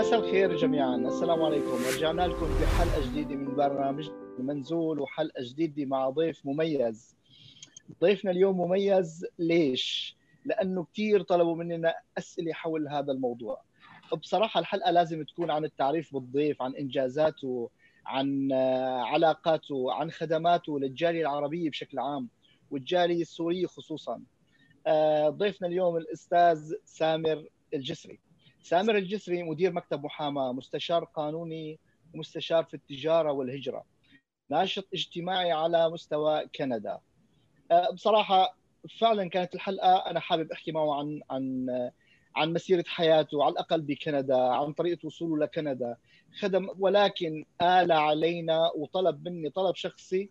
[0.00, 0.96] مساء الخير جميعا.
[0.96, 1.78] السلام عليكم.
[1.96, 7.16] رجعنا لكم بحلقه جديدة من برنامج المنزول وحلقة جديدة مع ضيف مميز.
[8.00, 9.26] ضيفنا اليوم مميز.
[9.38, 13.62] ليش؟ لأنه كثير طلبوا مننا أسئلة حول هذا الموضوع.
[14.22, 17.70] بصراحة الحلقة لازم تكون عن التعريف بالضيف عن إنجازاته
[18.06, 18.52] عن
[19.12, 22.28] علاقاته عن خدماته للجالية العربية بشكل عام
[22.70, 24.22] والجالية السورية خصوصا.
[24.86, 28.29] آه، ضيفنا اليوم الأستاذ سامر الجسري.
[28.62, 31.78] سامر الجسري مدير مكتب محاماة مستشار قانوني
[32.14, 33.84] ومستشار في التجارة والهجرة
[34.50, 36.98] ناشط اجتماعي على مستوى كندا
[37.70, 38.56] آه، بصراحة
[39.00, 41.66] فعلا كانت الحلقة أنا حابب أحكي معه عن عن
[42.36, 45.96] عن مسيرة حياته على الأقل بكندا عن طريقة وصوله لكندا
[46.40, 50.30] خدم ولكن آل علينا وطلب مني طلب شخصي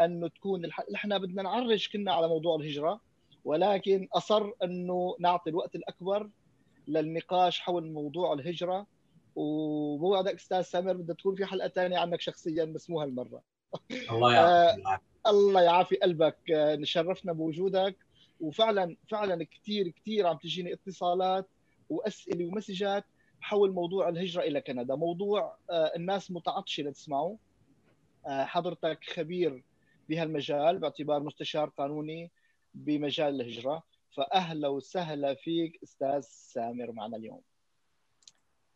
[0.00, 0.70] انه تكون.
[0.94, 3.00] إحنا بدنا نعرج كنا على موضوع الهجرة
[3.44, 6.30] ولكن أصر أنه نعطي الوقت الأكبر
[6.88, 8.86] للنقاش حول موضوع الهجرة
[9.36, 13.42] وبوعدك أستاذ سامر بدها تكون في حلقة ثانية عنك شخصيا بس مو هالمرة.
[14.10, 14.84] الله يعافيك
[15.26, 16.38] الله يعافي قلبك.
[16.50, 17.96] نشرفنا بوجودك.
[18.40, 21.48] وفعلا فعلا كثير كثير عم تجيني اتصالات
[21.88, 23.04] وأسئلة ومسجات
[23.40, 24.94] حول موضوع الهجرة إلى كندا.
[24.94, 27.36] موضوع الناس متعطشة لتسمعه.
[28.26, 29.64] حضرتك خبير
[30.08, 32.30] بهالمجال باعتبار مستشار قانوني
[32.74, 33.82] بمجال الهجرة.
[34.16, 37.40] فأهلا وسهلا فيك أستاذ سامر معنا اليوم.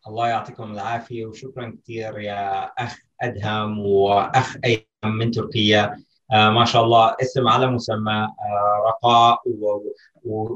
[0.06, 6.04] الله يعطيكم العافية وشكرا كثير يا أخ أدهم وأخ ايمن من تركيا.
[6.32, 9.42] آه ما شاء الله اسم على مسمى آه رقاء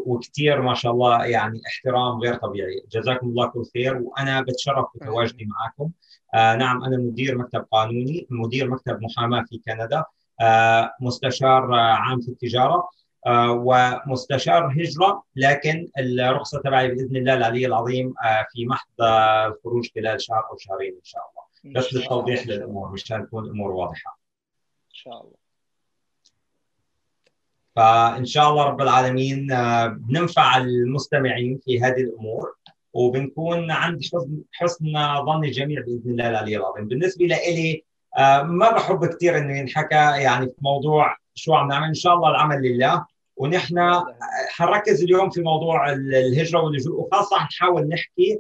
[0.07, 2.85] وكثير ما شاء الله يعني احترام غير طبيعي.
[2.93, 5.91] جزاكم الله كل خير وأنا بتشرف بتواجدي معكم
[6.35, 10.05] آه نعم أنا مدير مكتب قانوني مدير مكتب محاماة في كندا
[10.41, 12.75] آه مستشار عام في التجارة.
[12.75, 12.89] آه
[13.29, 19.03] ومستشار هجرة لكن الرخصة تبعي بإذن الله العلي العظيم آه في محض
[19.47, 21.45] الخروج خلال شهر أو شهرين إن شاء الله.
[21.81, 24.19] بس للتوضيح للأمور مشان تكون الأمور واضحة.
[24.91, 25.45] إن شاء الله.
[27.77, 29.47] فإن شاء الله رب العالمين
[29.89, 32.55] بننفع المستمعين في هذه الأمور
[32.93, 34.93] وبنكون عند حسن حسن
[35.27, 36.89] ظن الجميع بإذن الله العلي العظيم.
[36.89, 37.85] بالنسبة لي
[38.43, 41.87] ما بحب كثير إنه ينحكى يعني في موضوع شو عم نعمل.
[41.87, 43.14] إن شاء الله العمل لله.
[43.37, 44.03] ونحن
[44.49, 48.39] حنركز اليوم في موضوع الهجرة واللجوء وخاصة حنحاول نحكي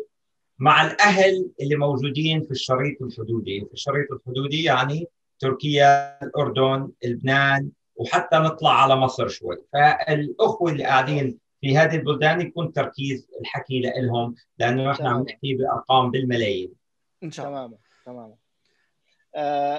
[0.59, 3.61] مع الأهل اللي موجودين في الشريط الحدودي.
[3.61, 5.07] في الشريط الحدودي يعني
[5.39, 9.57] تركيا الأردن لبنان وحتى نطلع على مصر شوي.
[9.73, 16.11] فالأخوة اللي قاعدين في هذه البلدان يكون تركيز الحكي لهم لأنه إحنا عم نحكي بأرقام
[16.11, 16.73] بالملايين.
[17.23, 17.67] إن شاء الله.
[17.67, 17.77] تماما.
[18.07, 18.35] تماما.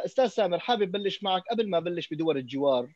[0.05, 2.87] أستاذ سامر حابب بلش معك قبل ما بلش بدول الجوار.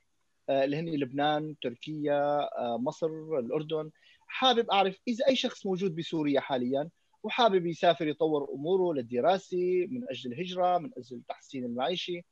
[0.49, 3.07] اللي هن لبنان تركيا مصر
[3.39, 3.91] الأردن.
[4.27, 6.89] حابب أعرف إذا أي شخص موجود بسوريا حاليا
[7.23, 12.25] وحابب يسافر يطور أموره للدراسة من أجل الهجرة من أجل التحسين المعيشي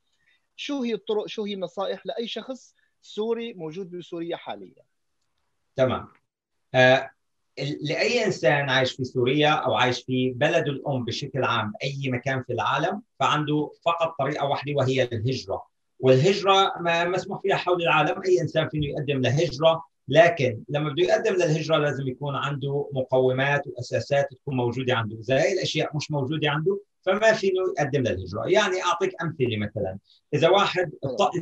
[0.56, 4.82] شو هي الطرق شو هي النصائح لأي شخص سوري موجود بسوريا حاليا؟
[5.76, 6.08] تمام.
[6.74, 7.10] آه،
[7.80, 12.52] لأي إنسان عايش في سوريا أو عايش في بلده الأم بشكل عام أي مكان في
[12.52, 15.66] العالم فعنده فقط طريقة واحدة وهي الهجرة.
[16.00, 19.84] والهجرة ما مسموح فيها حول العالم أي إنسان فيه يقدم لهجرة.
[20.10, 25.16] لكن لما بده يقدم للهجرة لازم يكون عنده مقومات وأساسات تكون موجودة عنده.
[25.16, 28.46] إذا هي الأشياء مش موجودة عنده فما فيه يقدم للهجرة.
[28.46, 29.98] يعني أعطيك أمثلة مثلا.
[30.34, 30.90] إذا واحد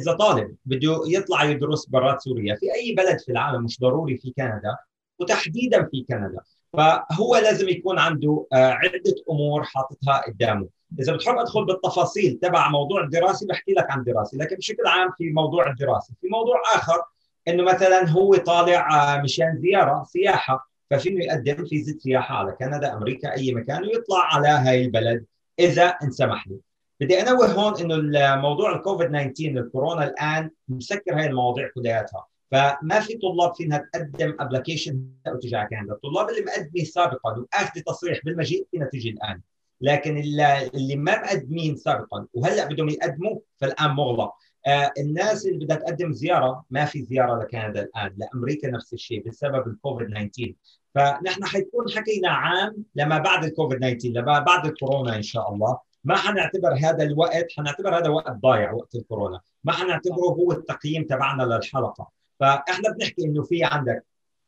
[0.00, 4.32] إذا طالب بده يطلع يدرس برات سوريا في أي بلد في العالم مش ضروري في
[4.36, 4.76] كندا
[5.18, 6.40] وتحديدا في كندا
[6.72, 10.68] فهو لازم يكون عنده عدة أمور حاططها قدامه.
[11.00, 15.30] إذا بتحب أدخل بالتفاصيل تبع موضوع الدراسي بحكي لك عن الدراسه لكن بشكل عام في
[15.30, 17.02] موضوع الدراسه في موضوع آخر
[17.48, 23.54] إنه مثلا هو طالع مشان زيارة سياحة ففينه يقدم فيزا سياحة على كندا أمريكا أي
[23.54, 25.24] مكان ويطلع على هاي البلد
[25.58, 26.58] إذا انسمح لي.
[27.00, 32.26] بدي أنوه هون إنه الموضوع الكوفيد 19 الكورونا الآن مسكر هاي المواضيع كلياتها.
[32.50, 35.94] فما في طلاب فينها تقدم application على كندا.
[35.94, 39.40] الطلاب اللي مقدمين سابقا واخذ تصريح بالمجيء فينا تجي الآن.
[39.80, 44.34] لكن اللي ما مقدمين سابقا وهلأ بدهم يقدموا فالآن مغلق.
[44.66, 49.66] آه الناس اللي بدها تقدم زيارة ما في زيارة لكندا الآن لأمريكا نفس الشيء بسبب
[49.66, 50.52] الكوفيد 19
[50.94, 55.78] فنحن حيكون حكينا عام لما بعد الكوفيد 19 لما بعد الكورونا إن شاء الله.
[56.04, 59.40] ما حنعتبر هذا الوقت حنعتبر هذا وقت ضايع وقت الكورونا.
[59.64, 62.10] ما حنعتبره هو التقييم تبعنا للحلقة.
[62.40, 64.04] فإحنا بنحكي إنه في عندك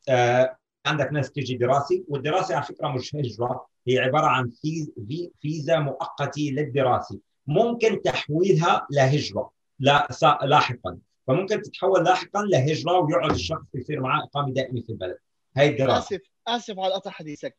[0.09, 5.31] آه عندك ناس تيجي دراسي والدراسه على فكرة مش هجرة هي عبارة عن فيز في
[5.41, 10.09] فيزا مؤقتة للدراسه ممكن تحويلها لهجرة لا
[10.43, 10.99] لاحقا.
[11.27, 15.19] فممكن تتحول لاحقا لهجرة ويقعد الشخص يصير معاه إقامة دائمة في البلد.
[15.57, 15.99] هي الدراسة.
[15.99, 17.57] آسف آسف على قطع حديثك.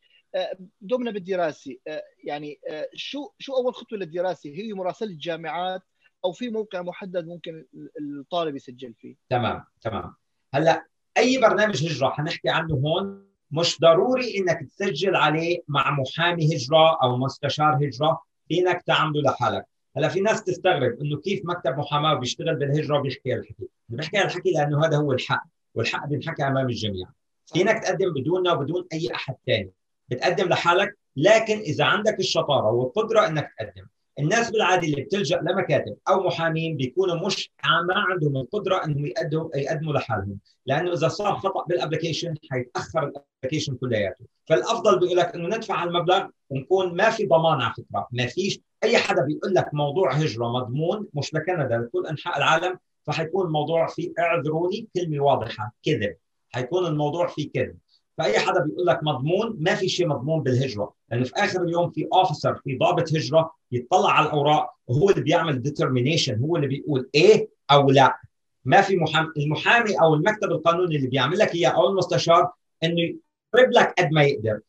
[0.80, 1.76] دومنا بالدراسه
[2.24, 2.60] يعني
[2.94, 5.82] شو شو أول خطوة للدراسه هي مراسلة الجامعات
[6.24, 7.66] أو في موقع محدد ممكن
[8.00, 10.14] الطالب يسجل فيه؟ تمام تمام.
[10.54, 10.86] هلأ
[11.18, 17.16] أي برنامج هجرة حنحكي عنه هون مش ضروري إنك تسجل عليه مع محامي هجرة أو
[17.16, 19.66] مستشار هجرة فينك تعمله لحالك.
[19.96, 24.86] هلا في ناس تستغرب إنه كيف مكتب محاماة بيشتغل بالهجرة وبيحكي الحكي؟ بيحكي الحكي لأنه
[24.86, 27.06] هذا هو الحق والحق بينحكى أمام الجميع.
[27.46, 29.70] فينك تقدم بدوننا وبدون أي أحد ثاني
[30.08, 33.86] بتقدم لحالك لكن إذا عندك الشطارة والقدرة إنك تقدم.
[34.20, 39.92] الناس بالعادة اللي بتلجأ لمكاتب أو محامين بيكونوا مش ما عندهم القدرة إنهم يقدموا يقدموا
[39.92, 40.38] لحالهم.
[40.66, 44.24] لأنه إذا صار خطأ بال application حيتأخر ال application كلياته.
[44.46, 48.08] فالأفضل بيقول لك إنه ندفع المبلغ ونكون ما في ضمان على فكرة.
[48.12, 53.46] ما فيش أي حدا بيقول لك موضوع هجرة مضمون مش لكندا لكل أنحاء العالم فحيكون
[53.46, 56.16] الموضوع فيه اعذروني كلمة واضحة كذب.
[56.50, 57.78] حيكون الموضوع فيه كذب.
[58.20, 60.92] فأي حدا بيقول لك مضمون ما في شيء مضمون بالهجرة.
[61.10, 65.62] لأنه في آخر اليوم في officer في ضابط هجرة يطلع على الأوراق وهو اللي بيعمل
[65.62, 68.18] determination هو اللي بيقول إيه أو لا.
[68.64, 72.50] ما في محامي المحامي أو المكتب القانوني اللي بيعمل لك إياه أو المستشار
[72.84, 74.60] إنه يقرب لك قد ما يقدر.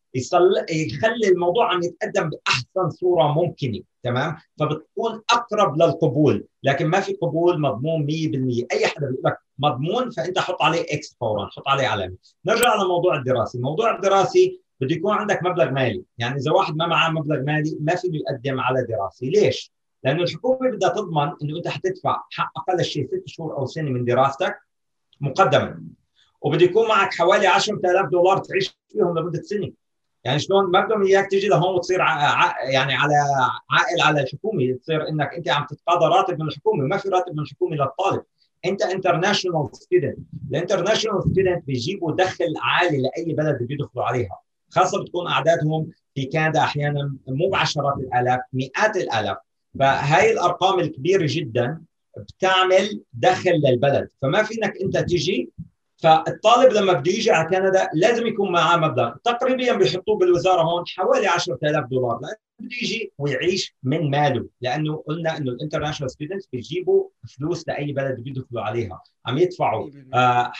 [0.69, 6.45] يخلي الموضوع عم يتقدم بأحسن صورة ممكنة تمام؟ فبتكون أقرب للقبول.
[6.63, 11.17] لكن ما في قبول مضمون 100% أي حدا بيقول لك مضمون فأنت حط عليه إكس
[11.19, 12.15] فورا حط عليه علامة.
[12.45, 13.57] نرجع لموضوع الدراسي.
[13.57, 16.03] الموضوع الدراسي بده يكون عندك مبلغ مالي.
[16.17, 19.29] يعني إذا واحد ما معاه مبلغ مالي ما فيه يقدم على دراسي.
[19.29, 19.71] ليش؟
[20.03, 24.05] لأنه الحكومة بدها تضمن إنه أنت حتدفع حق أقل شيء ست شهور أو سنة من
[24.05, 24.59] دراستك
[25.21, 25.83] مقدما.
[26.41, 29.71] وبده يكون معك حوالي 10000 دولار تعيش فيهم لمدة سنة.
[30.23, 32.69] يعني شلون؟ ما بدهم إياك تيجي لهون وتصير ع...
[32.69, 33.13] يعني على
[33.69, 34.77] عائل على الحكومة.
[34.81, 36.83] تصير إنك أنت عم تتقاضى راتب من الحكومة.
[36.85, 38.23] ما في راتب من الحكومة للطالب.
[38.65, 40.17] انت international student
[40.51, 44.39] ال international student بيجيبوا دخل عالي لأي بلد بيدخلوا عليها.
[44.69, 49.37] خاصة بتكون أعدادهم في كندا أحيانا مو بعشرات الآلاف مئات الآلاف.
[49.79, 51.81] فهاي الأرقام الكبيرة جدا
[52.17, 54.09] بتعمل دخل للبلد.
[54.21, 55.49] فما فينك أنت تيجي
[56.01, 59.15] فالطالب لما بده يجي على كندا لازم يكون معاه مبلغ.
[59.23, 62.19] تقريبا بيحطوه بالوزارة هون حوالي 10000 دولار.
[62.21, 64.47] لأنه بده يجي ويعيش من ماله.
[64.61, 69.01] لأنه قلنا إنه ال international students بيجيبوا فلوس لأي بلد بيدخلوا عليها.
[69.25, 70.51] عم يدفعوا آه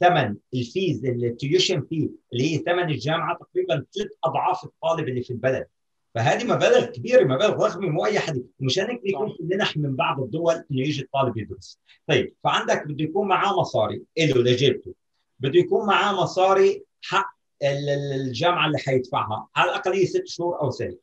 [0.00, 5.22] ثمن ال fees ال tuition fee اللي هي ثمن الجامعة تقريبا ثلاث أضعاف الطالب اللي
[5.22, 5.66] في البلد.
[6.14, 10.20] فهذه مبالغ كبيرة مبالغ ضخمه مو اي حد مشان هيك بيكون في منح من بعض
[10.20, 11.78] الدول انه يجي الطالب يدرس.
[12.06, 14.02] طيب فعندك بده يكون معاه مصاري.
[14.18, 14.94] له لجيبته.
[15.38, 19.48] بده يكون معاه مصاري حق الجامعة اللي حيدفعها.
[19.56, 20.96] على الأقل ست شهور أو سنة.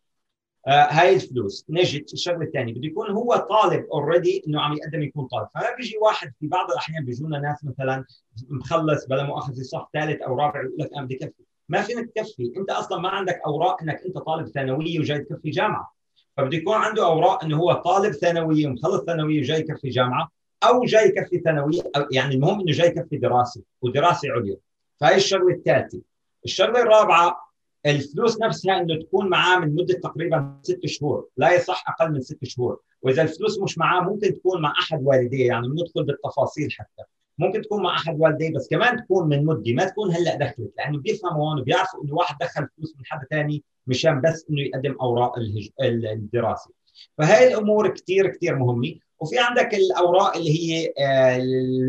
[0.68, 1.66] آه هاي الفلوس.
[1.70, 2.74] نجت الشغلة الثانية.
[2.74, 5.48] بده يكون هو طالب already إنه عم يقدم يكون طالب.
[5.56, 8.06] فما بيجي واحد في بعض الأحيان بيجونا ناس مثلا
[8.50, 11.51] مخلص بلا مؤاخذة صف ثالث أو رابع يقول لك أنا بدي كفي.
[11.72, 12.54] ما فينك تكفي.
[12.58, 15.94] انت أصلا ما عندك أوراق إنك أنت طالب ثانوية وجاي تكفي جامعة.
[16.38, 20.32] فبده يكون عنده أوراق إنه هو طالب ثانوية ومخلص ثانوية وجاي يكفي جامعة
[20.64, 24.58] أو جاي يكفي ثانوية أو يعني المهم إنه جاي يكفي دراسة ودراسة عليا.
[25.00, 26.02] فهي الشغلة الثالثة.
[26.46, 27.38] الشغلة الرابعة
[27.86, 31.28] الفلوس نفسها إنه تكون معاه من مدة تقريبا ست شهور.
[31.38, 32.80] لا يصح أقل من ست شهور.
[33.02, 37.04] وإذا الفلوس مش معاه ممكن تكون مع أحد والديه يعني بندخل بالتفاصيل حتى.
[37.38, 41.00] ممكن تكون مع أحد والديه بس كمان تكون من مده ما تكون هلأ دخلت لأنه
[41.00, 45.38] بيفهموا هون وبيعرفوا إنه واحد دخل فلوس من حدا ثاني مشان بس إنه يقدم أوراق
[45.38, 45.70] الهج...
[45.82, 46.72] الدراسة.
[47.18, 48.96] فهي الأمور كثير كثير مهمة.
[49.20, 50.94] وفي عندك الأوراق اللي هي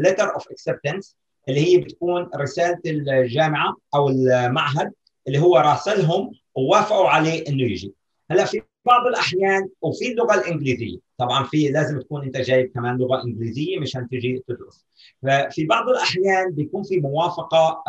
[0.05, 1.17] letter of acceptance
[1.49, 4.93] اللي هي بتكون رسالة الجامعة أو المعهد
[5.29, 7.95] اللي هو راسلهم ووافقوا عليه إنه يجي.
[8.33, 10.99] هلا في بعض الأحيان وفي اللغة الإنجليزية.
[11.19, 14.85] طبعا في لازم تكون أنت جايب كمان لغة إنجليزية مشان تجي تدرس.
[15.23, 17.85] ففي بعض الأحيان بيكون في موافقة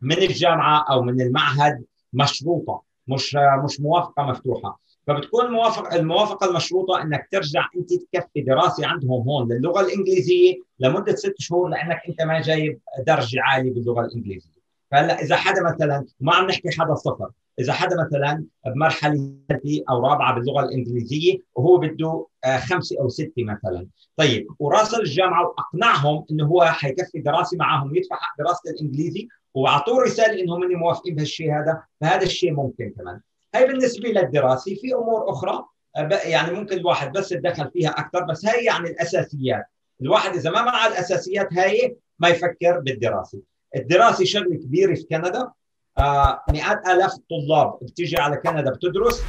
[0.00, 4.80] من الجامعة أو من المعهد مشروطة مش مش موافقة مفتوحة.
[5.06, 11.34] فبتكون الموافقه الموافقة المشروطة إنك ترجع أنت تكفي دراسة عندهم هون للغة الإنجليزية لمدة ست
[11.38, 14.60] شهور لأنك أنت ما جايب درجة عالية باللغة الإنجليزية.
[14.90, 17.30] فهلأ إذا حدا مثلا ما عم نحكي حدا صفر
[17.60, 22.26] إذا حدا مثلا بمرحلة ثالثه أو رابعة باللغة الإنجليزية وهو بده
[22.58, 23.86] خمسة أو ستة مثلا.
[24.16, 30.42] طيب وراسل الجامعة وأقنعهم إنه هو حيكفي دراسة معهم ويدفع حق دراسة الإنجليزي وأعطوه رسالة
[30.42, 33.20] إنهم من موافقين بهالشيء هذا فهذا الشيء ممكن كمان.
[33.54, 34.74] هي بالنسبة للدراسة.
[34.74, 35.64] في أمور أخرى
[36.24, 39.64] يعني ممكن الواحد بس يتدخل فيها أكثر بس هي يعني الأساسيات.
[40.02, 43.40] الواحد إذا ما معه الأساسيات هاي ما يفكر بالدراسة.
[43.76, 45.40] الدراسة شغلة كبيرة في كندا.
[45.40, 45.54] آه
[46.48, 49.24] مئات آلاف الطلاب بتيجي على كندا بتدرس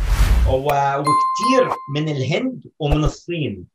[0.49, 3.67] وكثير من الهند ومن الصين.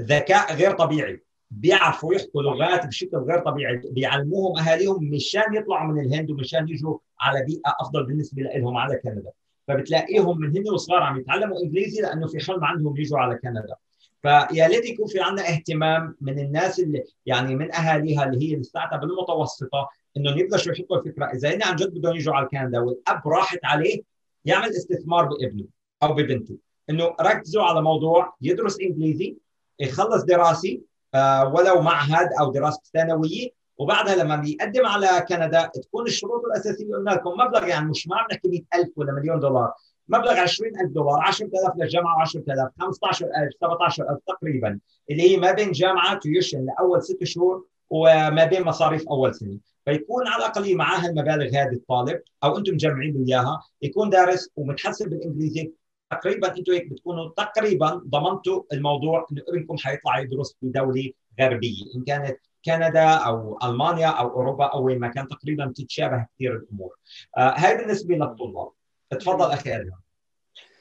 [0.00, 1.22] ذكاء غير طبيعي.
[1.50, 3.82] بيعرفوا يحكوا لغات بشكل غير طبيعي.
[3.90, 9.30] بيعلموهم أهاليهم مشان يطلعوا من الهند ومشان يجوا على بيئة أفضل بالنسبة لهم على كندا.
[9.68, 13.74] فبتلاقيهم من هن وصغار عم يتعلموا إنجليزي لأنه في حلم عندهم يجوا على كندا.
[14.22, 19.02] فيا ليت يكون في عندنا اهتمام من الناس اللي يعني من أهاليها اللي هي الستارت
[19.02, 23.58] المتوسطه انهم يبلشوا يحطوا الفكرة إذا هن عن جد بدهم يجوا على كندا والأب راحت
[23.64, 24.02] عليه
[24.44, 25.64] يعمل استثمار بابنه
[26.02, 26.56] أو ببنته.
[26.90, 29.36] إنه ركزوا على موضوع يدرس إنجليزي
[29.80, 30.82] يخلص دراسي
[31.14, 33.58] آه ولو معهد أو دراسة ثانوية.
[33.78, 37.30] وبعدها لما بيقدم على كندا تكون الشروط الأساسية اللي قلنا لكم.
[37.30, 39.72] مبلغ يعني مش ما عم نحكي 100000 ولا مليون دولار.
[40.08, 44.78] مبلغ 20000 دولار 10000 للجامعة 10000 15000 17000 تقريبا.
[45.10, 49.58] اللي هي ما بين جامعة tuition لأول ست شهور وما بين مصاريف أول سنة.
[49.88, 55.10] فيكون على الأقل معاه المبالغ هذه الطالب أو أنتم مجمعين له اياها يكون دارس ومتحسن
[55.10, 55.72] بالإنجليزي
[56.10, 62.04] تقريبا أنتم هيك بتكونوا تقريبا ضمنتوا الموضوع إنه ابنكم حيطلع يدرس في دوله غربية إن
[62.04, 66.96] كانت كندا أو ألمانيا أو أوروبا أو وين ما كان تقريبا بتتشابه كثير الأمور.
[67.36, 68.70] آه هاي بالنسبة للطلاب.
[69.10, 70.00] تفضل أخي أدهم.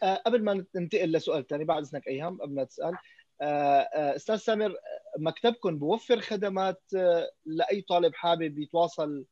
[0.03, 2.97] آه قبل ما ننتقل لسؤال ثاني بعد إذنك ايهم قبل ما تسأل
[3.41, 4.75] أستاذ سامر
[5.19, 9.25] مكتبكم بوفر خدمات آه لأي طالب حابب يتواصل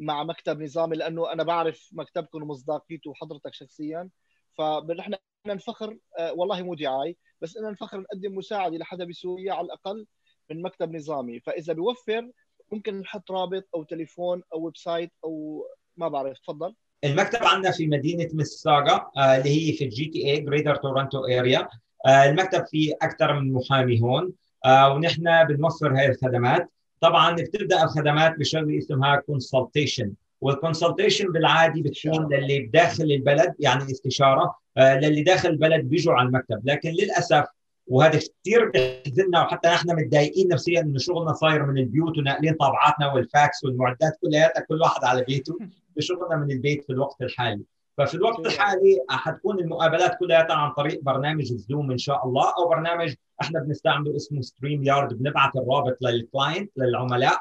[0.00, 4.10] مع مكتب نظامي؟ لأنه أنا بعرف مكتبكم ومصداقيته وحضرتك شخصيا
[4.58, 5.14] فنحن
[5.46, 10.06] نفخر آه والله مو دعاي بس ان نفخر نقدم مساعدة لحدا بسوريا على الأقل
[10.50, 11.40] من مكتب نظامي.
[11.40, 12.30] فإذا بيوفر
[12.72, 15.64] ممكن نحط رابط أو تليفون أو website أو
[15.96, 16.74] ما بعرف تفضل.
[17.04, 21.68] المكتب عندنا في مدينة مسيساغا آه اللي هي في ال GTA Greater Toronto Area آه
[22.06, 24.32] المكتب فيه أكثر من محامي هون.
[24.64, 26.70] آه ونحن بنوفر هاي الخدمات.
[27.00, 34.54] طبعا بتبدأ الخدمات بشغله اسمها consultation وال consultation بالعادي بتكون للي بداخل البلد يعني استشارة.
[34.76, 36.60] آه للي داخل البلد بيجوا على المكتب.
[36.64, 37.44] لكن للأسف
[37.86, 43.64] وهذا كثير بيحزننا وحتى نحن متضايقين نفسيا إنه شغلنا صاير من البيوت وناقلين طابعاتنا والفاكس
[43.64, 45.58] والمعدات كلها كل واحد على بيته.
[45.96, 47.62] بشغلنا من البيت في الوقت الحالي.
[47.98, 52.68] ففي الوقت الحالي حتكون المقابلات كلها عن طريق برنامج ال Zoom إن شاء الله أو
[52.68, 57.40] برنامج إحنا بنستعمله اسمه StreamYard بنبعث الرابط لل client للعملاء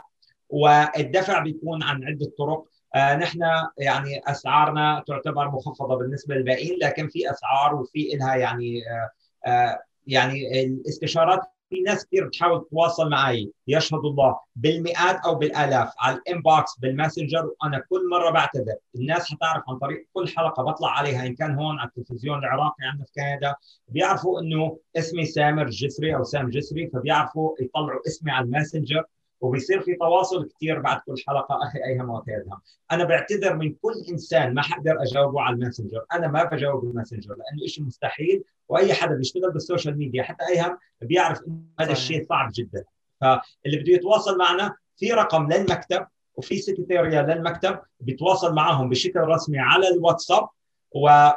[0.50, 2.66] والدفع بيكون عن عدة طرق.
[2.96, 3.40] آه نحن
[3.78, 9.10] يعني أسعارنا تعتبر مخفضة بالنسبة للباقيين لكن في أسعار وفي لها يعني آه
[9.50, 11.42] آه يعني الاستشارات
[11.74, 16.92] في ناس كثير بتحاول تتواصل معي يشهد الله بالمئات أو بالآلاف على ال inbox بال
[16.92, 18.76] Messenger وأنا كل مرة بعتذر.
[18.96, 23.06] الناس حتعرف عن طريق كل حلقة بطلع عليها إن كان هون على التلفزيون العراقي عندنا
[23.06, 23.56] في كندا.
[23.88, 29.04] بيعرفوا إنه اسمي سامر جسري أو سام جسري فبيعرفوا يطلعوا اسمي على ال Messenger.
[29.44, 32.62] وبيصير في تواصل كثير بعد كل حلقة أخي ايهم وتأكدهم
[32.92, 36.06] أنا بعتذر من كل إنسان ما حقدر أجاوبه على ال Messenger.
[36.14, 40.46] أنا ما بجاوب ال Messenger لأنه شيء مستحيل وأي حدا بيشتغل بال social media حتى
[40.50, 42.84] ايهم بيعرف إنه هذا الشيء صعب جدا.
[43.22, 49.88] فاللي بده يتواصل معنا في رقم للمكتب وفي سكرتيريا للمكتب بيتواصل معهم بشكل رسمي على
[49.88, 50.48] الواتساب
[50.96, 51.30] و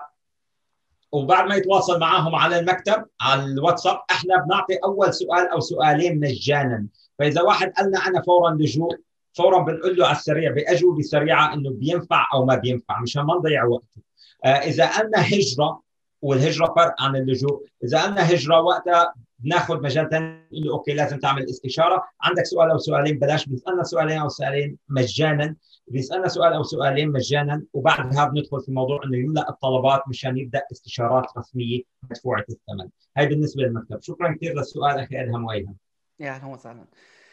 [1.13, 6.87] وبعد ما يتواصل معهم على المكتب على الواتساب إحنا بنعطي أول سؤال أو سؤالين مجانا.
[7.18, 8.96] فإذا واحد قالنا أنا فورا لجوء
[9.32, 13.64] فورا بنقول له على السريع بأجوبة سريعة إنه بينفع أو ما بينفع مشان ما نضيع
[13.64, 14.02] وقته.
[14.44, 15.82] آه إذا قالنا هجرة
[16.23, 17.66] والهجرة فرق عن اللجوء.
[17.85, 22.04] إذا قالنا هجرة وقتها بناخذ مجال ثاني له أوكي لازم تعمل استشارة.
[22.23, 25.56] عندك سؤال أو سؤالين بلاش بيسالنا سؤالين أو سؤالين مجانا
[25.88, 31.25] بيسالنا سؤال أو سؤالين مجانا وبعدها بندخل في موضوع إنه يملأ الطلبات مشان يبدأ استشارات
[31.38, 32.88] رسمية مدفوعة الثمن.
[33.16, 34.02] هاي بالنسبة للمكتب.
[34.02, 35.76] شكرا كثير للسؤال أخي أدهم وأيهم.
[36.20, 36.85] يا أهلا وسهلا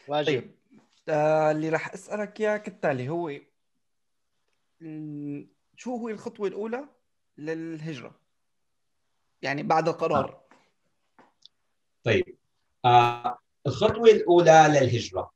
[0.08, 0.28] واجب.
[0.28, 0.52] طيب
[1.10, 3.32] آه اللي راح أسألك اياه كالتالي هو
[5.78, 6.86] شو هو الخطوة الأولى
[7.38, 8.20] للهجرة؟
[9.42, 10.30] يعني بعد القرار.
[10.30, 10.44] آه.
[12.04, 12.38] طيب
[12.86, 15.32] آه الخطوة الأولى للهجرة.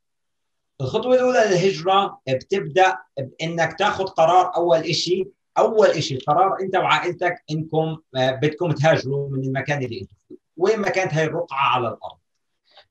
[0.80, 7.98] الخطوة الأولى للهجرة بتبدأ بإنك تاخذ قرار أول شيء أول شيء قرار أنت وعائلتك إنكم
[8.14, 10.36] بدكم تهاجروا من المكان اللي أنتم فيه.
[10.56, 12.17] وين ما كانت هاي الرقعة على الأرض؟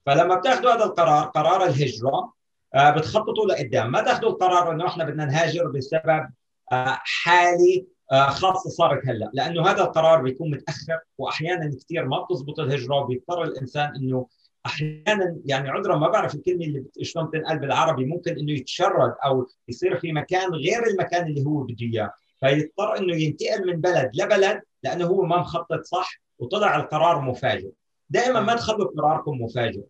[0.07, 2.33] فلما بتاخذوا هذا القرار قرار الهجرة
[2.75, 3.91] بتخططوا لقدام.
[3.91, 6.29] ما تاخذوا القرار إنه إحنا بدنا نهاجر بسبب
[7.23, 9.31] حالي خاصه صارت هلا.
[9.33, 14.27] لأنه هذا القرار بيكون متأخر واحيانا كثير ما بتزبط الهجرة وبيضطر الإنسان إنه
[14.65, 19.99] أحيانا يعني عذرا ما بعرف الكلمة اللي شلون تنقال بالعربي ممكن إنه يتشرد أو يصير
[19.99, 22.13] في مكان غير المكان اللي هو بده إياه.
[22.39, 27.69] فيضطر إنه ينتقل من بلد لبلد لأنه هو ما مخطط صح وطلع القرار مفاجئ.
[28.09, 29.83] دائما ما تخلوا قراركم مفاجئ.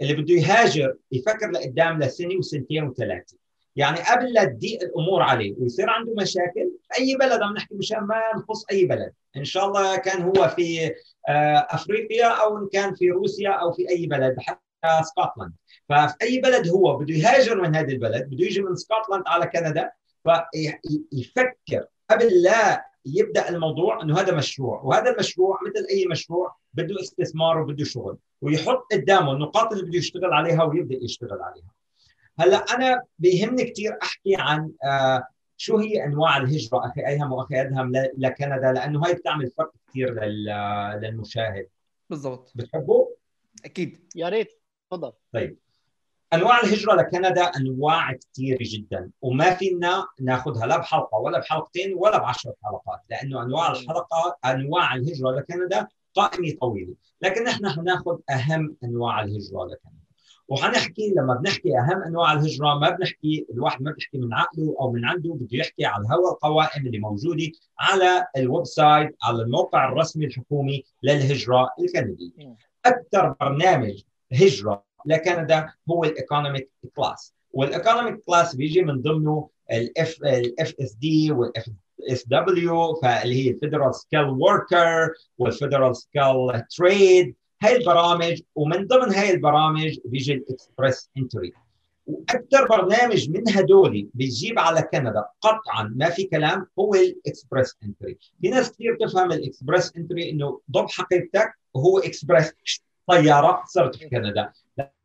[0.00, 3.36] اللي بده يهاجر يفكر لقدام لسنة وسنتين وثلاثة.
[3.76, 8.20] يعني قبل لا تضيق الأمور عليه ويصير عنده مشاكل أي بلد عم نحكي مشان ما
[8.36, 9.12] نخص أي بلد.
[9.36, 10.94] إن شاء الله كان هو في
[11.28, 14.60] أفريقيا أو إن كان في روسيا أو في أي بلد حتى
[15.02, 15.52] سكوتلاند.
[15.88, 19.90] ففي اي بلد هو بده يهاجر من هذا البلد بده يجي من سكوتلاند على كندا
[20.24, 27.58] فيفكر قبل لا يبدأ الموضوع إنه هذا مشروع وهذا المشروع مثل أي مشروع بده استثمار
[27.58, 31.70] وبده شغل ويحط قدامه النقاط اللي بده يشتغل عليها ويبدأ يشتغل عليها.
[32.38, 35.24] هلأ أنا بيهمني كثير أحكي عن آه
[35.56, 40.24] شو هي أنواع الهجرة أخي أيهم وأخي أدهم لكندا لأنه هاي بتعمل فرق كثير
[41.00, 41.68] للمشاهد.
[42.10, 42.52] بالضبط.
[42.54, 43.06] بتحبوا؟
[43.64, 44.12] أكيد.
[44.16, 44.60] يا ريت.
[44.90, 45.12] تفضل.
[45.32, 45.58] طيب.
[46.34, 52.52] أنواع الهجرة لكندا أنواع كثيره جدا وما فينا ناخذها لا بحلقة ولا بحلقتين ولا بعشر
[52.64, 59.64] حلقات لأنه أنواع الحلقة أنواع الهجرة لكندا قائمه طويلة لكن نحن حناخذ أهم أنواع الهجرة
[59.64, 60.04] لكندا.
[60.48, 65.04] وحنحكي لما بنحكي أهم أنواع الهجرة ما بنحكي الواحد ما بيحكي من عقله أو من
[65.04, 70.84] عنده بده يحكي على الهواء القوائم اللي موجودة على ال website على الموقع الرسمي الحكومي
[71.02, 72.56] للهجرة الكندية.
[72.86, 77.34] أكثر برنامج هجرة لكندا هو ال economic class.
[77.52, 81.70] وال economic class بيجي من ضمنه ال F ال FST وال
[82.10, 89.14] FSW فاللي هي ال Federal Skilled Worker وال Federal Skilled Trade هاي البرامج ومن ضمن
[89.14, 91.52] هاي البرامج بيجي ال Express Entry
[92.06, 98.18] وأكثر برنامج من هدول بيجيب على كندا قطعا ما في كلام هو ال Express Entry
[98.40, 102.52] في ناس كثير تفهم ال Express Entry إنه ضب حقيبتك وهو اكسبرس
[103.06, 104.52] طيارة صرت في كندا.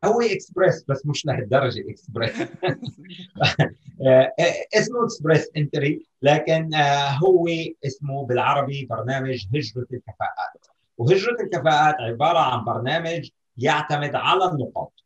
[0.04, 2.30] هو اكسبرس بس مش لهالدرجة اكسبرس
[4.74, 6.74] اسمه Express Entry لكن
[7.24, 7.48] هو
[7.86, 10.66] اسمه بالعربي برنامج هجرة الكفاءات.
[10.98, 15.04] وهجرة الكفاءات عبارة عن برنامج يعتمد على النقاط.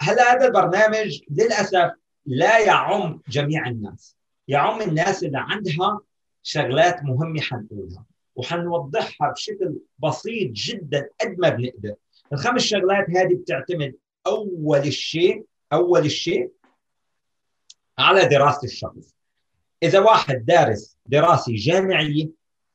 [0.00, 1.90] هلا هذا البرنامج للأسف
[2.26, 4.16] لا يعم جميع الناس؟
[4.48, 6.00] يعم الناس اللي عندها
[6.42, 8.04] شغلات مهمة حنقولها
[8.36, 11.94] وحنوضحها بشكل بسيط جدا قد ما بنقدر.
[12.32, 13.94] الخمس شغلات هذه بتعتمد
[14.26, 16.52] أول شيء أول شيء
[17.98, 19.14] على دراسة الشخص.
[19.82, 22.28] إذا واحد دارس دراسة جامعية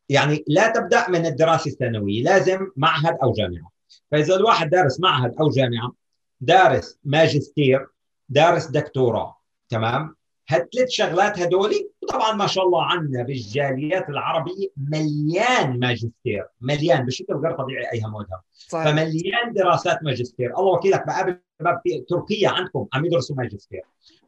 [0.10, 3.72] يعني لا تبدأ من الدراسة الثانوية لازم معهد أو جامعة.
[4.12, 5.94] فإذا الواحد دارس معهد أو جامعة
[6.42, 7.88] دارس ماجستير
[8.30, 10.16] دارس دكتوراه تمام؟
[10.50, 17.52] هالثلاث شغلات هدولي وطبعا ما شاء الله عندنا بالجاليات العربية مليان ماجستير مليان بشكل غير
[17.52, 20.58] طبيعي ايها مودها فمليان دراسات ماجستير.
[20.60, 23.82] الله وكيلك بقابل شباب في تركيا عندكم عم يدرسوا ماجستير.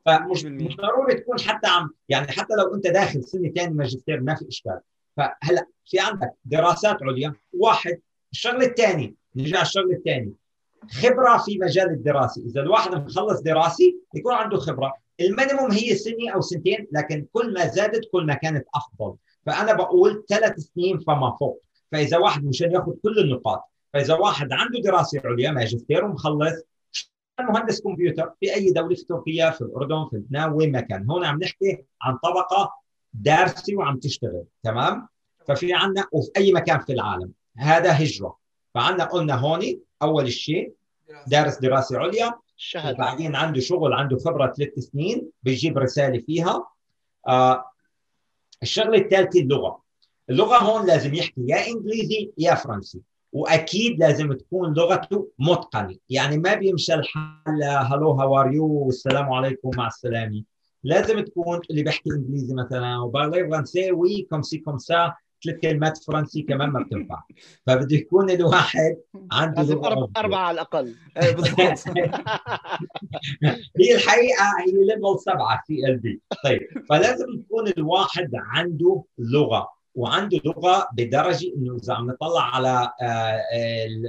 [0.06, 4.36] فمش مش ضروري تكون حتى عم يعني حتى لو أنت داخل سنة ثاني ماجستير ما
[4.36, 4.80] في إشكال.
[5.18, 7.34] فهلأ في عندك دراسات عليا.
[7.54, 8.00] واحد
[8.32, 10.32] الشغلة الثانية نرجع على الشغله الثانية
[10.92, 12.42] خبرة في مجال الدراسة.
[12.42, 14.94] إذا الواحد مخلص دراسي يكون عنده خبرة.
[15.26, 19.16] ال minimum هي سنة أو سنتين لكن كل ما زادت كل ما كانت أفضل.
[19.46, 21.64] فأنا بقول ثلاث سنين فما فوق.
[21.92, 26.54] فإذا واحد مشان ياخذ كل النقاط فإذا واحد عنده دراسة عليا ماجستير ومخلص
[27.40, 31.10] مهندس كمبيوتر في أي دولة في تركيا في الأردن في لبنان وين ما كان.
[31.10, 32.74] هون عم نحكي عن طبقة
[33.14, 34.44] دارسة وعم تشتغل.
[34.64, 35.08] تمام؟
[35.48, 37.32] ففي عندنا وفي أي مكان في العالم.
[37.58, 38.38] هذا هجرة.
[38.74, 39.62] فعندنا قلنا هون
[40.02, 40.74] أول شيء
[41.28, 42.34] دارس دراسة عليا.
[42.62, 46.68] الشهاده بعدين عنده شغل عنده خبرة ثلاث سنين بيجيب رسالة فيها.
[47.28, 47.66] آه
[48.64, 49.82] الشغلة الثالثة اللغة.
[50.30, 53.02] اللغة هون لازم يحكي يا إنجليزي يا فرنسي.
[53.34, 55.98] وأكيد لازم تكون لغته متقنة.
[56.10, 60.44] يعني ما بيمشي الحال hello how are you والسلام عليكم مع السلامة.
[60.84, 63.00] لازم تكون اللي بيحكي إنجليزي مثلا.
[63.00, 67.24] و parler فرنسي oui comme ci comme ça ثلاث كلمات فرنسي كمان ما بتنفع.
[67.68, 68.98] فبده يكون الواحد
[69.32, 70.96] عنده لازم لغه أربعة, على الأقل.
[71.22, 71.98] إيه، بالضبط.
[73.80, 81.54] هي الحقيقة هي level سبعة CLB طيب فلازم يكون الواحد عنده لغة وعنده لغة بدرجة
[81.58, 82.92] إنه إذا عم نطلع على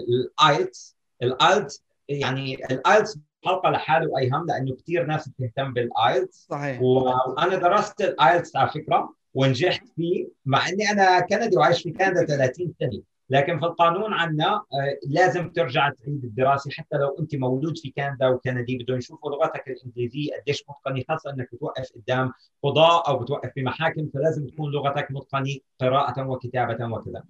[0.08, 5.93] ال IELTS ال IELTS يعني ال IELTS حلقه لحاله أيهم لأنه كثير ناس بتهتم بال
[5.93, 6.82] IELTS صحيح.
[6.82, 9.14] وأنا درست ال IELTS على فكرة.
[9.34, 13.02] ونجحت فيه مع إني أنا كندي وعايش في كندا 30 سنة.
[13.30, 18.28] لكن في القانون عندنا آه، لازم ترجع تعيد الدراسة حتى لو أنت مولود في كندا
[18.28, 23.62] وكندي بدهم يشوفوا لغتك الإنجليزية قديش متقنة خاصة إنك بتوقف قدام قضاء أو بتوقف في
[23.62, 27.24] محاكم فلازم تكون لغتك متقنة قراءة وكتابة وكذا.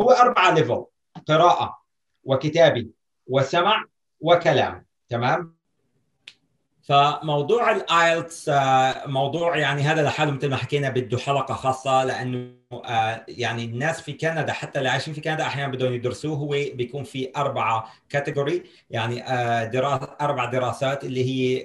[0.00, 0.84] هو أربعة level
[1.28, 1.78] قراءة
[2.24, 2.86] وكتابة
[3.26, 3.84] وسمع
[4.20, 5.55] وكلام تمام؟
[6.86, 8.50] فموضوع ال IELTS
[9.06, 14.12] موضوع يعني هذا لحاله مثل ما حكينا بده حلقة خاصة لأنه آه، يعني الناس في
[14.12, 19.14] كندا حتى اللي عايشين في كندا أحيانا بدهم يدرسوه هو بيكون في أربعة category يعني
[19.70, 21.64] دراسه أربع دراسات اللي هي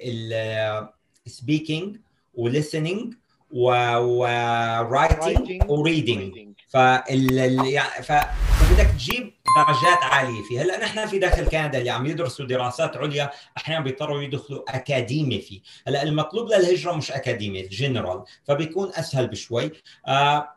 [1.26, 1.96] السبيكينج
[2.34, 3.14] وليسننج
[3.50, 11.90] ورايتنج وريدنج فال يعني فبدك تجيب درجات عالية فيه هلأ نحن في داخل كندا اللي
[11.90, 15.60] عم يدرسوا دراسات عليا أحيانا بيضطروا يدخلوا اكاديمي فيه.
[15.86, 19.72] هلأ المطلوب للهجرة مش اكاديمي جنرال فبيكون أسهل بشوي.
[20.08, 20.48] آه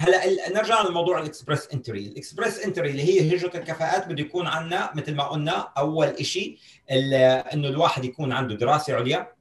[0.00, 2.06] هلأ نرجع لموضوع ال Express Entry.
[2.06, 6.58] ال Express Entry اللي هي هجرة الكفاءات بده يكون عندنا مثل ما قلنا أول شيء
[6.90, 9.32] إنه الواحد يكون عنده دراسة عليا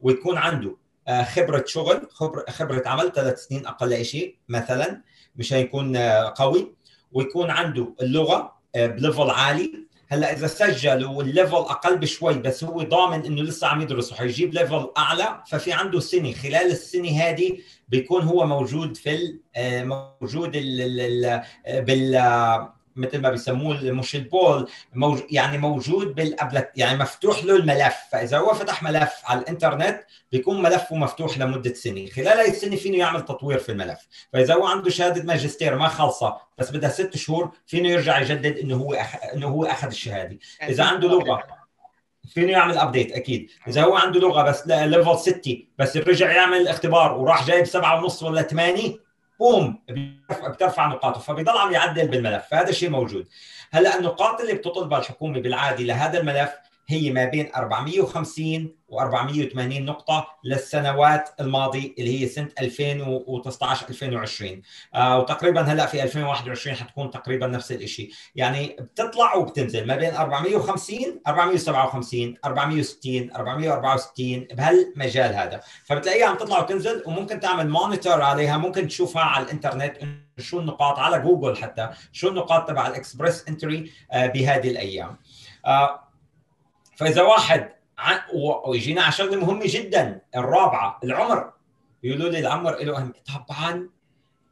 [0.00, 0.76] ويكون عنده
[1.08, 2.08] آه، خبرة شغل
[2.48, 5.02] خبرة عمل ثلاث سنين أقل شيء مثلا.
[5.36, 6.74] مشان يكون آه، قوي
[7.12, 9.82] ويكون عنده اللغة آه، ب level عالي.
[10.08, 14.54] هلأ إذا سجل وال level أقل بشوي بس هو ضامن إنه لسه عم يدرس وحيجيب
[14.54, 15.42] level أعلى.
[15.46, 16.32] ففي عنده سنة.
[16.32, 20.50] خلال السنة هذه بيكون هو موجود في موجود
[21.66, 22.22] بال
[22.96, 25.20] مثل ما بيسموه مش ال pool موج...
[25.30, 27.94] يعني موجود بال applic يعني مفتوح له الملف.
[28.12, 30.00] فإذا هو فتح ملف على الإنترنت
[30.32, 32.06] بيكون ملفه مفتوح لمدة سنة.
[32.06, 34.08] خلال هاي السنة فينه يعمل تطوير في الملف.
[34.32, 38.76] فإذا هو عنده شهادة ماجستير ما خلصه بس بدها ست شهور فينه يرجع يجدد إنه
[38.76, 39.16] هو أخ...
[39.34, 40.38] إنه هو أخذ الشهادة.
[40.62, 41.42] إذا عنده لغة
[42.28, 43.50] فينه يعمل update أكيد.
[43.68, 48.22] إذا هو عنده لغة بس level 6 بس رجع يعمل اختبار وراح جايب سبعة ونص
[48.22, 48.98] ولا 8
[49.42, 49.78] بوم
[50.48, 53.28] بترفع نقاطه فبيضل عم يعدل بالملف فهذا الشيء موجود.
[53.72, 56.50] هلأ النقاط اللي بتطلبها الحكومة بالعادة لهذا الملف
[56.88, 64.62] هي ما بين 450 و480 نقطة للسنوات الماضية اللي هي سنة 2019 2020
[64.94, 71.20] آه وتقريبا هلأ في 2021 حتكون تقريبا نفس الشيء يعني بتطلع وبتنزل ما بين 450
[71.26, 75.60] 457 460 464 بهالمجال هذا.
[75.84, 79.96] فبتلاقيها عم تطلع وتنزل وممكن تعمل مونيتور عليها ممكن تشوفها على الإنترنت
[80.38, 85.16] شو النقاط على جوجل حتى شو النقاط تبع ال Express Entry آه بهذه الأيام.
[85.66, 86.11] آه
[87.02, 87.68] فإذا واحد
[88.66, 91.52] ويجينا على شغلة مهمة جدا الرابعة العمر.
[92.02, 93.88] يقولوا لي العمر له أهم طبعا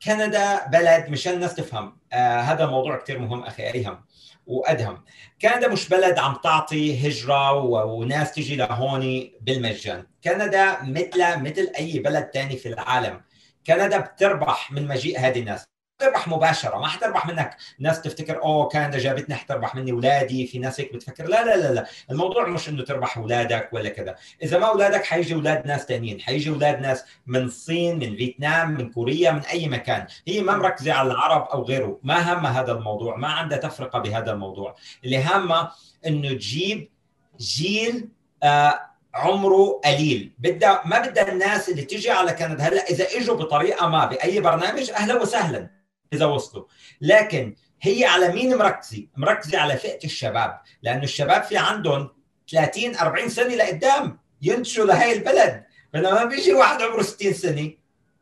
[0.05, 1.97] كندا بلد مشان الناس تفهم.
[2.13, 4.05] آه هذا الموضوع كثير مهم أخي أيهم
[4.47, 5.05] وأدهم.
[5.43, 7.53] كندا مش بلد عم تعطي هجرة
[7.85, 10.07] وناس تيجي لهون بالمجان.
[10.25, 13.21] كندا مثل مثل أي بلد ثاني في العالم.
[13.67, 15.70] كندا بتربح من مجيء هذه الناس.
[16.01, 17.57] تربح مباشرة ما حتربح منك.
[17.79, 21.73] ناس تفتكر أوه كندا جابتني حتربح مني اولادي في ناس هيك بتفكر لا لا لا
[21.75, 24.17] لا الموضوع مش إنه تربح أولادك ولا كذا.
[24.43, 28.91] إذا ما أولادك حيجي أولاد ناس ثانيين حيجي أولاد ناس من الصين من فيتنام من
[28.91, 30.07] كوريا من أي مكان.
[30.29, 31.99] هي ما مركزة على العرب أو غيره.
[32.03, 34.75] ما همها هذا الموضوع ما عندها تفرقة بهذا الموضوع.
[35.05, 35.71] اللي هامه
[36.07, 36.91] إنه تجيب
[37.39, 38.09] جيل
[38.43, 38.81] آه
[39.15, 40.33] عمره قليل.
[40.39, 42.65] بدها ما بدها الناس اللي تيجي على كندا.
[42.65, 45.80] هلأ إذا إجوا بطريقة ما بأي برنامج أهلا وسهلا.
[46.13, 46.65] إذا وصلوا.
[47.01, 52.09] لكن هي على مين مركزه؟ مركزه على فئة الشباب لأنه الشباب في عندهم
[52.51, 55.65] 30 40 سنة لقدام ينتشوا لهي البلد.
[55.93, 57.71] بينما بيجي واحد عمره 60 سنة.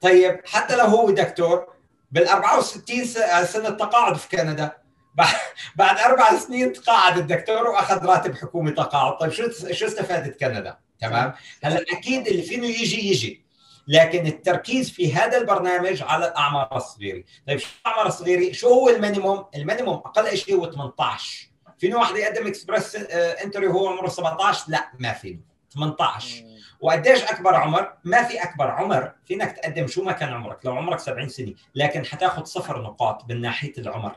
[0.01, 1.67] طيب حتى لو هو دكتور
[2.13, 3.05] بال 64
[3.45, 4.73] سنة تقاعد في كندا.
[5.77, 9.19] بعد أربع سنين تقاعد الدكتور وأخذ راتب حكومي تقاعد.
[9.19, 11.33] طيب شو شو استفادت كندا؟ تمام؟
[11.65, 13.48] هلأ أكيد اللي فينه يجي يجي.
[13.89, 17.25] لكن التركيز في هذا البرنامج على الأعمار الصغيرة.
[17.49, 21.49] طيب شو الأعمار الصغيرة؟ شو هو ال minimum؟ ال minimum أقل شيء هو 18
[21.79, 22.97] فينه واحد يقدم Express
[23.45, 25.41] Entry وهو عمره 17 لا ما فينه
[25.75, 26.45] 18
[26.81, 29.13] وقديش أكبر عمر؟ ما في أكبر عمر.
[29.25, 30.67] فينك تقدم شو ما كان عمرك.
[30.67, 34.17] لو عمرك 70 سنة لكن حتاخذ صفر نقاط من ناحية العمر.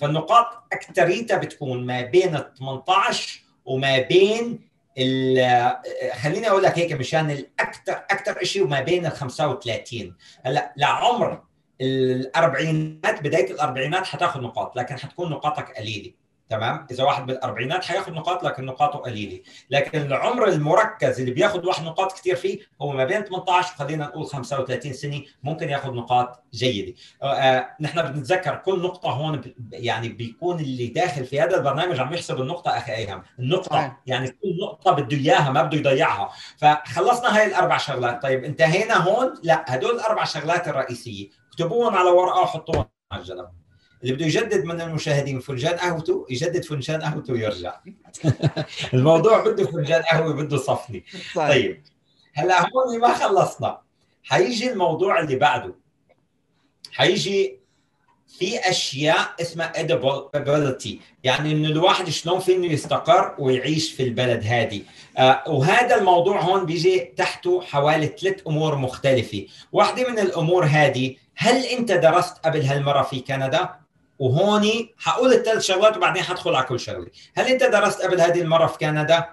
[0.00, 4.68] فالنقاط اكثريتها بتكون ما بين ال 18 وما بين
[6.12, 11.42] خليني أقول لك هيك مشان الاكثر أكثر شيء ما بين ال 35 هلأ لعمر
[11.80, 16.12] الأربعينات بداية الأربعينات حتاخذ نقاط لكن حتكون نقاطك قليلة.
[16.48, 19.40] تمام؟ إذا واحد بالأربعينات حياخذ نقاط لكن نقاطه قليلة.
[19.70, 24.26] لكن العمر المركز اللي بياخذ واحد نقاط كثير فيه هو ما بين 18 وخلينا نقول
[24.26, 26.94] 35 سنة ممكن ياخذ نقاط جيدة.
[27.22, 29.40] آه, آه، نحن بنتذكر كل نقطة هون
[29.72, 33.22] يعني بيكون اللي داخل في هذا البرنامج عم يحسب النقطة أخي أيهم.
[33.38, 36.30] النقطة يعني كل نقطة بده إياها ما بده يضيعها.
[36.58, 38.22] فخلصنا هاي الأربع شغلات.
[38.22, 41.28] طيب انتهينا هون؟ لا هدول الأربع شغلات الرئيسية.
[41.48, 43.65] اكتبوهم على ورقة وحطوهم على الجنب.
[44.06, 47.80] اللي بده يجدد من المشاهدين فنجان قهوته يجدد فنجان قهوته ويرجع.
[48.94, 51.04] الموضوع بده فنجان قهوة بده صفني.
[51.34, 51.82] طيب.
[52.34, 53.78] هلأ هون ما خلصنا.
[54.22, 55.74] حيجي الموضوع اللي بعده.
[56.92, 57.58] حيجي
[58.38, 60.90] في أشياء اسمها edibility
[61.24, 64.82] يعني إنه الواحد شلون فينه يستقر ويعيش في البلد هذه
[65.18, 69.46] آه وهذا الموضوع هون بيجي تحته حوالي ثلاث أمور مختلفة.
[69.72, 73.85] واحدة من الأمور هذه هل أنت درست قبل هالمرة في كندا؟
[74.18, 77.06] وهوني حقول الثلاث شغلات وبعدين حدخل على كل شغلة.
[77.36, 79.28] هل انت درست قبل هذه المرة في كندا؟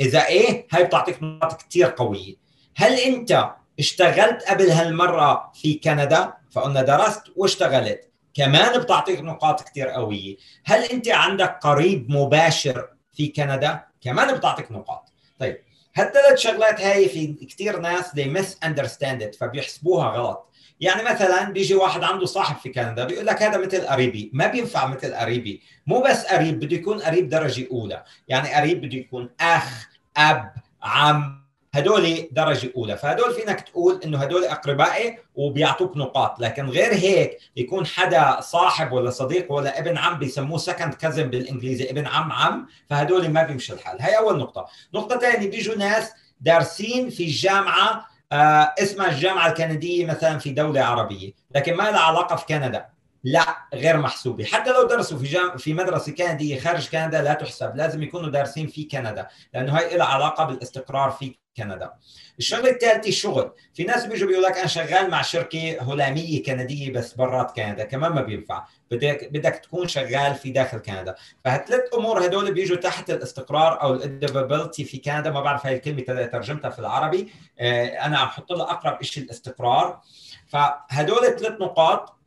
[0.00, 2.34] إذا إيه هاي بتعطيك نقاط كثير قوية.
[2.76, 8.08] هل انت اشتغلت قبل هالمرة في كندا؟ فقلنا درست واشتغلت.
[8.34, 10.36] كمان بتعطيك نقاط كثير قوية.
[10.64, 15.12] هل انت عندك قريب مباشر في كندا؟ كمان بتعطيك نقاط.
[15.38, 15.62] طيب
[15.96, 20.47] هالثلاث شغلات هاي في كثير ناس they misunderstand it فبيحسبوها غلط.
[20.80, 24.86] يعني مثلا بيجي واحد عنده صاحب في كندا بيقول لك هذا مثل قريبي ما بينفع
[24.86, 28.04] مثل قريبي مو بس قريب بده يكون قريب درجة أولى.
[28.28, 31.38] يعني قريب بده يكون أخ أب عم
[31.74, 32.96] هدول درجة أولى.
[32.96, 36.40] فهدول فينك تقول إنه هدول أقربائي وبيعطوك نقاط.
[36.40, 41.90] لكن غير هيك يكون حدا صاحب ولا صديق ولا ابن عم بيسموه second cousin بالإنجليزي
[41.90, 42.66] ابن عم عم.
[42.90, 44.02] فهدول ما بيمشي الحال.
[44.02, 44.66] هي أول نقطة.
[44.94, 51.32] نقطة ثانية بيجوا ناس دارسين في الجامعة اسمها الجامعة الكندية مثلا في دولة عربية.
[51.54, 52.86] لكن ما لها علاقة في كندا.
[53.24, 54.44] لا غير محسوبة.
[54.44, 55.56] حتى لو درسوا في جام...
[55.56, 57.76] في مدرسة كندية خارج كندا لا تحسب.
[57.76, 59.28] لازم يكونوا دارسين في كندا.
[59.54, 61.92] لأنه هي لها علاقة بالاستقرار في كندا.
[62.38, 67.14] الشغله الثالثه الشغل في ناس بيجوا بيقول لك أنا شغال مع شركة هولاميه كندية بس
[67.14, 68.64] برات كندا كمان ما بينفع.
[68.90, 71.14] بدك بدك تكون شغال في داخل كندا.
[71.44, 75.30] فهالثلاث أمور هدول بيجوا تحت الاستقرار أو الادبابيلتي في كندا.
[75.30, 77.32] ما بعرف هاي الكلمة ترجمتها في العربي.
[77.60, 80.00] أنا عم أحط لها أقرب شيء الاستقرار.
[80.46, 82.18] فهدول ثلاث نقاط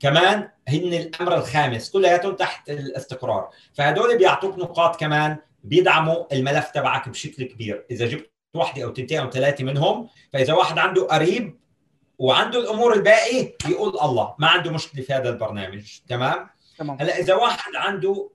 [0.00, 3.50] كمان هن الأمر الخامس كلياتهم تحت الاستقرار.
[3.74, 7.86] فهدول بيعطوك نقاط كمان بيدعموا الملف تبعك بشكل كبير.
[7.90, 11.60] إذا جبت واحدة أو تنتين أو ثلاثة منهم فإذا واحد عنده قريب
[12.18, 15.98] وعنده الأمور الباقي يقول الله ما عنده مشكلة في هذا البرنامج.
[16.08, 16.96] تمام؟ تمام.
[17.00, 18.30] هلأ إذا واحد عنده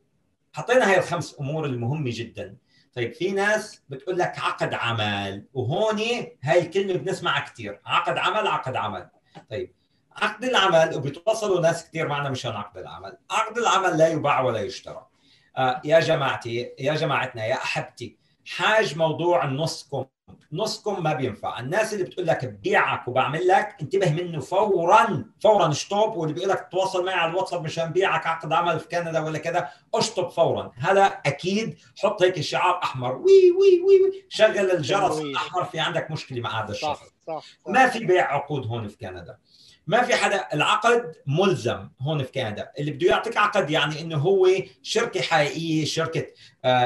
[0.54, 2.58] حطينا هاي الخمس أمور المهمة جدا.
[2.96, 6.02] طيب في ناس بتقول لك عقد عمل وهون
[6.44, 9.10] هاي الكلمة بنسمعها كثير عقد عمل عقد عمل.
[9.50, 9.74] طيب
[10.16, 13.18] عقد العمل وبيتواصلوا ناس كثير معنا مشان عقد العمل.
[13.32, 15.08] عقد العمل لا يباع ولا يشترى.
[15.58, 20.06] آه يا جماعتي يا جماعتنا يا أحبتي حاج موضوع ال scam.
[20.52, 21.60] scam ما بينفع.
[21.60, 26.68] الناس اللي بتقول لك ببيعك وبعمل لك انتبه منه فورا فورا اشطب واللي بيقول لك
[26.72, 30.72] تواصل معي على الواتساب مشان بيعك عقد عمل في كندا ولا كذا اشطب فورا.
[30.76, 33.16] هذا أكيد حط هيك شعار أحمر.
[33.16, 34.26] وي وي وي, وي.
[34.30, 37.00] شغل الجرس الأحمر في عندك مشكلة مع هذا الشخص.
[37.00, 37.44] صح صح.
[37.68, 39.38] ما في بيع عقود هون في كندا.
[39.88, 42.72] ما في حدا العقد ملزم هون في كندا.
[42.80, 44.48] اللي بده يعطيك عقد يعني إنه هو
[44.84, 46.28] شركة حقيقية شركة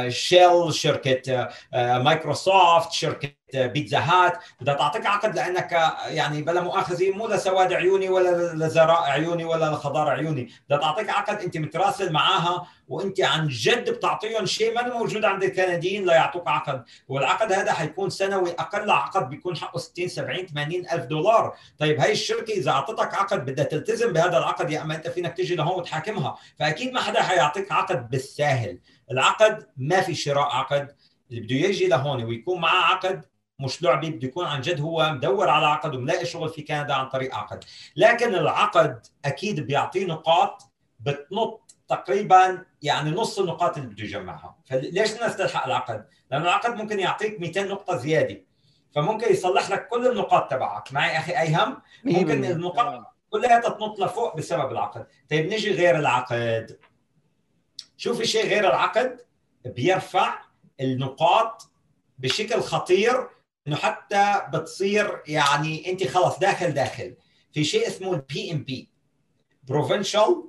[0.10, 5.72] شيل شركة مايكروسوفت شركة بيتزا هات بدها تعطيك عقد لأنك
[6.08, 10.50] يعني بلا مؤاخذة مو لسواد عيوني ولا لزراق عيوني ولا لخضار عيوني.
[10.70, 16.06] بدها تعطيك عقد أنت متراسل معاها وأنت عن جد بتعطيهم شيء ما موجود عند الكنديين
[16.06, 16.84] ليعطوك عقد.
[17.08, 21.56] والعقد هذا حيكون سنوي أقل عقد بيكون حقه 60 70 80 ألف دولار.
[21.80, 25.56] طيب هاي الشركة إذا أعطتك عقد بدها تلتزم بهذا العقد يا أما أنت فينك تيجي
[25.56, 26.38] لهون وتحاكمها.
[26.60, 28.80] فأكيد ما حدا حيعطيك عقد بالساهل.
[29.12, 30.96] العقد ما في شراء عقد.
[31.32, 33.26] اللي بده يجي لهون ويكون معاه عقد
[33.60, 37.10] مش لعبه بده يكون عن جد هو مدور على عقد وملاقي شغل في كندا عن
[37.10, 37.64] طريق عقد.
[37.96, 44.56] لكن العقد أكيد بيعطيه نقاط بتنط تقريبا يعني نص النقاط اللي بده يجمعها.
[44.66, 48.42] فليش الناس تلحق العقد؟ لأنه العقد ممكن يعطيك 200 نقطة زيادة.
[48.96, 50.94] فممكن يصلح لك كل النقاط تبعك.
[50.94, 55.08] معي أخي أيهم؟ ممكن النقاط كلها تنط لفوق بسبب العقد.
[55.30, 56.80] طيب نجي غير العقد.
[57.98, 59.22] شو في شيء غير العقد
[59.66, 60.40] بيرفع
[60.82, 61.72] النقاط
[62.20, 63.28] بشكل خطير
[63.68, 67.16] إنه حتى بتصير يعني أنت خلص داخل داخل.
[67.52, 68.90] في شيء اسمه ال PNP
[69.64, 70.44] Provincial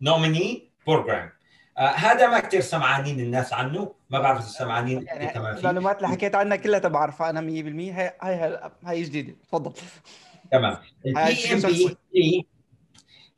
[0.00, 1.30] Nominee Program
[1.78, 5.60] هذا ما كثير سمعانين الناس عنه ما بعرف إذا سمعانين يعني كمان فيه.
[5.60, 9.34] المعلومات اللي حكيت عنها كلها بعرفها أنا 100% هاي هاي هاي جديدة.
[9.48, 9.72] تفضل.
[10.52, 10.76] تمام.
[11.06, 12.46] ال PNP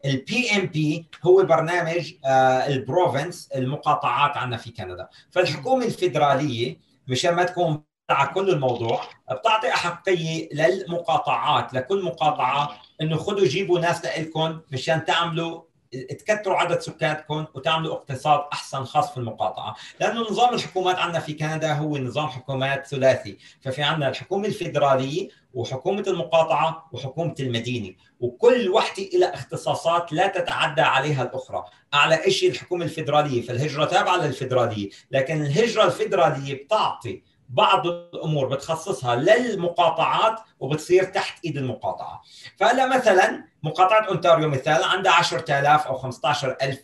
[0.04, 5.08] ال PNP هو برنامج آه ال province المقاطعات عندنا في كندا.
[5.30, 6.76] فالحكومة الفيدرالية
[7.08, 14.04] مشان ما تكون على كل الموضوع بتعطي أحقية للمقاطعات لكل مقاطعة إنه خذوا جيبوا ناس
[14.04, 15.62] لكم مشان تعملوا
[16.08, 21.72] تكثروا عدد سكانكم وتعملوا اقتصاد أحسن خاص في المقاطعة، لأنه نظام الحكومات عندنا في كندا
[21.72, 29.34] هو نظام حكومات ثلاثي، ففي عندنا الحكومة الفيدرالية وحكومة المقاطعة وحكومة المدينة، وكل وحدة لها
[29.34, 36.64] اختصاصات لا تتعدى عليها الأخرى، أعلى شيء الحكومة الفيدرالية، فالهجرة تابعة للفيدرالية، لكن الهجرة الفيدرالية
[36.64, 42.22] بتعطي بعض الأمور بتخصصها للمقاطعات وبتصير تحت إيد المقاطعة.
[42.56, 46.78] فهلا مثلا مقاطعة أونتاريو مثال عندها 10000 أو 15000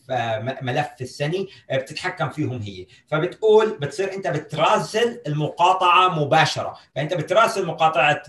[0.62, 2.86] ملف في السنة بتتحكم فيهم هي.
[3.08, 6.76] فبتقول بتصير أنت بتراسل المقاطعة مباشرة.
[6.96, 8.22] فأنت بتراسل مقاطعة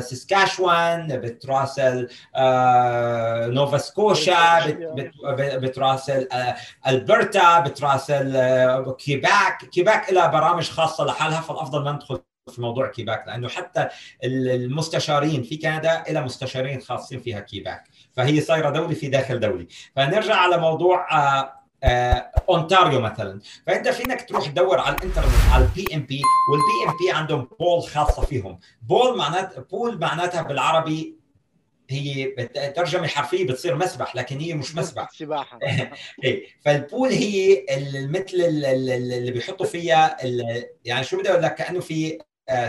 [0.00, 2.08] سسكاشوان بتراسل
[3.54, 4.60] نوفا سكوشا
[5.34, 6.28] بتراسل
[6.86, 9.64] ألبرتا بتراسل كيباك.
[9.72, 13.88] كيباك لها برامج خاصة لحالها فالأفضل ما ندخل في موضوع كيباك لأنه حتى
[14.24, 19.66] المستشارين في كندا إلى مستشارين خاصين فيها كيباك فهي صايرة دولة في داخل دولة.
[19.96, 23.40] فنرجع على موضوع آه آه، أونتاريو مثلا.
[23.66, 28.58] فأنت فينك تروح تدور على الإنترنت على ال PNP وال PNP عندهم pool خاصة فيهم.
[28.82, 31.18] pool معنات pool معناتها بالعربي
[31.90, 32.24] هي
[32.76, 35.10] ترجمة حرفية بتصير مسبح لكن هي مش مسبح.
[35.18, 35.58] سباحة.
[36.24, 37.66] إيه فال pool هي
[38.08, 40.16] مثل اللي بيحطوا فيها
[40.84, 42.18] يعني شو بدي أقول لك؟ كأنه في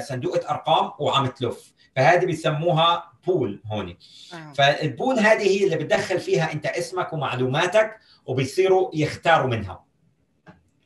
[0.08, 1.74] صندوقه أرقام وعم تلف.
[1.96, 3.98] فهذه بيسموها pool هون
[4.34, 4.54] آه.
[4.54, 9.84] فال pool هذه هي اللي بتدخل فيها انت اسمك ومعلوماتك وبيصيروا يختاروا منها.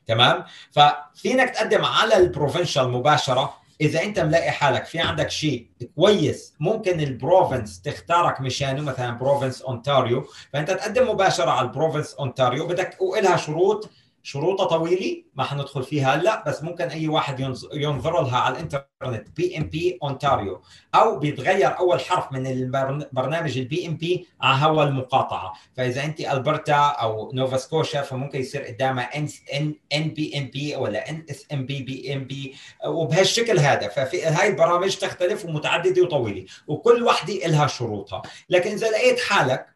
[0.06, 3.64] تمام؟ ففينك تقدم على ال provincial مباشرة.
[3.80, 9.62] إذا أنت ملاقي حالك في عندك شيء كويس ممكن ال province تختارك مشانه مثلا province
[9.62, 10.26] أونتاريو.
[10.52, 13.90] فأنت تقدم مباشرة على ال province أونتاريو بدك والها شروط
[14.26, 17.40] شروطها طويلة ما حندخل فيها هلأ بس ممكن أي واحد
[17.74, 20.62] ينظر لها على الإنترنت PNP اونتاريو
[20.94, 25.52] أو بيتغير أول حرف من البرنامج ال PNP على هوا المقاطعة.
[25.76, 30.76] فإذا أنت ألبرتا أو نوفا سكوشا فممكن يصير قدامها N ان ان بي ام بي
[30.76, 32.54] ولا ان اس ام بي بي ام بي
[32.86, 33.88] وبهالشكل هذا.
[33.88, 38.22] ففي هاي البرامج تختلف ومتعددة وطويلة وكل وحدة لها شروطها.
[38.48, 39.66] لكن إذا لقيت حالك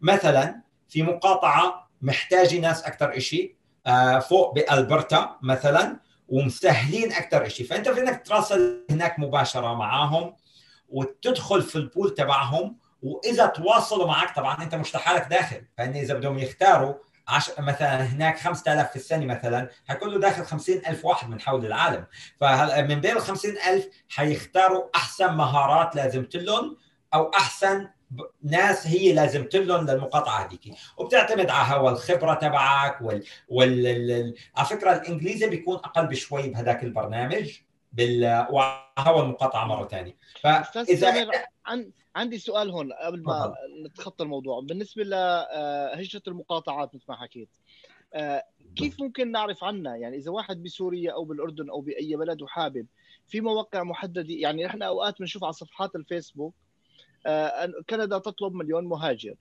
[0.00, 3.57] مثلا في مقاطعة محتاجة ناس أكثر شيء
[4.28, 5.96] فوق بألبرتا مثلا
[6.28, 10.36] ومسهلين أكثر شيء فأنت فينك تراسل هناك مباشرة معاهم
[10.88, 15.62] وتدخل في البول تبعهم وإذا تواصلوا معك طبعا أنت مش لحالك داخل.
[15.78, 16.94] فإن إذا بدهم يختاروا
[17.28, 17.50] عش...
[17.58, 22.04] مثلا هناك 5000 في السنة مثلا حيكون له داخل 50000 واحد من حول العالم.
[22.40, 26.76] فمن بين ال 50000 حيختاروا أحسن مهارات لازم لهم
[27.14, 27.88] أو أحسن
[28.42, 30.74] ناس هي لازم لهم للمقاطعة هذيك.
[30.96, 34.34] وبتعتمد على هوا الخبرة تبعك وال, وال...
[34.56, 37.58] على فكرة الإنجليزي بيكون أقل بشوي بهذاك البرنامج
[37.92, 41.30] بال وهو المقاطعة مرة ثانية فإذا
[41.66, 41.90] عن...
[42.16, 43.54] عندي سؤال هون قبل ما
[43.86, 44.60] نتخطى الموضوع.
[44.60, 47.48] بالنسبة لهجره آه، المقاطعات مثل ما حكيت
[48.14, 48.44] آه،
[48.76, 52.86] كيف ممكن نعرف عنها؟ يعني إذا واحد بسوريا أو بالأردن أو بأي بلد وحابب
[53.26, 56.54] في مواقع محددة؟ يعني إحنا أوقات بنشوف على صفحات الفيسبوك
[57.90, 59.34] كندا تطلب مليون مهاجر.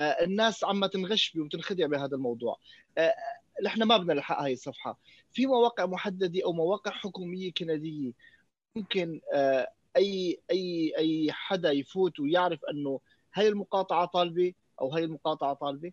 [0.00, 2.56] آه، الناس عم تنغش وتنخدع بهذا الموضوع.
[2.98, 3.14] آه،
[3.64, 4.98] نحن ما بدنا نلحق هاي الصفحة.
[5.32, 8.12] في مواقع محددة أو مواقع حكومية كندية
[8.76, 9.20] ممكن
[9.96, 13.00] أي أي أي حدا يفوت ويعرف أنه
[13.34, 15.92] هاي المقاطعة طالبة أو هاي المقاطعة طالبة؟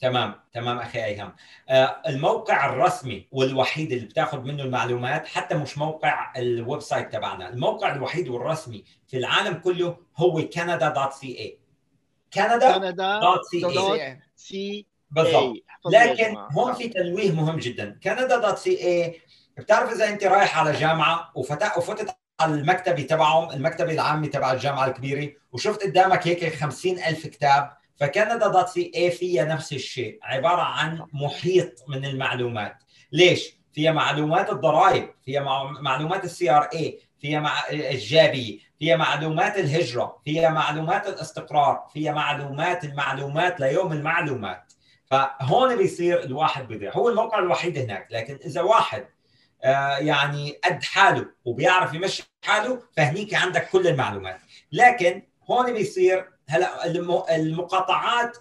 [0.00, 1.32] تمام تمام أخي ايهم
[1.68, 7.94] آه الموقع الرسمي والوحيد اللي بتاخذ منه المعلومات حتى مش موقع ال website تبعنا الموقع
[7.94, 11.48] الوحيد والرسمي في العالم كله هو canada.ca
[12.38, 14.16] canada.ca
[15.10, 15.54] بالضبط.
[15.86, 17.98] لكن هون في تنويه مهم جدا.
[18.08, 19.16] canada.ca
[19.58, 24.86] بتعرف إذا أنت رايح على جامعة وفتح وفتت على المكتبة تبعهم المكتبة العامة تبع الجامعة
[24.86, 30.62] الكبيرة وشفت قدامك هيك 50 ألف كتاب ف Canada dot ca فيها نفس الشيء عبارة
[30.62, 32.76] عن محيط من المعلومات.
[33.12, 35.40] ليش؟ فيها معلومات الضرائب فيها
[35.80, 43.60] معلومات ال CRA فيها مع الجابيه فيها معلومات الهجرة فيها معلومات الاستقرار فيها معلومات المعلومات
[43.60, 44.72] ليوم المعلومات.
[45.10, 49.06] فهون بيصير الواحد بيضيع هو الموقع الوحيد هناك لكن إذا واحد
[49.64, 54.38] آه يعني قد حاله وبيعرف يمشي حاله فهنيك عندك كل المعلومات.
[54.72, 56.86] لكن هون بيصير هلا
[57.36, 58.38] المقاطعات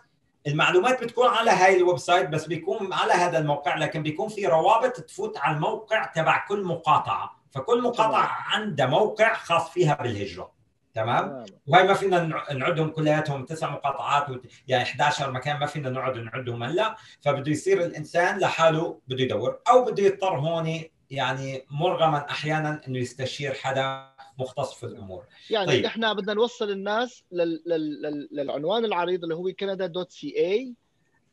[0.47, 4.91] المعلومات بتكون على هاي ال website بس بيكون على هذا الموقع لكن بيكون في روابط
[4.91, 7.35] تفوت على الموقع تبع كل مقاطعة.
[7.51, 10.51] فكل مقاطعة عندها موقع خاص فيها بالهجرة.
[10.93, 14.27] تمام؟ وهي ما فينا نعدهم كلياتهم تسع مقاطعات
[14.67, 16.95] يعني 11 مكان ما فينا نقعد نعدهم هلا.
[17.21, 23.53] فبده يصير الإنسان لحاله بده يدور أو بده يضطر هون يعني مرغما أحيانا إنه يستشير
[23.53, 24.14] حدا.
[24.39, 25.25] مختص في الأمور.
[25.49, 25.85] يعني طيب.
[25.85, 27.63] إحنا بدنا نوصل الناس لل...
[27.65, 28.29] لل...
[28.31, 30.75] للعنوان العريض اللي هو كندا دوت سي اي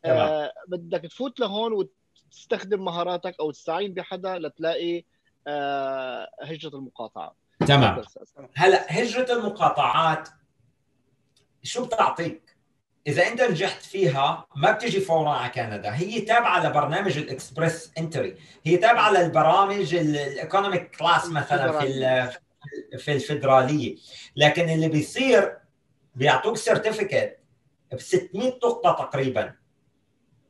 [0.05, 5.03] آه بدك تفوت لهون وتستخدم مهاراتك أو تستعين بحدا لتلاقي
[5.47, 7.35] آه هجرة المقاطعة.
[7.67, 8.01] تمام.
[8.55, 10.29] هلا هجرة المقاطعات
[11.63, 12.53] شو بتعطيك؟
[13.07, 15.95] إذا أنت نجحت فيها ما بتجي فورا على كندا.
[15.95, 18.37] هي تابعة لبرنامج ال Express Entry.
[18.63, 21.87] هي تابعة للبرامج ال economic class مثلا في
[22.97, 23.95] في الفدرالية.
[24.35, 25.57] لكن اللي بيصير
[26.15, 27.37] بيعطوك certificate
[27.93, 29.53] ب 600 نقطة تقريبا.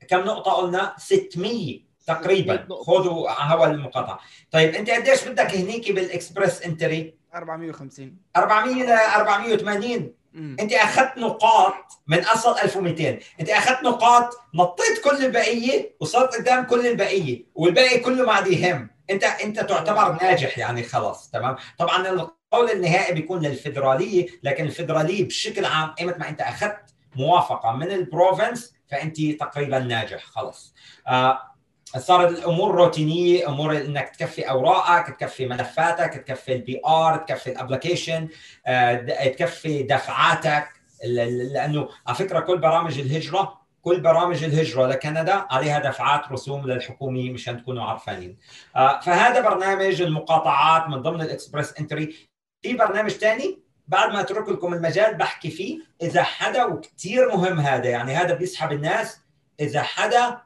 [0.08, 2.68] كم نقطة قلنا؟ 600 تقريبا.
[2.70, 4.20] خذوا هوا المقاطعة.
[4.52, 10.56] طيب أنت قديش بدك هنيك بال Express Entry؟ 450 400 ل 480 مم.
[10.60, 11.74] أنت أخذت نقاط
[12.08, 18.26] من أصل 1200 أنت أخذت نقاط نطيت كل البقية وصرت قدام كل البقية والباقي كله
[18.26, 18.90] ما عاد يهم.
[19.14, 25.66] انت انت تعتبر ناجح يعني خلص تمام؟ طبعا القول النهائي بيكون للفدراليه لكن الفدراليه بشكل
[25.66, 30.76] عام إيمت ما أنت أخذت موافقة من ال province فأنت تقريبا ناجح خلص
[31.08, 31.54] آه
[31.98, 38.28] صارت الأمور روتينية أمور إنك تكفي أوراقك تكفي ملفاتك تكفي ال PR تكفي ال application
[38.66, 38.94] آه،
[39.28, 40.68] تكفي دفعاتك
[41.04, 47.62] لأنه على فكرة كل برامج الهجرة كل برامج الهجرة لكندا عليها دفعات رسوم للحكومة مشان
[47.62, 48.38] تكونوا عارفين
[48.76, 52.16] آه، فهذا برنامج المقاطعات من ضمن ال Express Entry.
[52.62, 57.90] في برنامج ثاني بعد ما أترك لكم المجال بحكي فيه إذا حدا وكثير مهم هذا
[57.90, 59.20] يعني هذا بيسحب الناس
[59.60, 60.42] إذا حدا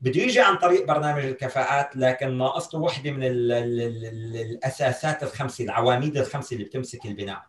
[0.00, 5.22] بده يجي عن طريق برنامج الكفاءات لكن ناقصته وحدة من ال ال ال ال الأساسات
[5.22, 7.42] الخمسة العواميد الخمسة اللي بتمسك البناء.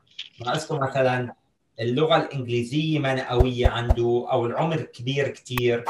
[0.45, 1.33] ناقصته مثلا
[1.79, 5.85] اللغة الإنجليزية ما قويه عنده أو العمر كبير كثير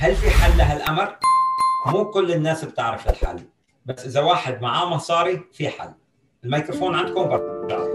[0.00, 1.16] هل في حل لهالأمر؟
[1.86, 3.40] مو كل الناس بتعرف الحل
[3.86, 5.92] بس إذا واحد معاه مصاري في حل.
[6.44, 7.91] الميكروفون عندكم برجعكم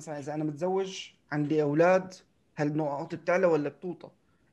[0.00, 2.14] مثلا إذا أنا متزوج عندي أولاد
[2.54, 4.10] هل نقاطي بتعلى ولا بتوطى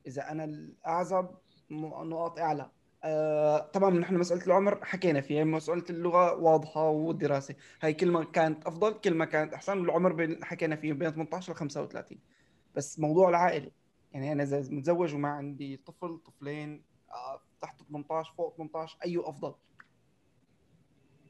[0.08, 1.30] إذا أنا الأعزب
[1.72, 2.70] نقاط أعلى.
[3.04, 7.56] آه طبعا نحن مسألة العمر حكينا فيها مسألة اللغة واضحة والدراسة.
[7.82, 9.80] هاي كل ما كانت أفضل كل ما كانت أحسن.
[9.80, 12.20] والعمر بين حكينا فيه بين 18 ل 35
[12.76, 13.72] بس موضوع العائلة.
[14.12, 19.56] يعني أنا إذا متزوج وما عندي طفل طفلين آه، تحت 18 فوق 18 ايو أفضل.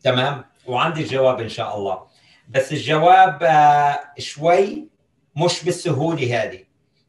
[0.02, 0.44] تمام.
[0.68, 2.08] وعندي الجواب إن شاء الله.
[2.48, 4.88] بس الجواب آه، شوي
[5.36, 6.64] مش بالسهولة هذه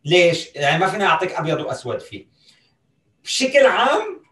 [0.05, 2.27] ليش؟ يعني ما فينا اعطيك أبيض وأسود فيه
[3.25, 4.23] بشكل عام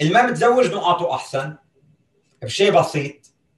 [0.00, 1.56] الما متزوج نقاطه أحسن
[2.42, 3.14] بشيء بسيط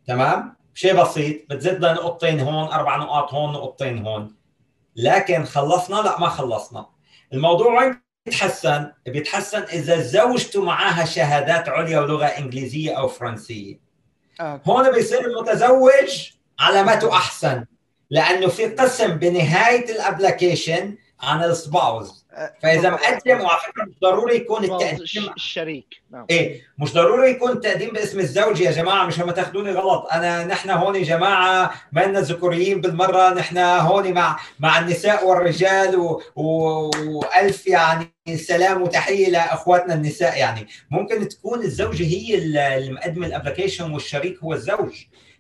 [0.07, 4.37] تمام؟ بشيء بسيط بتزيد نقطتين هون أربع نقاط هون نقطتين هون
[4.97, 6.87] لكن خلصنا لا ما خلصنا
[7.33, 13.81] الموضوع وين بيتحسن؟ بيتحسن إذا زوجته معاها شهادات عليا ولغه إنجليزية أو فرنسية
[14.41, 14.61] آه.
[14.67, 17.65] هون بيصير المتزوج علامته أحسن
[18.11, 22.25] لأنه في قسم بنهاية ال application عن ال spouse.
[22.63, 22.91] فإذا.
[22.91, 26.03] مقدم وعلى فكرة مش ضروري يكون التقديم الشريك.
[26.11, 26.27] نعم.
[26.31, 30.07] إيه مش ضروري يكون التقديم باسم الزوج يا جماعة مش هم تاخذوني غلط.
[30.13, 35.97] أنا نحن هون يا جماعة ما لنا ذكوريين بالمرة نحن هون مع مع النساء والرجال
[35.97, 36.23] و...
[36.37, 36.45] و...
[37.07, 40.67] وألف يعني سلام وتحية لاخواتنا النساء يعني.
[40.91, 44.95] ممكن تكون الزوجة هي اللي مقدمه ال application والشريك هو الزوج.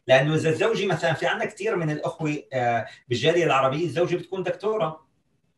[0.08, 5.06] لأنه إذا الزوجة مثلا في عندنا كثير من الأخوة آه، بالجالية العربية الزوجة بتكون دكتورة.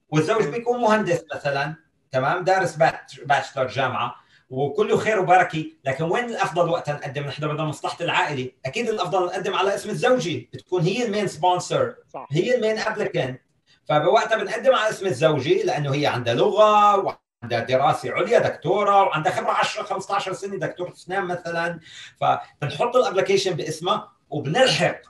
[0.08, 1.74] والزوج بيكون مهندس مثلا
[2.10, 2.76] تمام؟ دارس
[3.24, 4.14] bachelor جامعة.
[4.50, 5.64] وكله خير وبركة.
[5.84, 8.50] لكن وين الأفضل وقتها نقدم نحن بدنا مصلحة العائلة.
[8.66, 10.46] أكيد الأفضل نقدم على اسم الزوجة.
[10.52, 11.94] بتكون هي ال main sponsor.
[12.30, 13.40] هي ال main applicant
[13.88, 19.52] فبوقتها بنقدم على اسم الزوجة لأنه هي عندها لغة وعندها دراسة عليا دكتورة وعندها خبرة
[19.52, 21.80] 10 15 سنة دكتور أسنان مثلا.
[22.20, 24.19] فبنحط الابلكيشن باسمها.
[24.30, 25.00] وبنلحق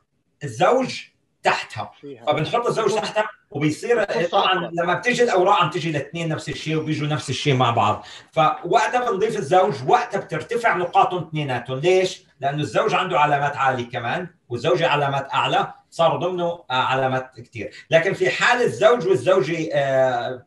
[0.45, 1.01] الزوج
[1.43, 1.93] تحتها.
[2.01, 2.25] فيها.
[2.27, 4.71] فبنحط الزوج تحتها وبيصير طبعا.
[4.73, 8.07] لما بتيجي الأوراق عم تيجي الاثنين نفس الشيء وبيجوا نفس الشيء مع بعض.
[8.33, 11.79] فوقتها بنضيف الزوج وقتها بترتفع نقاطهم اثنيناتهم.
[11.79, 15.73] ليش؟ لأنه الزوج عنده علامات عالية كمان والزوجة علامات أعلى.
[15.91, 20.45] صاروا ضمنه آه، علامات كثير لكن في حال الزوج والزوجة آه،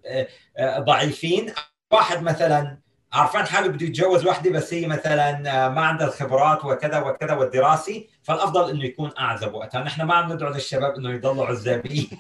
[0.58, 1.54] آه، ضعيفين
[1.92, 2.78] واحد مثلا
[3.14, 5.40] عارفان حاله بده يتجوز وحده بس هي مثلا
[5.70, 9.84] ما عندها الخبرات وكذا وكذا والدراسي فالأفضل إنه يكون أعزب وقتها.
[9.84, 12.08] نحن ما عم ندعو للشباب إنه يضلوا عزابين.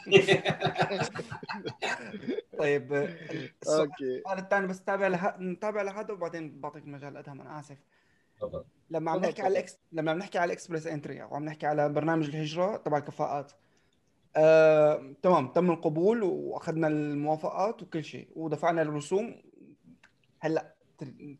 [2.60, 3.10] طيب آه،
[3.62, 4.42] السؤال okay.
[4.42, 5.36] الثاني بس تابع له...
[5.40, 7.78] نتابع لهذا وبعدين بعطيك المجال أدهم أنا آسف.
[8.38, 8.64] تفضل.
[8.90, 9.52] لما عم نحكي على.
[9.52, 9.78] ال Ex...
[9.92, 13.52] لما عم نحكي على ال Express Entry وعم نحكي على برنامج الهجرة تبع الكفاءات.
[14.36, 15.14] آه...
[15.24, 19.42] تمام تم القبول وأخذنا الموافقات وكل شيء ودفعنا الرسوم.
[20.40, 20.74] هلأ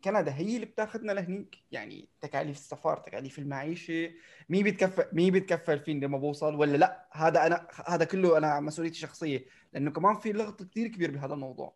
[0.04, 1.56] كندا هي اللي بتاخذنا لهنيك.
[1.72, 4.10] يعني تكاليف السفر تكاليف المعيشة.
[4.48, 8.96] مين بيتكفل مين بيتكفل فيني لما بوصل ولا لا؟ هذا أنا هذا كله أنا مسؤوليتي
[8.96, 9.46] الشخصية.
[9.72, 11.74] لأنه كمان في لغط كثير كبير بهذا الموضوع.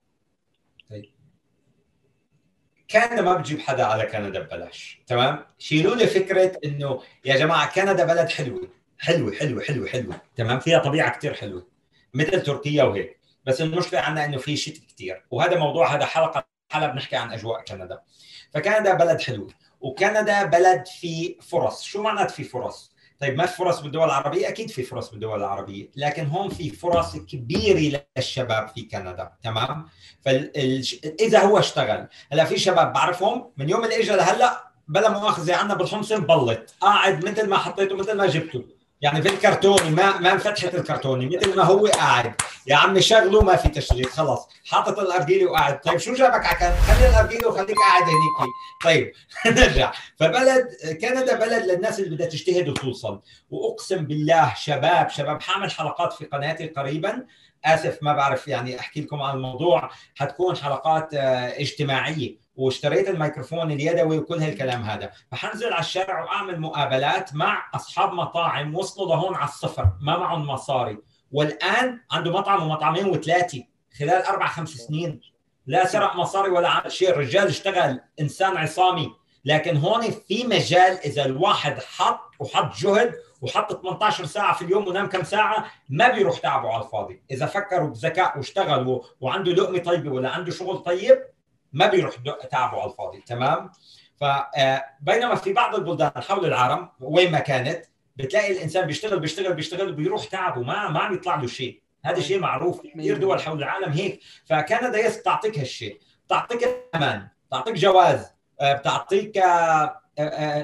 [0.91, 1.05] طيب.
[2.91, 5.03] كندا ما بتجيب حدا على كندا ببلاش.
[5.07, 8.69] تمام؟ شيلوا لي فكرة إنه يا جماعة كندا بلد حلوة.
[8.99, 10.21] حلوة حلوة حلوة حلوة.
[10.37, 11.67] تمام؟ فيها طبيعة كثير حلوة.
[12.15, 13.19] مثل تركيا وهيك.
[13.45, 17.65] بس المشكلة عندنا إنه في شتاء كثير وهذا موضوع هذا حلقة حلقه بنحكي عن أجواء
[17.65, 18.01] كندا.
[18.55, 19.51] فكندا بلد حلو
[19.81, 21.83] وكندا بلد فيه فرص.
[21.83, 25.91] شو معنات في فرص؟ طيب ما في فرص بالدول العربية؟ أكيد في فرص بالدول العربية
[25.97, 29.89] لكن هون في فرص كبيرة للشباب في كندا تمام؟
[30.25, 32.09] فإذا هو اشتغل.
[32.33, 37.29] هلا في شباب بعرفهم من يوم اللي اجى لهلأ بلا مؤاخذة عنا بالحمص مبلط قاعد
[37.29, 38.65] مثل ما حطيته مثل ما جبته.
[39.01, 42.35] يعني في الكرتوني ما ما انفتحت الكرتوني مثل ما هو قاعد.
[42.67, 44.49] يا عمي شغله ما في تشغيل خلص.
[44.67, 45.81] حاطط الارجيله وقاعد.
[45.81, 48.55] طيب شو جابك على خلي الارجيله وخليك قاعد هنيك.
[48.85, 49.13] طيب
[49.61, 49.93] نرجع.
[50.19, 50.69] فبلد
[51.01, 53.21] كندا بلد للناس اللي بدها تجتهد وتوصل.
[53.51, 57.27] وأقسم بالله شباب شباب حاعمل حلقات في قناتي قريبا.
[57.65, 59.91] آسف ما بعرف يعني أحكي لكم عن الموضوع.
[60.15, 62.48] حتكون حلقات آه، اجتماعية.
[62.59, 65.11] واشتريت الميكروفون اليدوي وكل هالكلام هذا.
[65.31, 70.99] فحنزل على الشارع وأعمل مقابلات مع أصحاب مطاعم وصلوا لهون على الصفر ما معهم مصاري.
[71.33, 73.65] والآن عنده مطعم ومطعمين وثلاثة
[73.99, 75.21] خلال أربع خمس سنين.
[75.67, 77.11] لا سرق مصاري ولا عمل شيء.
[77.11, 79.13] الرجال اشتغل إنسان عصامي.
[79.45, 85.07] لكن هون في مجال إذا الواحد حط وحط جهد وحط 18 ساعة في اليوم ونام
[85.07, 87.23] كم ساعة ما بيروح تعبه على الفاضي.
[87.31, 91.19] إذا فكروا بذكاء واشتغل وعنده لقمة طيبة ولا عنده شغل طيب
[91.73, 92.15] ما بيروح
[92.51, 93.71] تعبه على الفاضي تمام؟
[94.21, 97.85] فبينما في بعض البلدان حول العالم وين ما كانت
[98.17, 101.81] بتلاقي الإنسان بيشتغل بيشتغل بيشتغل بيروح تعبه ما ما عم يطلع له شيء.
[102.05, 102.81] هذا شيء معروف.
[102.81, 104.21] كثير دول حول العالم هيك.
[104.47, 106.01] فكندا يس تعطيك هالشيء.
[106.29, 110.01] تعطيك أمان تعطيك جواز آه، بتعطيك آه، آه، آه،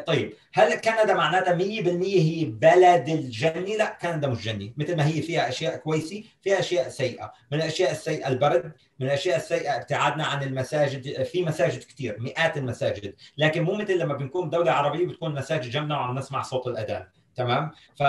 [0.07, 1.61] طيب هل كندا معناتها 100%
[2.03, 6.89] هي بلد الجنة؟ لا كندا مش جنة مثل ما هي فيها أشياء كويسة فيها أشياء
[6.89, 7.33] سيئة.
[7.53, 13.15] من الأشياء السيئة البرد من الأشياء السيئة ابتعادنا عن المساجد في مساجد كثير مئات المساجد.
[13.39, 17.71] لكن مو مثل لما بنكون دولة عربية بتكون مساجد جنبنا وعم نسمع صوت الأذان تمام؟
[17.99, 18.01] ف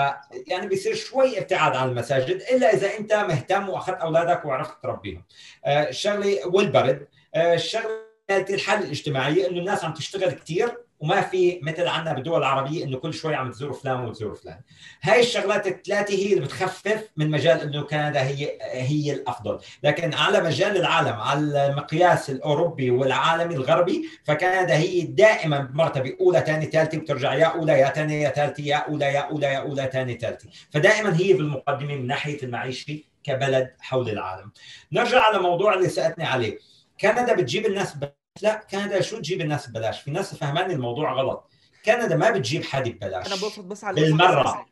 [0.46, 5.24] يعني بيصير شوي ابتعاد عن المساجد إلا إذا أنت مهتم وأخذت أولادك وعرفت تربيهم.
[5.64, 11.86] آه الشغلة والبرد آه الشغلة الحاله الاجتماعيه إنه الناس عم تشتغل كثير وما في مثل
[11.86, 14.60] عندنا بالدول العربية إنه كل شوي عم تزور فلان وتزور فلان.
[15.02, 19.58] هاي الشغلات الثلاثة هي اللي بتخفف من مجال إنه كندا هي هي الأفضل.
[19.82, 26.66] لكن على مجال العالم على المقياس الأوروبي والعالمي الغربي فكندا هي دائما بمرتبة أولى ثاني
[26.66, 30.14] ثالثه بترجع يا أولى يا ثانية يا ثالثه يا أولى يا أولى يا أولى ثاني
[30.14, 34.52] ثالثه فدائما هي بالمقدمة من ناحية المعيشة كبلد حول العالم.
[34.92, 36.58] نرجع على موضوع اللي سألتني عليه.
[37.00, 37.96] كندا بتجيب الناس
[38.42, 41.50] لا كندا شو تجيب الناس ببلاش؟ في ناس فهمان الموضوع غلط.
[41.84, 43.26] كندا ما بتجيب حد ببلاش.
[43.26, 44.66] أنا بقصد بس على بالمرة.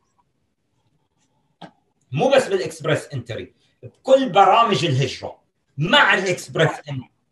[2.12, 5.38] مو بس بال Express Entry بكل برامج الهجرة.
[5.78, 6.70] مع ال Express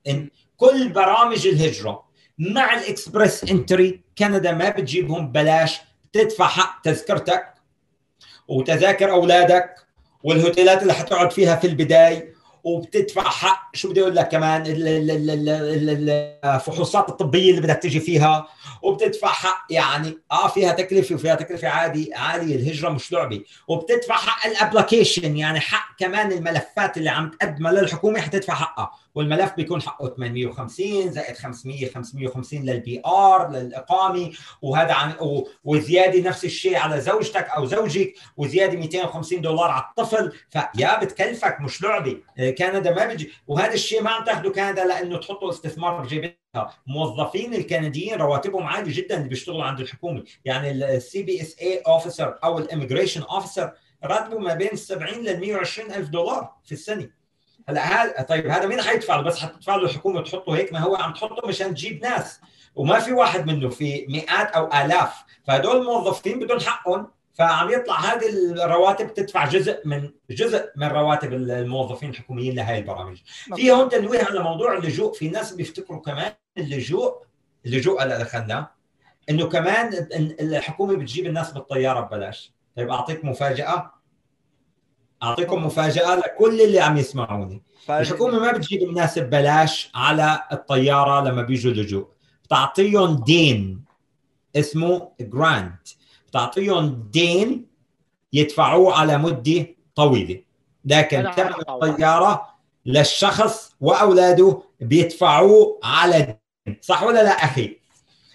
[0.09, 2.05] En كل برامج الهجرة.
[2.39, 5.81] مع ال Express Entry كندا ما بتجيبهم ببلاش.
[6.05, 7.55] بتدفع حق تذكرتك
[8.49, 9.75] وتذاكر أولادك
[10.25, 12.32] والهوتيلات اللي حتقعد فيها في البداية.
[12.65, 14.65] وبتدفع حق شو بدي أقول لك كمان؟
[16.45, 18.49] الفحوصات الطبية اللي بدك تجي فيها
[18.83, 23.43] وبتدفع حق يعني آه فيها تكلفة وفيها تكلفة عادي عاليه الهجرة مش لعبة.
[23.69, 28.91] وبتدفع حق ال application يعني حق كمان الملفات اللي عم تقدمها للحكومة حتدفع حقها.
[29.15, 34.33] والملف بيكون حقه 850 زائد 500 550 لل PR للإقامة
[34.63, 35.15] وهذا عن
[35.65, 40.33] وزيادة نفس الشيء على زوجتك أو زوجك وزيادة 250 دولار على الطفل.
[40.51, 42.17] فيا بتكلفك مش لعبة.
[42.39, 46.75] آه، كندا ما بيجي وهذا الشيء ما عم تاخذه كندا لأنه تحطوا استثمار بجيبتها.
[46.87, 50.25] موظفين الكنديين رواتبهم عالية جدا اللي بيشتغلوا عند الحكومة.
[50.45, 53.73] يعني ال CBSA officer أو ال immigration officer
[54.05, 57.22] راتبه ما بين 70 ل 120 ألف دولار في السنة.
[57.69, 60.97] هلا هذا طيب هذا مين حيدفع له؟ بس حتدفع له الحكومة تحطه هيك؟ ما هو
[60.97, 62.41] عم تحطه مشان تجيب ناس.
[62.75, 65.13] وما في واحد منه في مئات أو آلاف.
[65.47, 67.11] فهدول الموظفين بدون حقهم.
[67.35, 68.29] فعم يطلع هذه
[68.65, 73.19] الرواتب تدفع جزء من جزء من رواتب الموظفين الحكوميين لهي البرامج.
[73.57, 75.13] في هون تنويه على موضوع اللجوء.
[75.13, 77.23] في ناس بيفتكروا كمان اللجوء
[77.67, 78.71] اللجوء اللي دخلنا.
[79.31, 80.09] إنه كمان
[80.41, 82.53] الحكومة بتجيب الناس بالطيارة ببلاش.
[82.77, 84.02] طيب أعطيك مفاجأة.
[85.23, 87.63] أعطيكم مفاجاه لكل اللي عم يسمعوني.
[87.91, 92.07] الحكومة ما بتجيب الناس ببلاش على الطيارة لما بيجوا لجوء
[92.45, 93.85] بتعطيهم دين
[94.57, 95.89] اسمه جرانت
[96.29, 97.67] بتعطيهم دين
[98.33, 100.43] يدفعوه على مدة طويلة.
[100.85, 102.49] لكن ثمن الطيارة
[102.87, 106.39] للشخص وأولاده بيدفعوه على
[106.81, 107.82] صح ولا لا أخي؟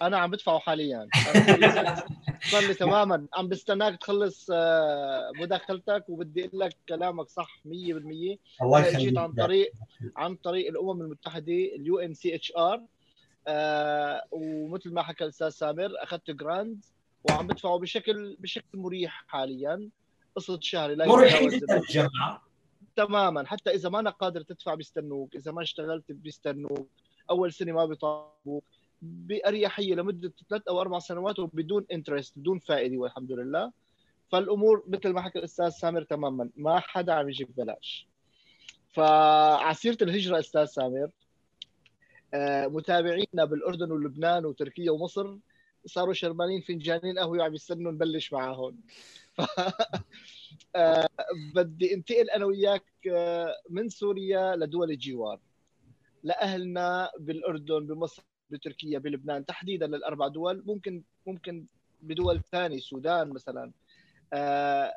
[0.02, 1.08] أنا عم بدفعه حاليا.
[2.50, 3.26] صار لي تماما.
[3.34, 7.68] عم بستناك تخلص آه، مداخلتك وبدي أقول لك كلامك صح 100%
[8.62, 8.96] الله يخليك.
[8.96, 9.72] جيت عن طريق
[10.16, 12.82] عن طريق الأمم المتحدة ال UNHCR.
[14.30, 16.84] ومثل ما حكى الأستاذ سامر اخذت grant
[17.24, 19.88] وعم بدفعه بشكل بشكل مريح حاليا.
[20.36, 22.42] قسط شهري لا مريحين جدا الجماعه
[22.96, 23.46] تماما.
[23.46, 26.88] حتى إذا ما أنا قادر تدفع بيستنوك إذا ما اشتغلت بيستنوك
[27.30, 28.64] أول سنة ما بيطالبوك
[29.02, 33.72] بأريحية لمدة ثلاث أو أربع سنوات وبدون interest بدون فائدة والحمد لله.
[34.32, 38.06] فالأمور مثل ما حكى الأستاذ سامر تماما ما حدا عم يجي ببلاش.
[38.94, 41.10] فعسيرة الهجرة أستاذ سامر
[42.34, 45.36] آه، متابعينا بالأردن ولبنان وتركيا ومصر
[45.86, 48.76] صاروا شربانين فنجانين قهوة وعم يستنوا نبلش معاهم.
[49.32, 49.40] ف...
[50.76, 51.08] آه،
[51.54, 55.40] بدي انتقل أنا وياك آه، من سوريا لدول الجوار.
[56.22, 60.62] لأهلنا بالأردن بمصر بتركيا بلبنان تحديدا للأربع دول.
[60.66, 61.66] ممكن ممكن
[62.02, 63.72] بدول ثانية السودان مثلا.
[64.32, 64.92] آه،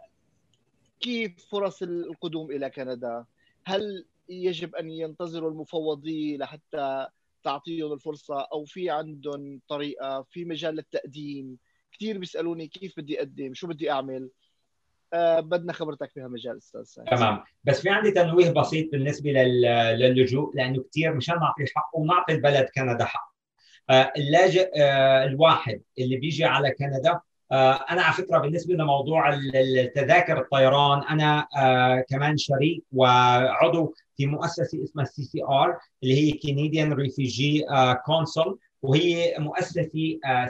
[0.99, 3.25] كيف فرص القدوم إلى كندا؟
[3.65, 7.07] هل يجب أن ينتظروا المفوضيه لحتى
[7.43, 11.57] تعطيهم الفرصة؟ أو في عندهم طريقة في مجال للتقديم؟
[11.91, 14.29] كثير بيسألوني كيف بدي أقدم شو بدي أعمل؟
[15.13, 17.43] آه بدنا خبرتك بهالمجال أستاذ تمام.
[17.63, 23.05] بس في عندي تنويه بسيط بالنسبة للجوء لأنه كثير مشان نعطي حقه ونعطي البلد كندا
[23.05, 23.21] حق.
[23.21, 23.30] آه
[23.91, 27.19] اللاجئ آه الواحد اللي بيجي على كندا.
[27.51, 34.83] آه، أنا على فكرة بالنسبة لموضوع التذاكر الطيران أنا آه، كمان شريك وعضو في مؤسسة
[34.83, 37.65] اسمها CCR اللي هي Canadian Refugee
[38.05, 39.89] Council وهي مؤسسة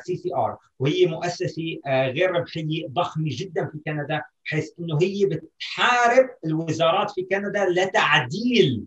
[0.04, 7.12] CCR وهي مؤسسة آه، غير ربحية ضخمة جدا في كندا بحيث إنه هي بتحارب الوزارات
[7.12, 8.84] في كندا لتعديل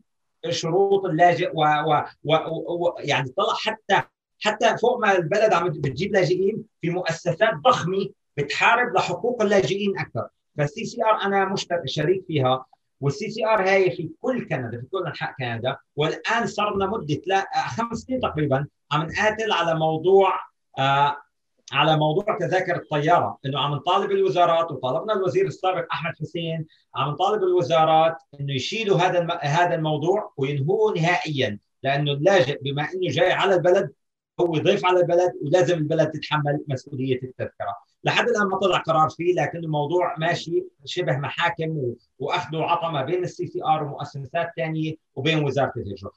[0.50, 2.34] شروط اللاجئ و, و, و,
[2.86, 4.02] و يعني طلع حتى
[4.40, 10.28] حتى فوق ما البلد عم بتجيب لاجئين في مؤسسات ضخمة بتحارب لحقوق اللاجئين أكثر.
[10.58, 12.64] فال CCR أنا مشترك شريك فيها
[13.00, 15.76] وال CCR هاي في كل كندا في كل أنحاء كندا.
[15.96, 20.32] والآن صار لنا مدة خمس سنين تقريبا عم نقاتل على موضوع
[20.78, 21.16] آه
[21.72, 23.38] على موضوع تذاكر الطيارة.
[23.46, 29.38] إنه عم نطالب الوزارات وطالبنا الوزير السابق أحمد حسين عم نطالب الوزارات إنه يشيلوا هذا
[29.42, 31.58] هذا الموضوع وينهوه نهائيا.
[31.82, 33.92] لأنه اللاجئ بما إنه جاي على البلد
[34.40, 37.76] هو ضيف على البلد ولازم البلد تتحمل مسؤولية التذكرة.
[38.04, 43.24] لحد الآن ما طلع قرار فيه لكن الموضوع ماشي شبه محاكم وأخذ وعطى ما بين
[43.24, 46.12] ال CCR ومؤسسات ثانية وبين وزارة الهجرة.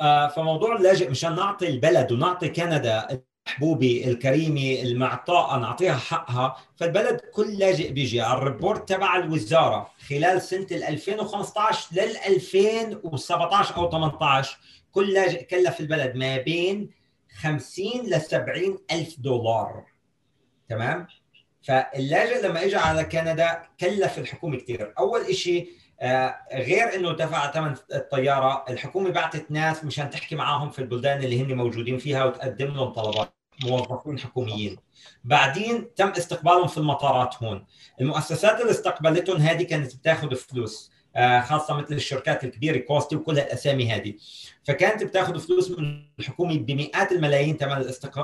[0.00, 3.08] آه فموضوع اللاجئ مشان نعطي البلد ونعطي كندا
[3.48, 8.20] المحبوبة الكريمة المعطاءه نعطيها حقها فالبلد كل لاجئ بيجي.
[8.20, 14.58] على ال report تبع الوزارة خلال سنة 2015 لل 2017 أو 18
[14.92, 17.01] كل لاجئ كلف البلد ما بين
[17.40, 19.84] 50 ل 70 ألف دولار.
[20.68, 21.06] تمام؟
[21.62, 25.68] فاللاجئ لما اجى على كندا كلف الحكومة كثير أول شيء
[26.00, 31.42] آه غير إنه دفع ثمن الطيارة الحكومة بعثت ناس مشان تحكي معاهم في البلدان اللي
[31.42, 33.34] هن موجودين فيها وتقدم لهم طلبات.
[33.64, 34.76] موظفين حكوميين.
[35.24, 37.66] بعدين تم استقبالهم في المطارات هون.
[38.00, 40.91] المؤسسات اللي استقبلتهم هذه كانت بتاخذ فلوس.
[41.16, 44.14] خاصة مثل الشركات الكبيرة كوستي وكل الاسامي هذه.
[44.64, 47.72] فكانت بتاخذ فلوس من الحكومة بمئات الملايين ثمن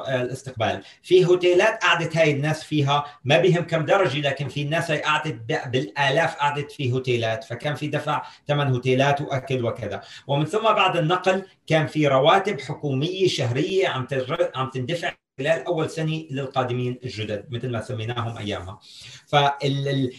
[0.08, 0.82] الاستقبال.
[1.02, 5.40] في هوتيلات قعدت هاي الناس فيها ما بهم كم درجة لكن في الناس هاي قعدت
[5.66, 7.44] بالآلاف قعدت في هوتيلات.
[7.44, 10.00] فكان في دفع ثمن هوتيلات وأكل وكذا.
[10.26, 14.06] ومن ثم بعد النقل كان في رواتب حكومية شهرية عم
[14.54, 18.80] عم تندفع خلال أول سنة للقادمين الجدد مثل ما سميناهم أيامها.
[19.26, 20.12] فال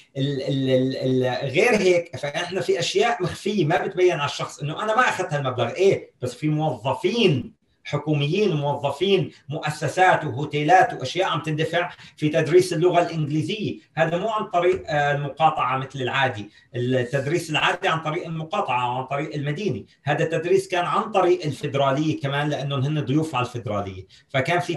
[1.43, 5.69] غير هيك فاحنا في أشياء مخفية ما بتبين على الشخص إنه أنا ما أخذت هالمبلغ.
[5.69, 13.79] إيه بس في موظفين حكوميين وموظفين مؤسسات وهوتيلات وأشياء عم تندفع في تدريس اللغة الإنجليزية،
[13.95, 19.35] هذا مو عن طريق آه، المقاطعة مثل العادي، التدريس العادي عن طريق المقاطعة وعن طريق
[19.35, 24.75] المدينة، هذا التدريس كان عن طريق الفدرالية كمان لانهم هن ضيوف على الفدرالية، فكان في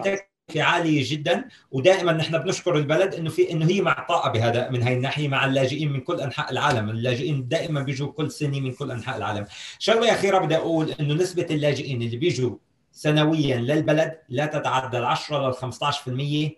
[0.57, 1.45] عالية جدا.
[1.71, 5.93] ودائما نحن بنشكر البلد إنه في إنه هي معطاءه بهذا من هاي الناحية مع اللاجئين
[5.93, 9.47] من كل أنحاء العالم، اللاجئين دائما بيجوا كل سنة من كل أنحاء العالم.
[9.79, 12.57] شغله أخيرة بدي أقول إنه نسبة اللاجئين اللي بيجوا
[12.93, 16.57] سنويا للبلد لا تتعدى ال 10 لل 15%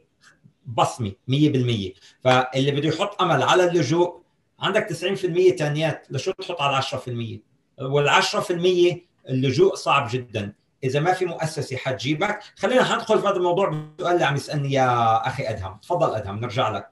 [0.67, 4.23] بصمة 100% فاللي بده يحط أمل على اللجوء
[4.61, 7.41] عندك 90% ثانيات لشو تحط على 10%
[7.81, 10.53] وال 10% اللجوء صعب جدا.
[10.85, 15.17] إذا ما في مؤسسة حتجيبك خلينا حندخل في هذا الموضوع بالسؤال اللي عم يسألني يا
[15.29, 15.79] أخي أدهم.
[15.83, 16.89] تفضل أدهم نرجع لك.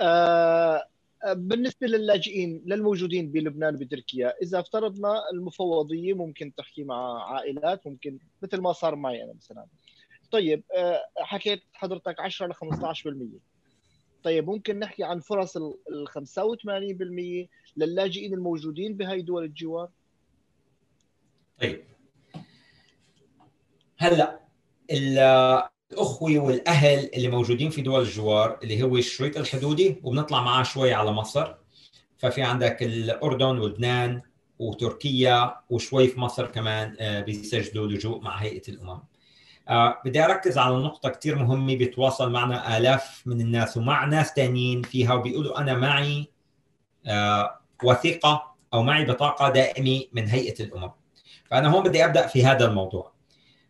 [0.00, 0.84] آه
[1.26, 8.72] بالنسبة للاجئين للموجودين بلبنان وبتركيا إذا افترضنا المفوضية ممكن تحكي مع عائلات ممكن مثل ما
[8.72, 9.66] صار معي أنا مثلا.
[10.30, 13.40] طيب آه، حكيت حضرتك 10 ل 15%
[14.22, 15.74] طيب ممكن نحكي عن فرص ال
[16.08, 19.88] 85% للاجئين الموجودين بهاي دول الجوار؟
[21.60, 21.84] طيب.
[23.98, 24.40] هلا
[24.90, 31.12] الأخوة والأهل اللي موجودين في دول الجوار اللي هو الشريط الحدودي وبنطلع معاه شوي على
[31.12, 31.54] مصر
[32.18, 34.22] ففي عندك الأردن ولبنان
[34.58, 39.00] وتركيا وشوي في مصر كمان آه، بيسجلوا لجوء مع هيئة الأمم
[39.68, 44.82] آه بدي أركز على نقطة كثير مهمة بيتواصل معنا آلاف من الناس ومع ناس ثانيين
[44.82, 46.28] فيها وبيقولوا أنا معي
[47.06, 50.90] آه وثيقة أو معي بطاقة دائمة من هيئة الأمم.
[51.50, 53.17] فأنا هون بدي أبدأ في هذا الموضوع.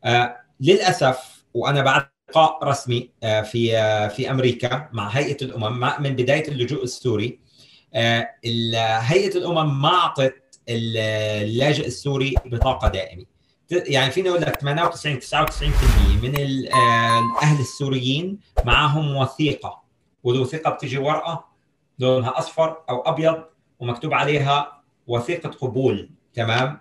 [0.05, 6.16] آه للأسف وأنا بعد لقاء رسمي آه في آه في أمريكا مع هيئة الأمم من
[6.16, 7.38] بداية اللجوء السوري
[7.94, 10.34] هيئة الأمم ما أعطت
[10.68, 13.24] اللاجئ السوري بطاقة دائمة.
[13.70, 15.24] يعني فيني أقول لك 98 99%
[16.22, 19.82] من الأهل السوريين معهم وثيقة
[20.24, 21.44] والوثيقه بتجي ورقة
[21.99, 23.44] لونها أصفر أو أبيض
[23.80, 26.80] ومكتوب عليها وثيقة قبول تمام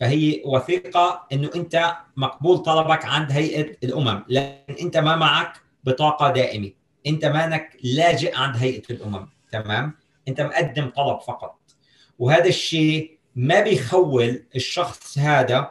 [0.00, 5.52] فهي وثيقة إنه أنت مقبول طلبك عند هيئة الأمم لكن أنت ما معك
[5.84, 6.70] بطاقة دائمة.
[7.06, 9.94] أنت مانك لاجئ عند هيئة الأمم تمام؟
[10.28, 11.58] أنت مقدم طلب فقط.
[12.18, 15.70] وهذا الشيء ما بيخول الشخص هذا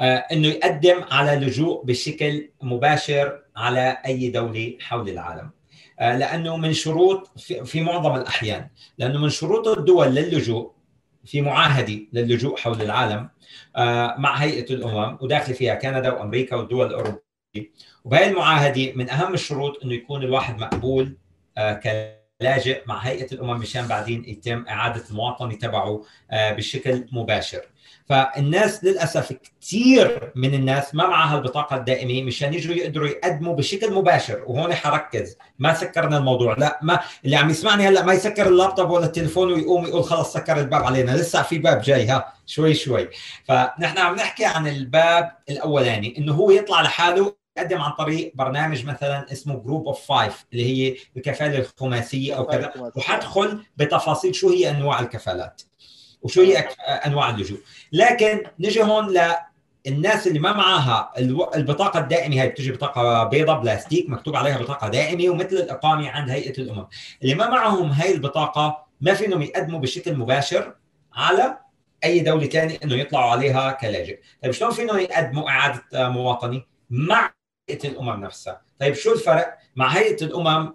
[0.00, 5.50] آه، إنه يقدم على لجوء بشكل مباشر على أي دولة حول العالم.
[6.00, 10.72] آه، لأنه من شروط في معظم الأحيان لأنه من شروط الدول للجوء
[11.24, 13.28] في معاهدة للجوء حول العالم
[13.76, 17.22] آه، مع هيئة الأمم وداخل فيها كندا وأمريكا والدول الأوروبية.
[18.04, 21.16] وبهي المعاهدة من أهم الشروط إنه يكون الواحد مقبول
[21.82, 27.60] كلاجئ مع هيئة الأمم مشان بعدين يتم إعادة المواطنة تبعه بشكل مباشر.
[28.12, 34.44] فالناس للأسف كثير من الناس ما معها البطاقة الدائمة مشان يجوا يقدروا يقدموا بشكل مباشر
[34.46, 35.36] وهون حركز.
[35.58, 36.56] ما سكرنا الموضوع.
[36.58, 40.60] لا ما اللي عم يسمعني هلأ ما يسكر اللابتوب ولا التليفون ويقوم يقول خلص سكر
[40.60, 41.10] الباب علينا.
[41.10, 43.08] لسه في باب جاي ها شوي شوي.
[43.44, 49.32] فنحن عم نحكي عن الباب الأولاني إنه هو يطلع لحاله يقدم عن طريق برنامج مثلا
[49.32, 52.72] اسمه Group of Five اللي هي الكفالة الخماسية أو كذا.
[52.96, 55.62] وحدخل بتفاصيل شو هي أنواع الكفالات.
[56.22, 57.58] وشو هي أنواع اللجوء
[57.92, 59.14] لكن نجي هون
[59.86, 61.12] للناس اللي ما معاها
[61.56, 66.58] البطاقة الدائمة هي بتجي بطاقة بيضاء بلاستيك مكتوب عليها بطاقة دائمة ومثل الاقامه عند هيئة
[66.62, 66.86] الأمم.
[67.22, 70.74] اللي ما معهم هاي البطاقة ما فيهم يقدموا بشكل مباشر
[71.14, 71.58] على
[72.04, 74.20] أي دولة ثانية إنه يطلعوا عليها كلاجئ.
[74.42, 77.32] طيب شلون فيهم يقدموا إعادة مواطنة مع
[77.70, 80.74] هيئة الأمم نفسها؟ طيب شو الفرق مع هيئة الأمم؟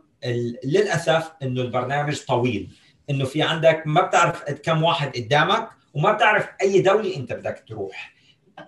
[0.63, 2.69] للأسف إنه البرنامج طويل.
[3.09, 8.13] إنه في عندك ما بتعرف كم واحد قدامك وما بتعرف أي دولة أنت بدك تروح.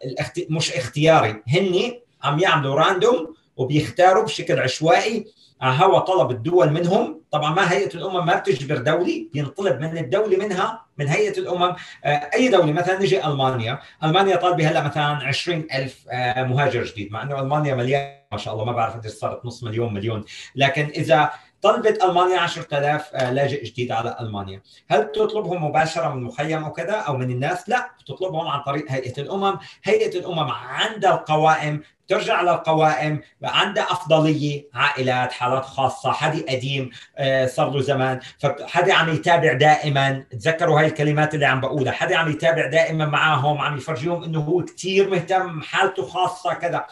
[0.04, 0.42] الاخت...
[0.50, 1.44] مش اختياري.
[1.48, 5.26] هن عم يعملوا راندوم وبيختاروا بشكل عشوائي
[5.62, 7.22] على هوا طلب الدول منهم.
[7.32, 11.76] طبعا ما هيئة الأمم ما بتجبر دولة بينطلب من الدولة منها من هيئة الأمم.
[12.06, 13.80] آه، أي دولة مثلا نجي ألمانيا.
[14.04, 17.12] ألمانيا طالبة هلأ مثلا 20000 آه، مهاجر جديد.
[17.12, 20.24] مع إنه ألمانيا مليان ما شاء الله ما بعرف قديش صارت نص مليون مليون.
[20.56, 21.32] لكن إذا
[21.62, 26.94] طلبت ألمانيا 10000 آه، لاجئ جديد على ألمانيا، هل تطلبهم مباشرة من مخيم أو كذا
[26.94, 33.22] أو من الناس؟ لا، بتطلبهم عن طريق هيئة الأمم، هيئة الأمم عندها القوائم ترجع للقوائم
[33.44, 38.20] عندها أفضلية عائلات حالات خاصة حدا قديم آه، صار له زمان.
[38.40, 40.26] فحدا عم يتابع دائما.
[40.32, 41.92] تذكروا هاي الكلمات اللي عم بقولها.
[41.92, 46.86] حدا عم يتابع دائما معاهم عم يفرجيهم إنه هو كثير مهتم حالته خاصة كذا.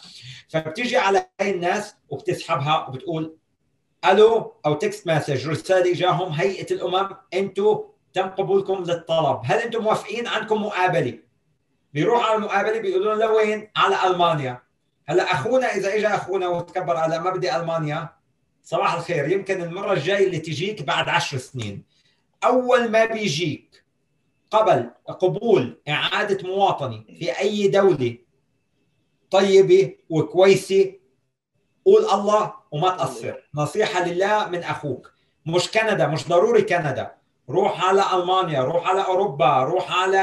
[0.49, 3.38] فبتيجي على هاي الناس وبتسحبها وبتقول
[4.06, 7.80] ألو أو text message رسالة جاهم هيئة الأمم أنتم
[8.14, 9.41] تم قبولكم للطلب.
[9.43, 11.20] هل أنتم موافقين عندكم مقابلة؟
[11.93, 14.62] بيروح على المقابلة بيقولوا له لوين؟ على ألمانيا.
[15.06, 18.10] هلا أخونا إذا اجى أخونا وتكبر على ما بدي ألمانيا
[18.64, 19.32] صباح الخير.
[19.32, 21.84] يمكن المرة الجاية اللي تجيك بعد عشر سنين.
[22.43, 23.84] أول ما بيجيك
[24.52, 28.18] قبل قبول إعادة موطنة في أي دولة
[29.32, 30.93] طيبة وكويسة
[31.88, 35.12] قول الله وما تقصر نصيحة لله من أخوك.
[35.46, 37.12] مش كندا مش ضروري كندا.
[37.50, 40.22] روح على ألمانيا روح على أوروبا روح على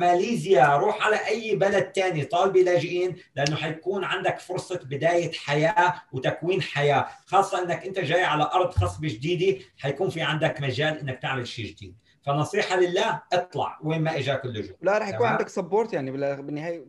[0.00, 2.24] ماليزيا روح على أي بلد تاني.
[2.24, 7.06] طالب لاجئين لأنه حيكون عندك فرصة بداية حياة وتكوين حياة.
[7.26, 11.66] خاصة أنك أنت جاي على أرض خصبة جديدة حيكون في عندك مجال أنك تعمل شيء
[11.66, 11.96] جديد.
[12.26, 14.76] فنصيحة لله اطلع وين ما إجاك اللجوء.
[14.82, 16.84] لا رح يكون عندك support يعني بالنهاية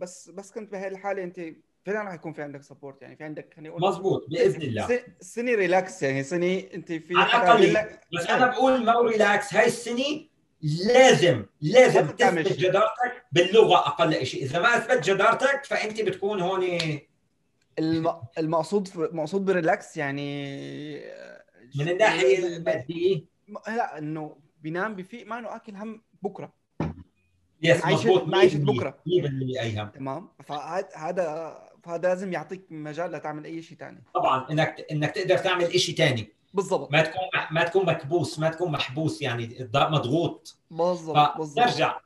[0.00, 1.40] بس بس كنت بهي الحالة أنت
[1.86, 4.88] فعلا راح يكون في عندك support يعني في عندك خليني أقول مزبوط بإذن الله.
[4.88, 9.66] س- سنه ريلاكس يعني سنه أنت في على لك بس أنا بقول ما relax هاي
[9.66, 10.26] السنة
[10.62, 12.52] لازم لازم تثبت.
[12.52, 14.42] جدارتك باللغة أقل شيء.
[14.44, 16.68] إذا ما أثبت جدارتك فأنت بتكون هون
[17.78, 18.14] الم...
[18.38, 19.08] المقصود في...
[19.12, 20.96] مقصود ب relax يعني
[21.78, 23.24] من الناحية المادية.
[23.68, 26.52] لا إنه بينام بفيق ما إنه أكل هم بكرة.
[27.62, 28.90] yes مضبوط معيشة 100% بكرة.
[29.08, 34.86] 100% ايهم تمام؟ فهذا هذا فهذا لازم يعطيك مجال لتعمل أي شيء ثاني طبعا إنك
[34.92, 36.92] إنك تقدر تعمل شيء ثاني بالضبط.
[36.92, 37.20] ما تكون
[37.50, 40.56] ما تكون مكبوس ما تكون محبوس يعني مضغوط.
[40.70, 42.02] بالضبط بالضبط.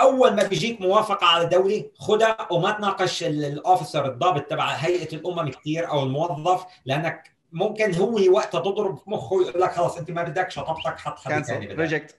[0.00, 5.16] أول ما بيجيك موافقة على دوله خدها وما تناقش ال- ال officer الضابط تبع هيئة
[5.16, 10.22] الأمم كثير أو الموظف لأنك ممكن هو وقتها تضرب مخه يقول لك خلص أنت ما
[10.22, 12.18] بدك شطبتك حط حد ثاني reject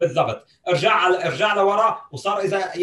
[0.00, 0.46] بالضبط.
[0.68, 2.76] ارجع على ارجع لورا وصار إذا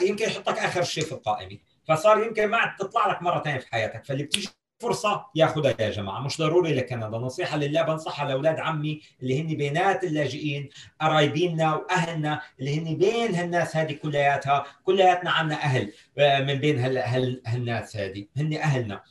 [0.00, 1.58] يمكن يحطك آخر شيء في القائمة.
[1.88, 4.48] فصار يمكن ما عاد تطلع لك مره ثانية في حياتك فاللي بتيجي
[4.80, 6.20] فرصة ياخذها يا جماعة.
[6.20, 10.68] مش ضروري لكندا نصيحة لله بنصحها لأولاد عمي اللي هن بينات اللاجئين
[11.00, 14.64] قرايبيننا وأهلنا اللي هن بين هالناس هذه كلياتها.
[14.84, 19.02] كلياتنا عنا أهل آه، من بين هال هال هالناس هذه هن أهلنا.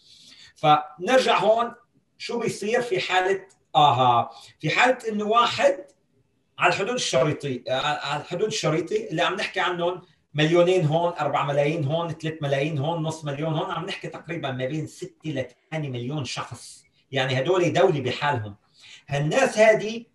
[0.56, 1.74] فنرجع هون
[2.18, 3.42] شو بيصير في حالة
[3.76, 5.78] آها؟ في حالة إنه واحد
[6.60, 10.02] على الحدود الشريطي على الحدود الشريطي اللي عم نحكي عنهم
[10.36, 14.66] مليونين هون 4 ملايين هون 3 ملايين هون نص مليون هون عم نحكي تقريبا ما
[14.66, 16.84] بين 6 ل 8 مليون شخص.
[17.12, 18.56] يعني هدول دولة بحالهم.
[19.08, 20.06] هالناس هذه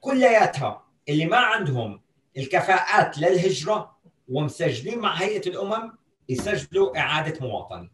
[0.00, 2.00] كلياتها اللي ما عندهم
[2.36, 3.96] الكفاءات للهجرة
[4.28, 5.92] ومسجلين مع هيئة الأمم
[6.28, 7.90] يسجلوا إعادة مواطنة.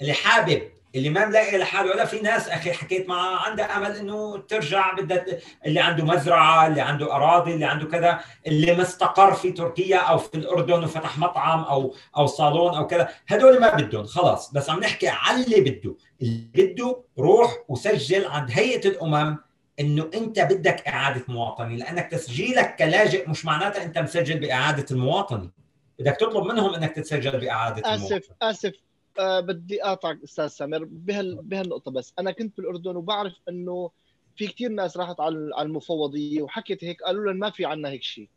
[0.00, 0.62] اللي حابب
[0.94, 5.24] اللي ما ملاقي لحاله ولا في ناس أخي حكيت معها عندها أمل إنه ترجع بدها
[5.66, 10.34] اللي عنده مزرعة اللي عنده أراضي اللي عنده كذا اللي مستقر في تركيا أو في
[10.34, 13.08] الأردن وفتح مطعم أو أو صالون أو كذا.
[13.28, 14.52] هدول ما بدهم خلاص.
[14.52, 15.94] بس عم نحكي على اللي بده.
[16.22, 19.38] اللي بده روح وسجل عند هيئة الأمم
[19.80, 21.76] إنه أنت بدك إعادة مواطنة.
[21.76, 25.50] لأنك تسجيلك كلاجئ مش معناتها أنت مسجل بإعادة المواطنة.
[25.98, 28.72] بدك تطلب منهم إنك تتسجل بإعادة أسف أسف.
[28.72, 28.78] آه
[29.20, 32.14] بدي أقاطعك أستاذ سامر بهال بهالنقطة بس.
[32.18, 33.90] أنا كنت بالأردن وبعرف إنه
[34.36, 38.02] في كثير ناس راحت على على المفوضية وحكت هيك قالوا لهم ما في عنا هيك
[38.02, 38.28] شيء.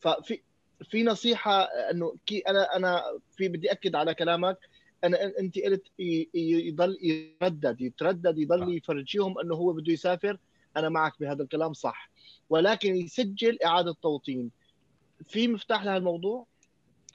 [0.00, 0.40] ففي
[0.90, 3.02] في نصيحة إنه كي أنا أنا
[3.36, 4.58] في بدي أكد على كلامك.
[5.04, 5.86] أنا أنت قلت
[6.34, 10.38] يضل يتردد يتردد يضل يفرجيهم إنه هو بده يسافر.
[10.76, 12.10] أنا معك بهذا الكلام صح.
[12.50, 14.50] ولكن يسجل إعادة توطين.
[15.28, 16.46] في مفتاح لهالموضوع؟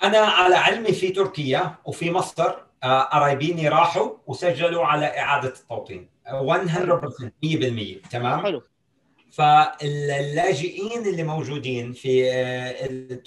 [0.03, 2.49] أنا على علمي في تركيا وفي مصر.
[2.49, 6.09] آه، قرايبيني راحوا وسجلوا على إعادة التوطين.
[6.27, 8.61] 100% 100% تمام؟ حلو.
[9.31, 13.21] فاللاجئين اللي موجودين في آه،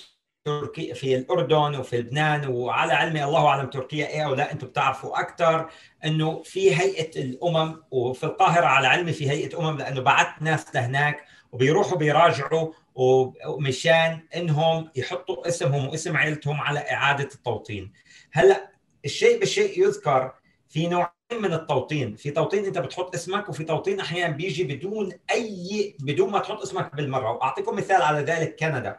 [0.44, 5.20] تركيا في الأردن وفي لبنان وعلى علمي الله أعلم تركيا إيه أو لا أنتم بتعرفوا
[5.20, 5.70] أكثر
[6.04, 11.24] إنه في هيئة الأمم وفي القاهرة على علمي في هيئة أمم لأنه بعثت ناس لهناك
[11.52, 17.92] وبيروحوا بيراجعوا ومشان إنهم يحطوا اسمهم واسم عائلتهم على إعادة التوطين.
[18.32, 18.73] هلأ
[19.04, 20.32] الشيء بالشيء يذكر
[20.68, 25.96] في نوعين من التوطين، في توطين انت بتحط اسمك وفي توطين أحيانا بيجي بدون أي
[26.00, 28.98] بدون ما تحط اسمك بالمرة، وأعطيكم مثال على ذلك كندا.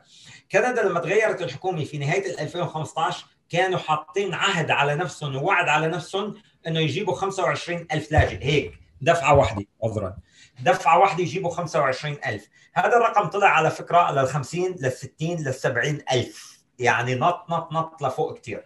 [0.51, 6.33] كندا لما تغيرت الحكومة في نهاية 2015 كانوا حاطين عهد على نفسهم ووعد على نفسهم
[6.67, 8.45] إنه يجيبوا 25 ألف لاجئ.
[8.45, 10.17] هيك دفعة واحدة عذرا.
[10.59, 12.49] دفعة واحدة يجيبوا 25 ألف.
[12.73, 16.55] هذا الرقم طلع على فكرة لل 50 لل 60 لل 70 ألف.
[16.79, 18.65] يعني نط نط نط لفوق كثير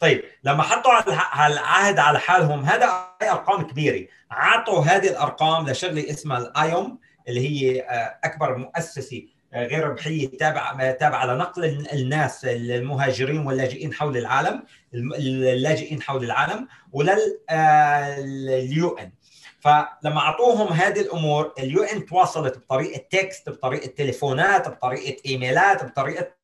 [0.00, 2.84] طيب لما حطوا على العهد على حالهم هذا
[3.22, 4.06] أرقام كبيرة.
[4.30, 7.80] عطوا هذه الأرقام لشغلة اسمها الأيوم اللي هي
[8.24, 9.22] أكبر مؤسسة
[9.54, 14.62] غير ربحية تابعة تابعة لنقل الناس المهاجرين واللاجئين حول العالم
[14.94, 19.12] اللاجئين حول العالم ولل UN.
[19.60, 26.35] فلما أعطوهم هذه الأمور ال UN تواصلت بطريقة text بطريقة تليفونات بطريقة إيميلات بطريقة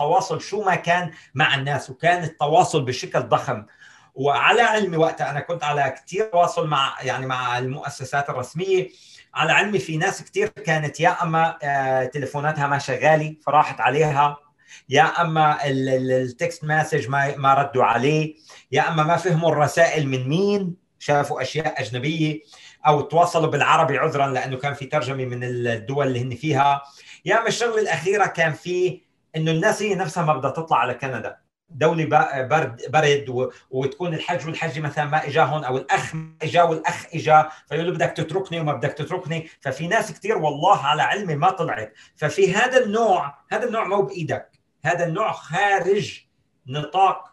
[0.00, 3.64] تواصل شو ما كان مع الناس وكان التواصل بشكل ضخم.
[4.14, 8.88] وعلى علمي وقتها أنا كنت على كثير تواصل مع يعني مع المؤسسات الرسمية.
[9.34, 11.58] على علمي في ناس كثير كانت يا أما
[12.12, 14.36] تليفوناتها ما شغالة فراحت عليها
[14.88, 18.34] يا أما ال text message ما ما ردوا عليه
[18.72, 22.40] يا أما ما فهموا الرسائل من مين شافوا أشياء أجنبية
[22.86, 26.82] أو تواصلوا بالعربي عذرا لأنه كان في ترجمة من الدول اللي هن فيها.
[27.24, 29.00] يا أما الشغلة الأخيرة كان في
[29.36, 31.36] إنه الناس هي نفسها ما بدها تطلع على كندا.
[31.68, 32.04] دولة
[32.42, 33.50] برد برد.
[33.70, 38.12] وتكون الحج والحج مثلا ما اجاهم أو الأخ ما إجا والأخ إجا فيقول له بدك
[38.16, 39.48] تتركني وما بدك تتركني.
[39.60, 41.92] ففي ناس كثير والله على علمي ما طلعت.
[42.16, 44.50] ففي هذا النوع هذا النوع مو بإيدك.
[44.84, 46.20] هذا النوع خارج
[46.66, 47.24] نطاق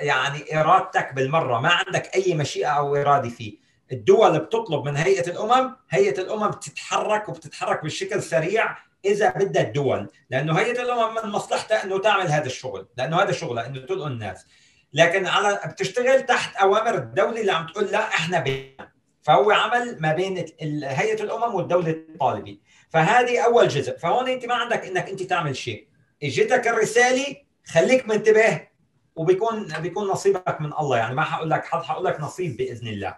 [0.00, 1.60] يعني إرادتك بالمرة.
[1.60, 3.64] ما عندك أي مشيئة أو إرادة فيه.
[3.92, 10.58] الدول بتطلب من هيئة الأمم هيئة الأمم بتتحرك وبتتحرك بشكل سريع إذا بدها الدول لأنه
[10.58, 14.46] هيئه الامم من مصلحتها إنه تعمل هذا الشغل لأنه هذا شغلها إنه تلقوا الناس.
[14.92, 18.92] لكن على بتشتغل تحت أوامر الدولة اللي عم تقول لا إحنا بينا
[19.22, 20.44] فهو عمل ما بين
[20.84, 22.58] هيئة الأمم والدولة الطالبة.
[22.90, 23.98] فهذه أول جزء.
[23.98, 25.88] فهون أنت ما عندك إنك أنت تعمل شيء.
[26.22, 27.36] إجتك الرسالة
[27.66, 28.68] خليك منتبه
[29.16, 30.96] وبيكون بيكون نصيبك من الله.
[30.96, 33.16] يعني ما حقول لك حظ حقول لك نصيب بإذن الله.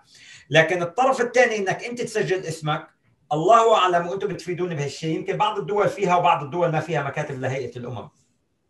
[0.50, 2.95] لكن الطرف الثاني إنك أنت تسجل اسمك
[3.32, 7.78] الله أعلم وأنتم بتفيدوني بهالشيء يمكن بعض الدول فيها وبعض الدول ما فيها مكاتب لهيئة
[7.78, 8.08] الأمم.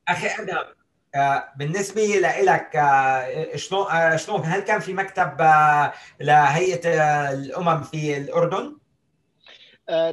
[0.09, 0.77] أخي أدم
[1.15, 5.41] آه، بالنسبة لك آه، شلون آه، شلون هل كان في مكتب
[6.21, 6.81] لهيئة
[7.33, 8.79] الأمم في الأردن؟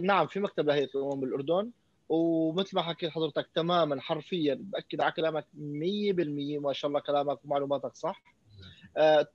[0.02, 1.72] نعم في مكتب لهيئة الأمم بالأردن.
[2.10, 7.96] ومثل ما حكيت حضرتك تماما حرفيا بأكد على كلامك 100% ما شاء الله كلامك ومعلوماتك
[7.96, 8.24] صح.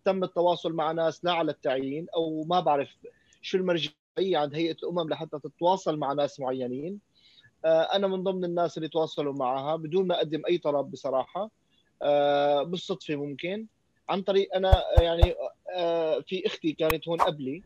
[0.05, 2.89] تم التواصل مع ناس لا على التعيين أو ما بعرف
[3.43, 6.99] شو المرجعية عند هيئة الامم لحتى تتواصل مع ناس معينين.
[7.65, 11.51] أنا من ضمن الناس اللي تواصلوا معها بدون ما أقدم أي طلب بصراحة.
[12.03, 13.67] آه، بالصدفة ممكن.
[14.09, 15.35] عن طريق أنا يعني
[15.77, 17.63] آه، في أختي كانت هون قبلي.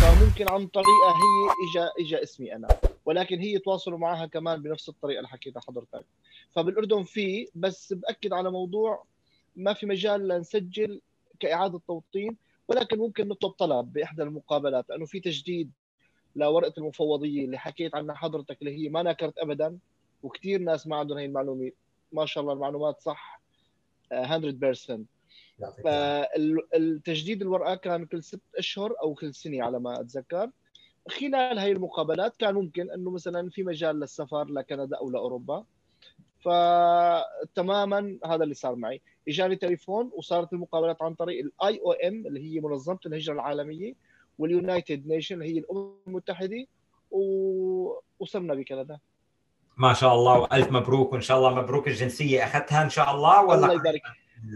[0.00, 2.68] فممكن عن طريقه هي اجى اجى اسمي أنا.
[3.06, 6.04] ولكن هي تواصلوا معها كمان بنفس الطريقة اللي حكيتها حضرتك.
[6.50, 9.04] فبالأردن في بس بأكد على موضوع
[9.56, 11.00] ما في مجال لنسجل
[11.40, 12.36] كإعادة توطين.
[12.68, 15.70] ولكن ممكن نطلب طلب بإحدى المقابلات لأنه في تجديد
[16.36, 19.78] لورقة المفوضية اللي حكيت عنها حضرتك اللي هي ما نكرت ابدا.
[20.22, 21.70] وكثير ناس ما عندهم هي المعلومة.
[22.12, 23.40] ما شاء الله المعلومات صح
[24.12, 25.04] 100%
[25.84, 30.50] فالتجديد الورقة كان كل ست أشهر أو كل سنة على ما أتذكر.
[31.08, 35.64] خلال هاي المقابلات كان ممكن إنه مثلا في مجال للسفر لكندا أو لأوروبا.
[36.40, 39.00] فتماما هذا اللي صار معي.
[39.28, 43.94] إجاني تليفون وصارت المقابلات عن طريق ال IOM اللي هي منظمة الهجرة العالمية.
[44.38, 46.66] وال United Nation هي الامم المتحدة
[48.18, 48.98] وصرنا بكندا.
[49.76, 53.54] ما شاء الله وألف مبروك وإن شاء الله مبروك الجنسية أخذتها إن شاء الله ولا
[53.54, 54.02] الله يبارك.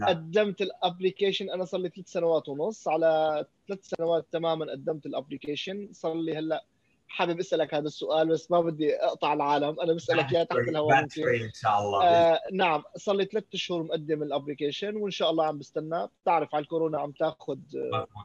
[0.07, 5.12] قدمت ال application أنا صار لي ثلاث سنوات ونص على ثلاث سنوات تماما قدمت ال
[5.12, 6.65] application صار لي هلأ
[7.09, 9.79] حابب أسألك هذا السؤال بس ما بدي أقطع العالم.
[9.79, 12.03] أنا بسألك اياه تحت الهواء إن شاء الله.
[12.03, 16.55] آه نعم صار لي ثلاث شهور مقدم ال application وإن شاء الله عم بستنى بتعرف
[16.55, 17.57] على الكورونا عم تاخذ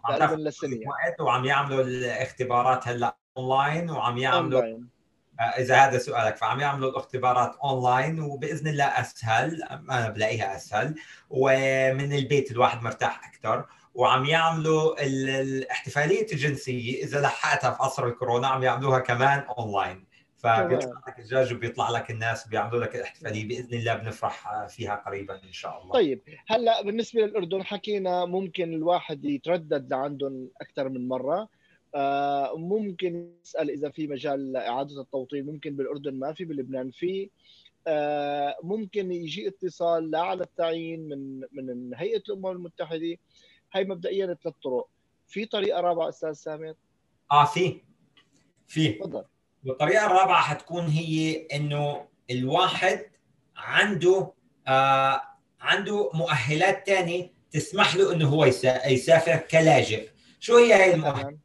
[0.09, 0.81] تقريبا لسنة.
[1.21, 4.89] وعم يعملوا الاختبارات هلأ اونلاين وعم يعملوا أونلاين.
[5.41, 10.95] آه، إذا هذا سؤالك فعم يعملوا الاختبارات اونلاين وبإذن الله أسهل أنا بلاقيها أسهل
[11.31, 17.05] ومن البيت الواحد مرتاح أكثر وعم يعملوا الاحتفالية الجنسية.
[17.05, 20.05] إذا لحقتها في عصر الكورونا عم يعملوها كمان اونلاين
[20.37, 25.53] فبيطلع لك الدجاج وبيطلع لك الناس بيعملوا لك الاحتفالية بإذن الله بنفرح فيها قريبا إن
[25.53, 25.93] شاء الله.
[25.93, 31.49] طيب هلأ بالنسبة للأردن حكينا ممكن الواحد يتردد لعندهم أكثر من مرة.
[31.95, 37.31] آه، ممكن يسأل إذا في مجال لإعادة التوطين ممكن بالأردن ما في بلبنان في.
[37.87, 43.17] آه، ممكن يجي اتصال لا على التعيين من من هيئة الأمم المتحدة.
[43.75, 44.89] هي مبدئيا ثلاث طرق.
[45.27, 46.75] في طريقة رابعة أستاذ سامر
[47.33, 47.81] آه في.
[48.67, 48.89] في.
[48.89, 49.25] تفضل.
[49.67, 53.07] والطريقة الرابعة حتكون هي إنه الواحد
[53.57, 54.33] عنده
[54.69, 55.23] آه
[55.61, 58.45] عنده مؤهلات ثانية تسمح له إنه هو
[58.87, 60.09] يسافر كلاجئ.
[60.41, 61.39] شو هي هي المؤهلات؟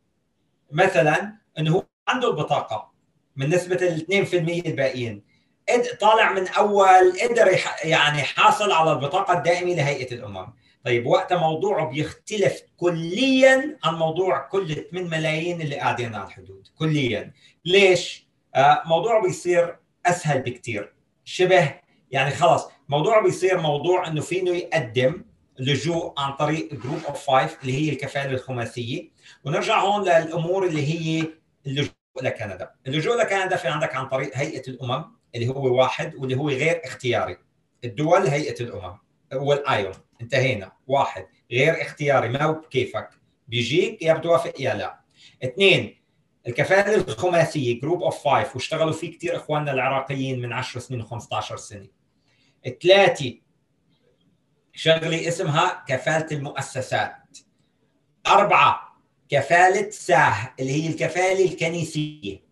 [0.71, 2.91] مثلا إنه هو عنده البطاقة
[3.35, 4.27] من نسبة ال
[4.63, 5.23] 2% الباقيين
[5.99, 10.53] طالع من أول قدر يعني حاصل على البطاقة الدائمة لهيئة الأمم.
[10.85, 17.33] طيب وقتها موضوعه بيختلف كليا عن موضوع كل 8 ملايين اللي قاعدين على الحدود كليا.
[17.65, 20.93] ليش؟ آه موضوعه بيصير أسهل بكثير
[21.25, 21.73] شبه
[22.11, 25.23] يعني خلص موضوعه بيصير موضوع إنه فينه يقدم
[25.59, 29.09] لجوء عن طريق group of five اللي هي الكفاله الخماسية.
[29.45, 31.27] ونرجع هون للأمور اللي هي
[31.67, 32.71] اللجوء لكندا.
[32.87, 35.05] اللجوء لكندا في عندك عن طريق هيئة الأمم
[35.35, 37.37] اللي هو واحد واللي هو غير اختياري.
[37.83, 38.97] الدول هيئة الأمم.
[39.33, 40.71] وال UN انتهينا.
[40.87, 42.29] واحد غير اختياري.
[42.29, 43.09] ما بكيفك
[43.47, 44.99] بيجيك يا بتوافق يا لا.
[45.43, 45.99] اثنين
[46.47, 51.87] الكفالة الخماسية group of five واشتغلوا فيه كثير إخواننا العراقيين من 10 سنين و15 سنة.
[52.83, 53.33] ثلاثة
[54.73, 57.37] شغلة اسمها كفالة المؤسسات.
[58.27, 62.43] أربعة كفالة ساه اللي هي الكفالة الكنيسية.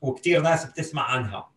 [0.00, 1.53] وكثير ناس بتسمع عنها.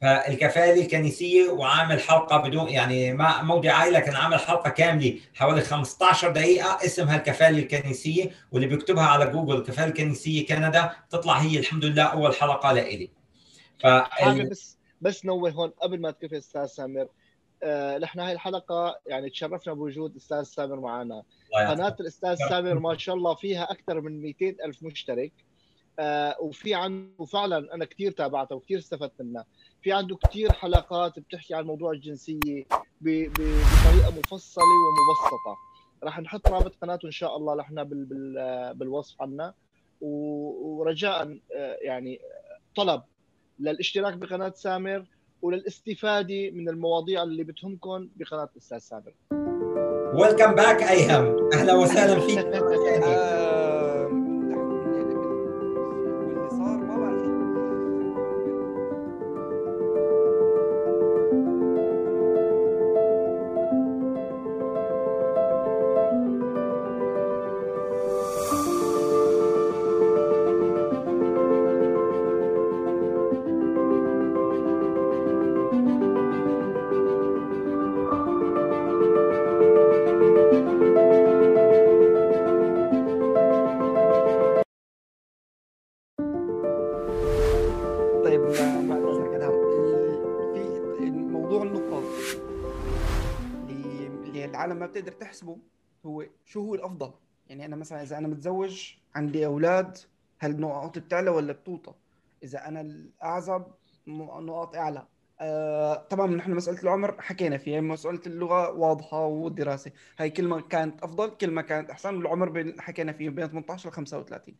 [0.00, 6.78] فالكفاله الكنيسيه وعامل حلقة بدون يعني ما مودعي لكن عامل حلقة كاملة حوالي 15 دقيقة.
[6.84, 10.90] اسمها الكفاله الكنيسيه واللي بيكتبها على جوجل الكفاله الكنيسيه كندا.
[11.10, 13.10] تطلع هي الحمد لله أول حلقة لإلي.
[13.78, 13.86] ف
[14.50, 17.08] بس بس نوه هون قبل ما تكفي أستاذ سامر
[17.62, 21.22] آه، نحن هاي الحلقة يعني تشرفنا بوجود أستاذ سامر معنا.
[21.54, 25.32] قناة الأستاذ سامر ما شاء الله فيها أكثر من 200 ألف مشترك.
[25.98, 29.44] آه، وفي عنده فعلا أنا كثير تابعتها وكثير استفدت منها.
[29.84, 32.64] في عنده كثير حلقات بتحكي عن موضوع الجنسية
[33.00, 35.56] بطريقة مفصلة ومبسطة.
[36.04, 37.84] راح نحط رابط قناته إن شاء الله نحن
[38.74, 39.54] بالوصف عنا.
[40.00, 42.20] ورجاء آه، يعني
[42.76, 43.02] طلب
[43.60, 45.04] للاشتراك بقناة سامر
[45.42, 49.14] وللاستفادة من المواضيع اللي بتهمكم بقناة الاستاذ سامر.
[50.14, 51.50] ويلكم باك أيهم.
[51.54, 52.46] أهلا وسهلا فيك.
[95.34, 95.58] تحسبه
[96.06, 97.12] هو شو هو الأفضل؟
[97.46, 99.98] يعني أنا مثلا إذا أنا متزوج عندي أولاد
[100.38, 101.94] هل نقاطي بتعلى ولا بتوطى
[102.42, 103.64] إذا أنا الأعزب
[104.06, 105.06] نقاط أعلى.
[105.40, 109.92] آه طبعا نحن مسألة العمر حكينا فيها مسألة اللغة واضحة والدراسة.
[110.18, 113.92] هاي كل ما كانت أفضل كل ما كانت أحسن والعمر حكينا فيه بين 18 ل
[113.92, 114.56] 35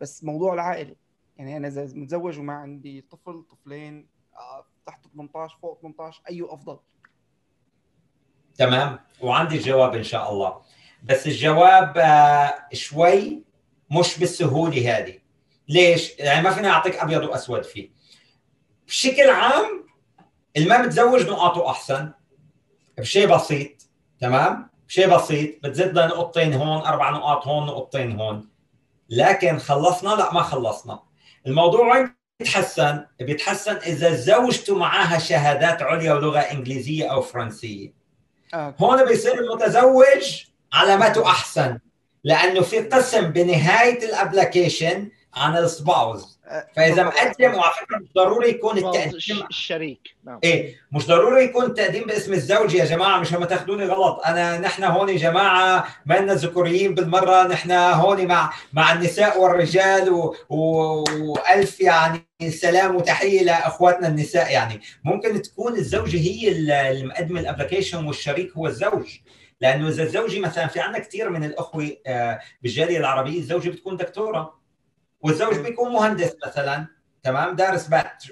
[0.00, 0.96] بس موضوع العائلة.
[1.36, 6.78] يعني أنا إذا متزوج وما عندي طفل طفلين آه تحت 18 فوق 18 أي أفضل؟
[8.58, 10.62] تمام؟ وعندي الجواب إن شاء الله.
[11.02, 13.42] بس الجواب آه، شوي
[13.90, 15.18] مش بالسهولة هذه.
[15.68, 17.90] ليش؟ يعني ما فيني أعطيك أبيض وأسود فيه.
[18.86, 19.86] بشكل عام
[20.56, 22.12] الما متزوج نقاطه أحسن.
[22.98, 23.70] بشيء بسيط
[24.20, 25.66] تمام؟ بشيء بسيط.
[25.66, 28.48] بتزيد نقطتين هون أربع نقاط هون نقطتين هون.
[29.10, 31.02] لكن خلصنا؟ لا ما خلصنا.
[31.46, 38.01] الموضوع وين بيتحسن؟ بيتحسن إذا زوجته معها شهادات عليا ولغه إنجليزية أو فرنسية.
[38.54, 41.78] هون بيصير المتزوج علامته أحسن
[42.24, 46.31] لأنه في قسم بنهاية ال application عن ال spouse.
[46.76, 50.16] فإذا مقدم وعلى فكرة مش ضروري يكون التقديم الشريك.
[50.24, 50.40] نعم.
[50.44, 52.74] إيه مش ضروري يكون التقديم باسم الزوج.
[52.74, 54.20] يا جماعة مش ما تاخذوني غلط.
[54.26, 57.46] أنا نحن هون جماعة ما لنا ذكوريين بالمرة.
[57.46, 60.36] نحن هون مع مع النساء والرجال و...
[60.48, 60.56] و...
[61.20, 64.52] وألف يعني سلام وتحية لاخواتنا النساء.
[64.52, 69.18] يعني ممكن تكون الزوجة هي اللي مقدمه ال application والشريك هو الزوج.
[69.60, 74.61] لأنه إذا الزوجة مثلا في عندنا كثير من الأخوة آه، بالجالية العربية الزوجة بتكون دكتورة.
[75.22, 76.86] والزوج بيكون مهندس مثلا
[77.22, 77.86] تمام؟ دارس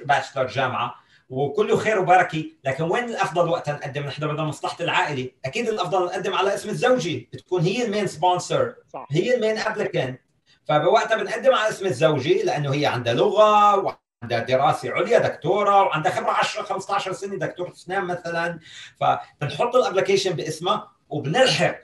[0.05, 0.95] bachelor جامعة
[1.30, 6.34] وكله خير وبركة لكن وين الأفضل وقتها نقدم نحن بدنا مصلحه العائله أكيد الأفضل نقدم
[6.34, 8.75] على اسم الزوجه بتكون هي ال main sponsor
[9.11, 10.21] هي ال main applicant
[10.64, 16.30] فبوقتها بنقدم على اسم الزوجه لأنه هي عندها لغة وعندها دراسة عليا دكتورة وعندها خبرة
[16.30, 18.59] 10 15 سنة دكتور أسنان مثلا.
[19.01, 21.80] فبنحط الابلكيشن باسمها وبنلحق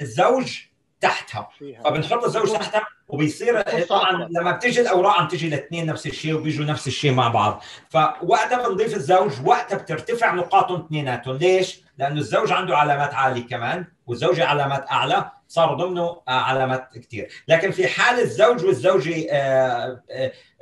[0.00, 0.58] الزوج
[1.00, 1.48] تحتها.
[1.84, 6.86] فبنحط الزوج تحتها وبيصير طبعا لما بتيجي الأوراق عم تيجي الاثنين نفس الشيء وبيجوا نفس
[6.86, 7.62] الشيء مع بعض.
[7.88, 11.36] فوقتها بنضيف الزوج وقتها بترتفع نقاطهم اثنيناتهم.
[11.36, 17.28] ليش؟ لأنه الزوج عنده علامات عالية كمان والزوجة علامات أعلى صاروا ضمنه آه، علامات كثير
[17.48, 20.02] لكن في حال الزوج والزوجة آه،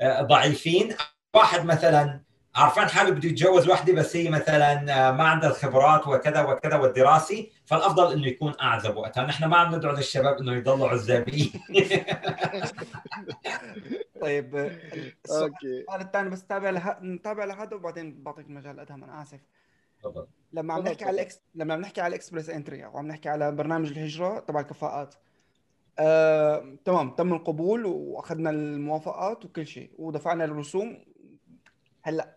[0.01, 0.95] آه، ضعيفين
[1.35, 2.21] واحد مثلا
[2.57, 4.83] عارفان حاله بده يتجوز وحده بس هي مثلا
[5.13, 9.27] ما عندها الخبرات وكذا وكذا والدراسي فالأفضل إنه يكون أعزب وقتها.
[9.27, 11.53] نحن ما عم ندعو للشباب إنه يضلوا عزابين.
[14.23, 14.71] طيب
[15.25, 19.41] السؤال الثاني بس تابع لها نتابع لهذا وبعدين بعطيك مجال أدهم أنا آسف.
[20.03, 20.27] تفضل.
[20.53, 21.41] لما عم نحكي على ال Ex...
[21.55, 25.15] لما عم نحكي على ال Express Entry وعم نحكي على برنامج الهجرة تبع الكفاءات.
[25.99, 31.05] آه، تمام تم القبول وأخذنا الموافقات وكل شيء ودفعنا الرسوم.
[32.03, 32.36] هلأ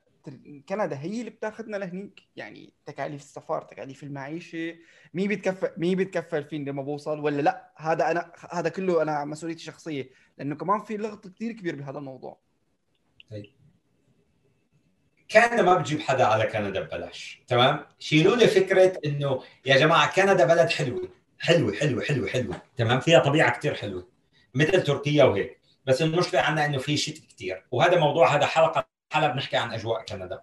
[0.69, 2.21] كندا هي اللي بتاخذنا لهنيك.
[2.35, 4.75] يعني تكاليف السفر تكاليف المعيشة.
[5.13, 9.59] مين بيتكفل مين بيتكفل فيني لما بوصل ولا لا؟ هذا أنا هذا كله أنا مسؤوليتي
[9.59, 10.09] الشخصية.
[10.37, 12.39] لأنه كمان في لغط كثير كبير بهذا الموضوع.
[13.31, 13.45] طيب.
[15.31, 17.41] كندا ما بتجيب حدا على كندا ببلاش.
[17.47, 21.09] تمام؟ شيلوا لي فكرة إنه يا جماعة كندا بلد حلوة.
[21.39, 22.61] حلوة حلوة حلوة حلوة.
[22.77, 24.07] تمام؟ فيها طبيعة كثير حلوة.
[24.53, 25.59] مثل تركيا وهيك.
[25.85, 30.05] بس المشكلة عندنا إنه في شتاء كثير وهذا موضوع هذا حلقة حلقه بنحكي عن أجواء
[30.05, 30.41] كندا.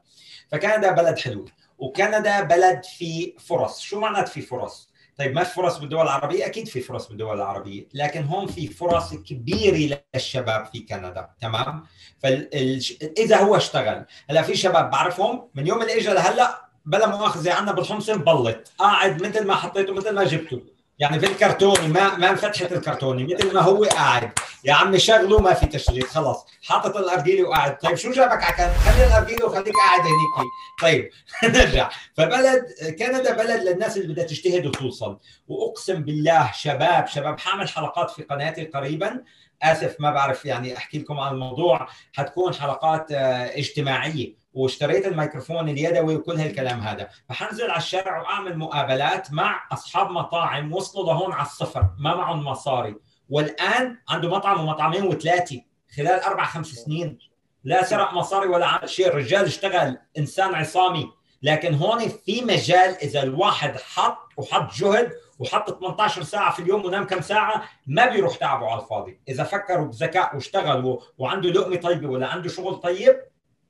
[0.52, 1.44] فكندا بلد حلو
[1.78, 3.80] وكندا بلد فيه فرص.
[3.80, 7.88] شو معنات في فرص؟ طيب ما في فرص بالدول العربية؟ أكيد في فرص بالدول العربية
[7.94, 11.84] لكن هون في فرص كبيرة للشباب في كندا تمام؟
[12.22, 14.04] فإذا هو اشتغل.
[14.30, 19.26] هلا في شباب بعرفهم من يوم اللي اجى لهلأ بلا مؤاخذة عندنا بالحمص مبلط قاعد
[19.26, 20.62] مثل ما حطيته مثل ما جبته.
[20.98, 24.30] يعني في الكرتوني ما ما انفتحت الكرتوني مثل ما هو قاعد.
[24.64, 27.78] يا عمي شغله ما في تشغيل خلص حاطط الارجيله وقاعد.
[27.78, 30.50] طيب شو جابك على خلي الارجيله وخليك قاعد هنيك.
[30.82, 31.10] طيب
[31.58, 31.90] نرجع.
[32.16, 32.64] فبلد
[32.98, 35.18] كندا بلد للناس اللي بدها تجتهد وتوصل.
[35.48, 39.24] وأقسم بالله شباب شباب حاعمل حلقات في قناتي قريبا.
[39.62, 41.88] آسف ما بعرف يعني أحكي لكم عن الموضوع.
[42.12, 44.45] حتكون حلقات آه، اجتماعية.
[44.56, 47.08] واشتريت الميكروفون اليدوي وكل هالكلام هذا.
[47.28, 52.96] فحنزل على الشارع وأعمل مقابلات مع أصحاب مطاعم وصلوا لهون على الصفر ما معهم مصاري.
[53.28, 55.60] والآن عنده مطعم ومطعمين وثلاثة
[55.96, 57.18] خلال أربع خمس سنين.
[57.64, 59.06] لا سرق مصاري ولا عمل شيء.
[59.06, 61.10] الرجال اشتغل إنسان عصامي.
[61.42, 67.04] لكن هون في مجال إذا الواحد حط وحط جهد وحط 18 ساعة في اليوم ونام
[67.04, 69.20] كم ساعة ما بيروح تعبه على الفاضي.
[69.28, 73.16] إذا فكروا بذكاء واشتغل وعنده لقمة طيبة ولا عنده شغل طيب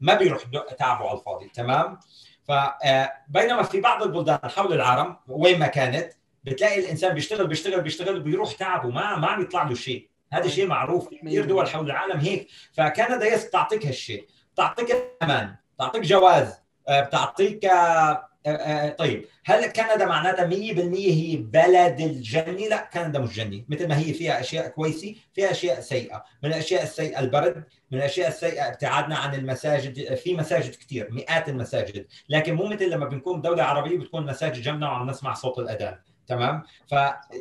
[0.00, 0.42] ما بيروح
[0.78, 1.98] تعبه على الفاضي تمام؟
[2.44, 6.12] فبينما في بعض البلدان حول العالم وين ما كانت
[6.44, 10.08] بتلاقي الإنسان بيشتغل بيشتغل بيشتغل بيروح تعبه ما ما عم يطلع له شيء.
[10.32, 12.48] هذا شيء معروف كثير دول حول العالم هيك.
[12.72, 14.26] فكندا تعطيك هالشيء.
[14.56, 16.54] تعطيك أمان تعطيك جواز
[16.88, 18.28] آه، بتعطيك آه، آه، آه،
[18.98, 20.54] طيب هل كندا معناتها 100%
[20.94, 25.80] هي بلد الجنه؟ لا كندا مش جنه، مثل ما هي فيها أشياء كويسة، فيها أشياء
[25.80, 31.48] سيئة، من الأشياء السيئة البرد، من الأشياء السيئة ابتعادنا عن المساجد، في مساجد كثير، مئات
[31.48, 35.98] المساجد، لكن مو مثل لما بنكون دولة عربية بتكون مساجد جنبنا وعم نسمع صوت الأذان،
[36.26, 36.92] تمام؟ ف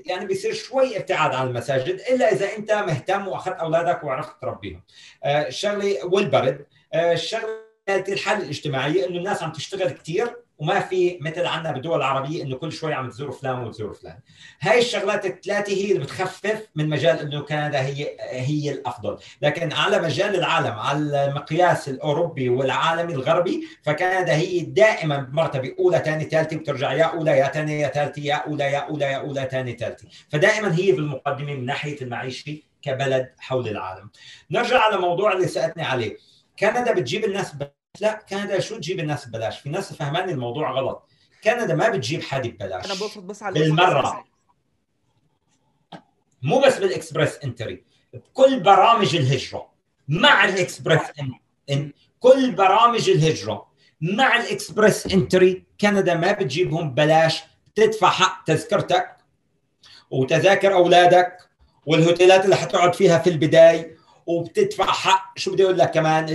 [0.05, 4.83] يعني بيصير شوي ابتعاد عن المساجد إلا إذا أنت مهتم وأخذت أولادك وعرفت تربيهم.
[5.23, 6.65] آه، الشغلة والبرد،
[6.95, 12.55] الشغلة الحل الاجتماعيه إنه الناس عم تشتغل كثير وما في مثل عندنا بالدول العربية إنه
[12.55, 14.19] كل شوي عم تزور فلان وتزور فلان.
[14.61, 19.17] هاي الشغلات الثلاثة هي اللي بتخفف من مجال إنه كندا هي هي الأفضل.
[19.41, 26.23] لكن على مجال العالم على المقياس الأوروبي والعالمي الغربي فكندا هي دائما بمرتبه أولى ثاني
[26.23, 29.73] ثالثه بترجع يا أولى يا ثانية يا ثالثه يا أولى يا أولى يا أولى ثاني
[29.73, 34.09] ثالثه فدائما هي بالمقدمة من ناحية المعيشة كبلد حول العالم.
[34.51, 36.17] نرجع على موضوع اللي سألتني عليه.
[36.59, 37.55] كندا بتجيب الناس
[38.01, 41.09] لا كندا شو تجيب الناس ببلاش؟ في ناس فهمان الموضوع غلط.
[41.43, 42.85] كندا ما بتجيب حد ببلاش.
[42.85, 44.25] أنا بقصد بس على بالمرة.
[46.41, 47.83] مو بس بال express entry
[48.13, 49.69] بكل برامج الهجرة.
[50.07, 51.01] مع الاكسبرس
[51.69, 53.67] إن كل برامج الهجرة.
[54.01, 57.43] مع ال express entry كندا ما بتجيبهم ببلاش.
[57.67, 59.17] بتدفع حق تذكرتك
[60.11, 61.37] وتذاكر أولادك
[61.85, 63.94] والهوتيلات اللي حتقعد فيها في البداية.
[64.25, 66.25] وبتدفع حق شو بدي أقول لك كمان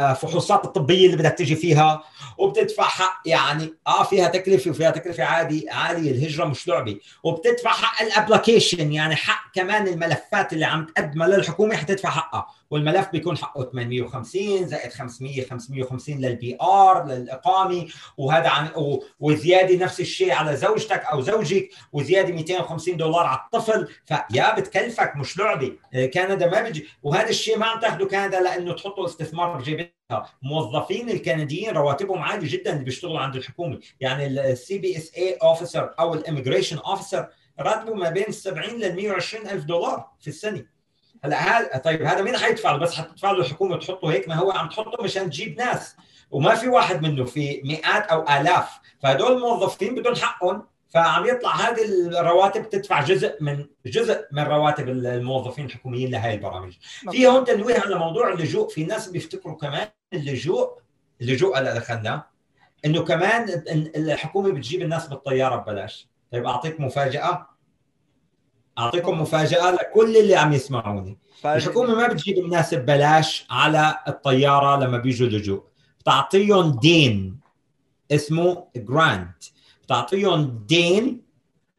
[0.00, 2.02] الفحوصات الطبية اللي بدك تيجي فيها
[2.38, 6.98] وبتدفع حق يعني آه فيها تكلفة وفيها تكلفة عادي عاليه الهجرة مش لعبة.
[7.22, 12.46] وبتدفع حق ال application يعني حق كمان الملفات اللي عم تقدمها للحكومة حتدفع حقها.
[12.70, 17.86] والملف بيكون حقه 850 زائد 500 550 لل PR للإقامة
[18.16, 18.68] وهذا عن
[19.20, 23.88] وزيادة نفس الشيء على زوجتك أو زوجك وزيادة 250 دولار على الطفل.
[24.04, 25.72] فيا بتكلفك مش لعبة.
[25.94, 29.92] آه، كندا ما بيجي وهذا الشيء ما عم تاخذه كندا لأنه تحطوا استثمار بجيبتها.
[30.42, 33.80] موظفين الكنديين رواتبهم عالية جدا اللي بيشتغلوا عند الحكومة.
[34.00, 37.28] يعني ال CBSA officer أو ال immigration officer
[37.60, 40.77] راتبه ما بين 70 ل 120 ألف دولار في السنة.
[41.24, 44.50] هلا هذا طيب هذا مين حيدفع؟ له بس حتدفع له الحكومة تحطه هيك ما هو
[44.50, 45.96] عم تحطه مشان تجيب ناس.
[46.30, 48.68] وما في واحد منه في مئات أو آلاف.
[49.02, 50.66] فهدول الموظفين بدهم حقهم.
[50.94, 56.72] فعم يطلع هذه الرواتب تدفع جزء من جزء من رواتب الموظفين الحكوميين لهي البرامج.
[57.10, 58.68] في هون تنويه على موضوع اللجوء.
[58.68, 60.78] في ناس بيفتكروا كمان اللجوء
[61.20, 62.22] اللجوء اللي دخلنا.
[62.84, 63.62] إنه كمان
[63.96, 66.08] الحكومة بتجيب الناس بالطيارة ببلاش.
[66.32, 67.46] طيب أعطيك مفاجأة.
[68.78, 71.18] أعطيكم مفاجاه لكل اللي عم يسمعوني.
[71.44, 75.62] الحكومة ما بتجيب الناس ببلاش على الطيارة لما بيجوا لجوء
[76.00, 77.40] بتعطيهم دين
[78.10, 79.44] اسمه جرانت
[79.84, 81.22] بتعطيهم دين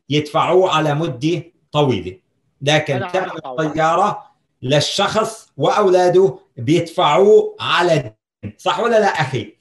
[0.10, 2.20] يدفعوه على مدة طويلة.
[2.62, 4.24] لكن ثمن الطيارة
[4.62, 8.14] للشخص وأولاده بيدفعوه على
[8.44, 8.56] دين.
[8.58, 9.59] صح ولا لا أخي؟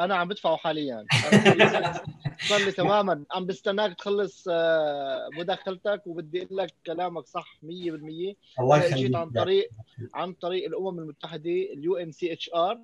[0.00, 1.06] أنا عم بدفعه حاليا.
[2.48, 3.24] صار لي تماما.
[3.30, 7.66] عم بستناك تخلص آه، مداخلتك وبدي أقول لك كلامك صح 100%
[8.60, 8.94] الله يخليك.
[8.94, 9.70] جيت عن طريق
[10.14, 12.80] عن طريق الأمم المتحدة ال UNHCR.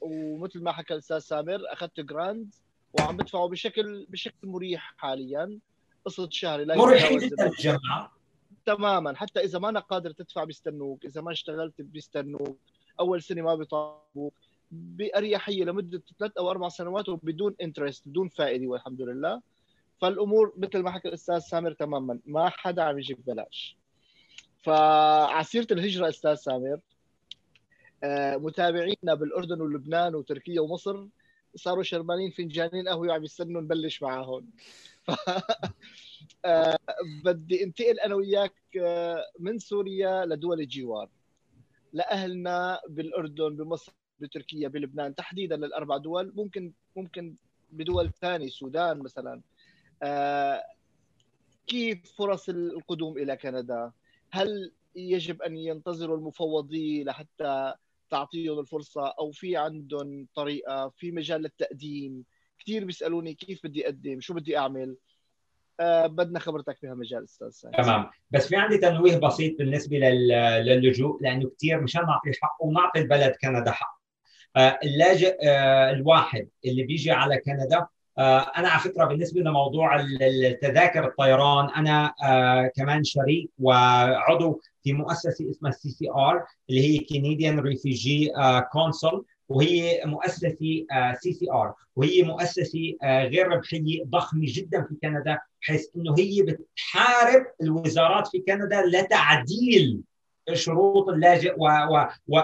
[0.00, 2.54] ومثل ما حكى الأستاذ سامر اخذت جراند
[2.92, 5.58] وعم بدفعه بشكل بشكل مريح حاليا.
[6.04, 8.12] قصة شهري لا مريح جدا الجماعه
[8.66, 9.16] تماما.
[9.16, 12.58] حتى إذا ما أنا قادر تدفع بيستنوك إذا ما اشتغلت بيستنوك
[13.00, 14.34] أول سنة ما بيطالبوك
[14.70, 19.42] بأريحية لمدة ثلاث أو أربع سنوات وبدون interest بدون فائدة والحمد لله.
[20.00, 23.76] فالأمور مثل ما حكى الأستاذ سامر تماما ما حدا عم يجي ببلاش.
[24.64, 26.80] فعسيرة الهجرة أستاذ سامر
[28.04, 31.06] آه، متابعينا بالأردن ولبنان وتركيا ومصر
[31.56, 34.50] صاروا شربانين فنجانين قهوة وعم يستنوا نبلش معاهم.
[35.04, 35.10] ف...
[36.44, 36.78] آه،
[37.24, 41.08] بدي انتقل أنا وياك آه، من سوريا لدول الجوار.
[41.92, 46.32] لأهلنا بالأردن بمصر بتركيا بلبنان تحديدا للأربع دول.
[46.36, 47.34] ممكن ممكن
[47.72, 49.40] بدول ثانية السودان مثلا.
[50.02, 50.62] آه،
[51.66, 53.92] كيف فرص القدوم إلى كندا؟
[54.30, 57.74] هل يجب أن ينتظروا المفوضيه لحتى
[58.10, 62.24] تعطيهم الفرصة؟ أو في عندهم طريقة في مجال للتقديم؟
[62.58, 64.96] كثير بيسألوني كيف بدي أقدم شو بدي أعمل؟
[65.80, 68.10] آه بدنا خبرتك بهالمجال أستاذ تمام.
[68.30, 73.70] بس في عندي تنويه بسيط بالنسبة للجوء لأنه كثير مشان نعطي حقه ونعطي البلد كندا
[73.70, 73.97] حق
[74.56, 77.86] اللاجئ آه الواحد اللي بيجي على كندا
[78.18, 85.50] آه، أنا على فكرة بالنسبة لموضوع التذاكر الطيران أنا آه، كمان شريك وعضو في مؤسسة
[85.50, 88.30] اسمها CCR اللي هي Canadian Refugee
[88.72, 90.56] Council وهي مؤسسة
[91.20, 98.28] CCR وهي مؤسسة آه، غير ربحية ضخمة جدا في كندا بحيث إنه هي بتحارب الوزارات
[98.28, 100.00] في كندا لتعديل
[100.52, 102.38] شروط اللاجئ و, و, و,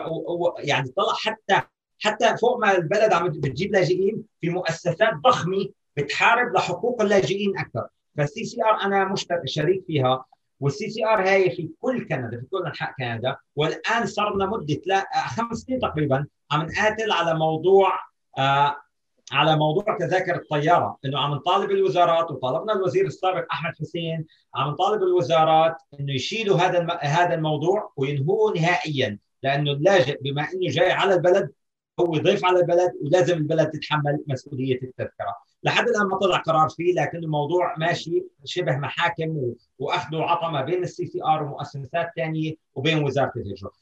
[0.46, 1.60] و يعني طلع حتى
[1.98, 7.86] حتى فوق ما البلد عم بتجيب لاجئين في مؤسسات ضخمة بتحارب لحقوق اللاجئين أكثر.
[8.16, 10.24] فال CCR أنا مشترك شريك فيها
[10.60, 13.36] وال CCR هاي في كل كندا في كل أنحاء كندا.
[13.56, 17.92] والآن صار لنا مدة خمس سنين تقريبا عم نقاتل على موضوع
[18.38, 18.76] آه
[19.32, 20.98] على موضوع تذاكر الطيارة.
[21.04, 26.98] إنه عم نطالب الوزارات وطالبنا الوزير السابق أحمد حسين عم نطالب الوزارات إنه يشيلوا هذا
[27.00, 29.18] هذا الموضوع وينهوه نهائيا.
[29.42, 31.50] لأنه اللاجئ بما إنه جاي على البلد
[32.00, 35.36] هو ضيف على البلد ولازم البلد تتحمل مسؤولية التذكرة.
[35.62, 40.82] لحد الآن ما طلع قرار فيه لكن الموضوع ماشي شبه محاكم وأخذ وعطى ما بين
[40.82, 43.72] ال CCR ومؤسسات ثانية وبين وزارة الهجرة.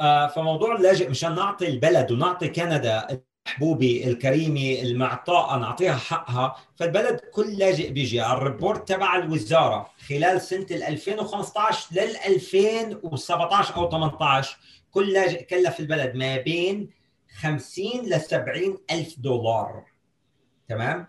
[0.00, 3.06] آه فموضوع اللاجئ مشان نعطي البلد ونعطي كندا
[3.46, 8.20] المحبوبة الكريمة المعطاءه نعطيها حقها فالبلد كل لاجئ بيجي.
[8.20, 14.58] على ال report تبع الوزارة خلال سنة 2015 لل 2017 أو 18
[14.90, 17.01] كل لاجئ كلف البلد ما بين
[17.40, 19.84] 50 ل 70 ألف دولار.
[20.68, 21.06] تمام؟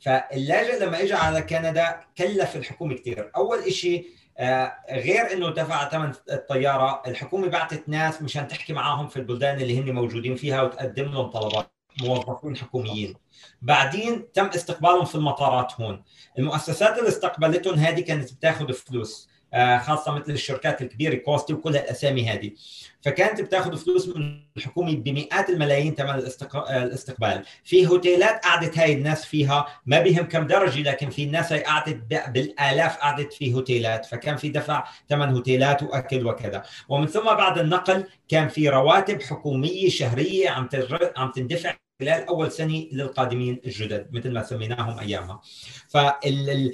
[0.00, 4.06] فاللاجئ لما اجى على كندا كلف الحكومة كثير أول شيء
[4.38, 9.80] آه غير إنه دفع ثمن الطيارة الحكومة بعثت ناس مشان تحكي معاهم في البلدان اللي
[9.80, 11.72] هن موجودين فيها وتقدم لهم طلبات.
[12.02, 13.14] موظفين حكوميين.
[13.62, 16.04] بعدين تم استقبالهم في المطارات هون.
[16.38, 19.29] المؤسسات اللي استقبلتهم هذه كانت بتاخذ فلوس.
[19.54, 22.50] خاصة مثل الشركات الكبيرة كوستي وكل الاسامي هذه.
[23.02, 26.10] فكانت بتاخذ فلوس من الحكومة بمئات الملايين ثمن
[26.70, 27.42] الاستقبال.
[27.64, 32.00] في هوتيلات قعدت هاي الناس فيها ما بهم كم درجة لكن في الناس هاي قعدت
[32.28, 34.06] بالآلاف قعدت في هوتيلات.
[34.06, 36.62] فكان في دفع ثمن هوتيلات وأكل وكذا.
[36.88, 40.68] ومن ثم بعد النقل كان في رواتب حكومية شهرية عم
[41.16, 45.40] عم تندفع خلال أول سنة للقادمين الجدد مثل ما سميناهم أيامها.
[45.88, 46.72] فال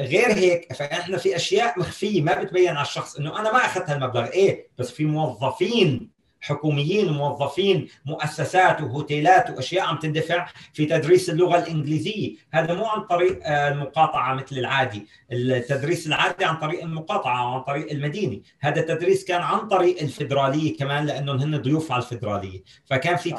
[0.00, 4.26] غير هيك فاحنا في أشياء مخفية ما بتبين على الشخص إنه أنا ما أخذت هالمبلغ.
[4.26, 12.34] إيه؟ بس في موظفين حكوميين وموظفين مؤسسات وهوتيلات وأشياء عم تندفع في تدريس اللغة الإنجليزية،
[12.52, 17.90] هذا مو عن طريق آه، المقاطعة مثل العادي، التدريس العادي عن طريق المقاطعة وعن طريق
[17.90, 23.30] المدينة، هذا التدريس كان عن طريق الفدرالية كمان لانهم هن ضيوف على الفدرالية، فكان في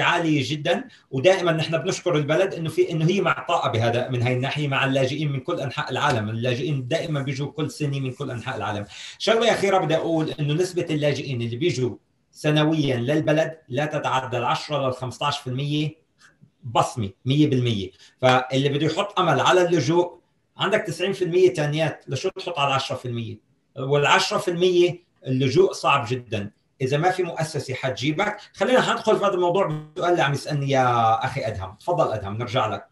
[0.00, 0.84] عاليه جدا.
[1.10, 5.32] ودائما نحن بنشكر البلد إنه في إنه هي معطاءه بهذا من هاي الناحية مع اللاجئين
[5.32, 8.84] من كل أنحاء العالم، اللاجئين دائما بيجوا كل سنة من كل أنحاء العالم.
[9.18, 11.96] شغلة أخيرة بدي أقول إنه نسبة اللاجئين اللي بيجوا
[12.32, 16.02] سنويا للبلد لا تتعدى ال 10 لل 15%
[16.64, 17.90] بصمة 100%
[18.20, 20.18] فاللي بده يحط أمل على اللجوء
[20.56, 23.38] عندك 90% ثانيات لشو تحط على 10%
[23.76, 24.94] وال 10%
[25.26, 26.50] اللجوء صعب جدا.
[26.82, 31.14] إذا ما في مؤسسة حتجيبك خلينا حندخل في هذا الموضوع بالسؤال اللي عم يسألني يا
[31.24, 31.76] أخي أدهم.
[31.80, 32.86] تفضل أدهم نرجع لك.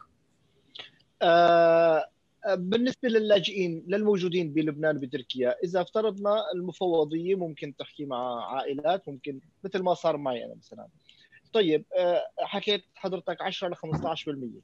[1.22, 2.06] آه
[2.48, 9.94] بالنسبة للاجئين للموجودين بلبنان بتركيا إذا افترضنا المفوضية ممكن تحكي مع عائلات ممكن مثل ما
[9.94, 10.86] صار معي أنا مثلا.
[11.52, 14.60] طيب آه، حكيت حضرتك 10 ل 15%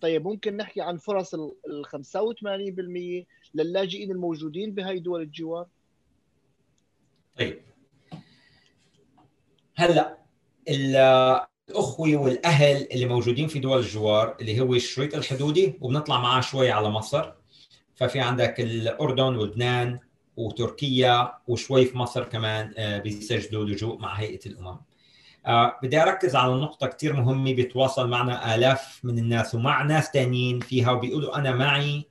[0.00, 1.52] طيب ممكن نحكي عن فرص ال
[1.86, 5.66] 85% للاجئين الموجودين بهاي دول الجوار؟
[7.38, 7.60] طيب.
[9.76, 10.18] هلا
[10.68, 16.90] الأخوة والأهل اللي موجودين في دول الجوار اللي هو الشريط الحدودي وبنطلع معاه شوي على
[16.90, 17.32] مصر.
[17.94, 19.98] ففي عندك الأردن ولبنان
[20.36, 24.76] وتركيا وشوي في مصر كمان آه، بيسجلوا لجوء مع هيئة الأمم.
[25.46, 30.60] آه، بدي أركز على نقطة كثير مهمة بيتواصل معنا آلاف من الناس ومع ناس ثانيين
[30.60, 32.08] فيها وبيقولوا أنا معي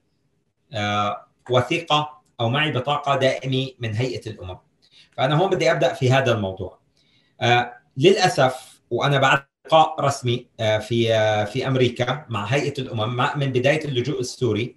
[0.74, 4.58] آه، وثيقة أو معي بطاقة دائمة من هيئة الأمم.
[5.18, 6.85] فأنا هون بدي أبدأ في هذا الموضوع.
[7.98, 13.86] للأسف وأنا بعد لقاء رسمي آه، في آه، في أمريكا مع هيئة الأمم من بداية
[13.86, 14.76] اللجوء السوري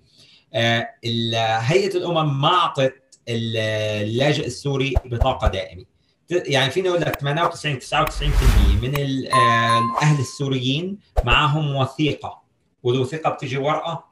[0.55, 2.95] هيئة الأمم ما أعطت
[3.29, 5.85] اللاجئ السوري بطاقة دائمة.
[6.31, 12.43] يعني فيني أقول لك 98 99% من الأهل السوريين معهم وثيقة
[12.83, 14.05] والوثيقه بتجي ورقة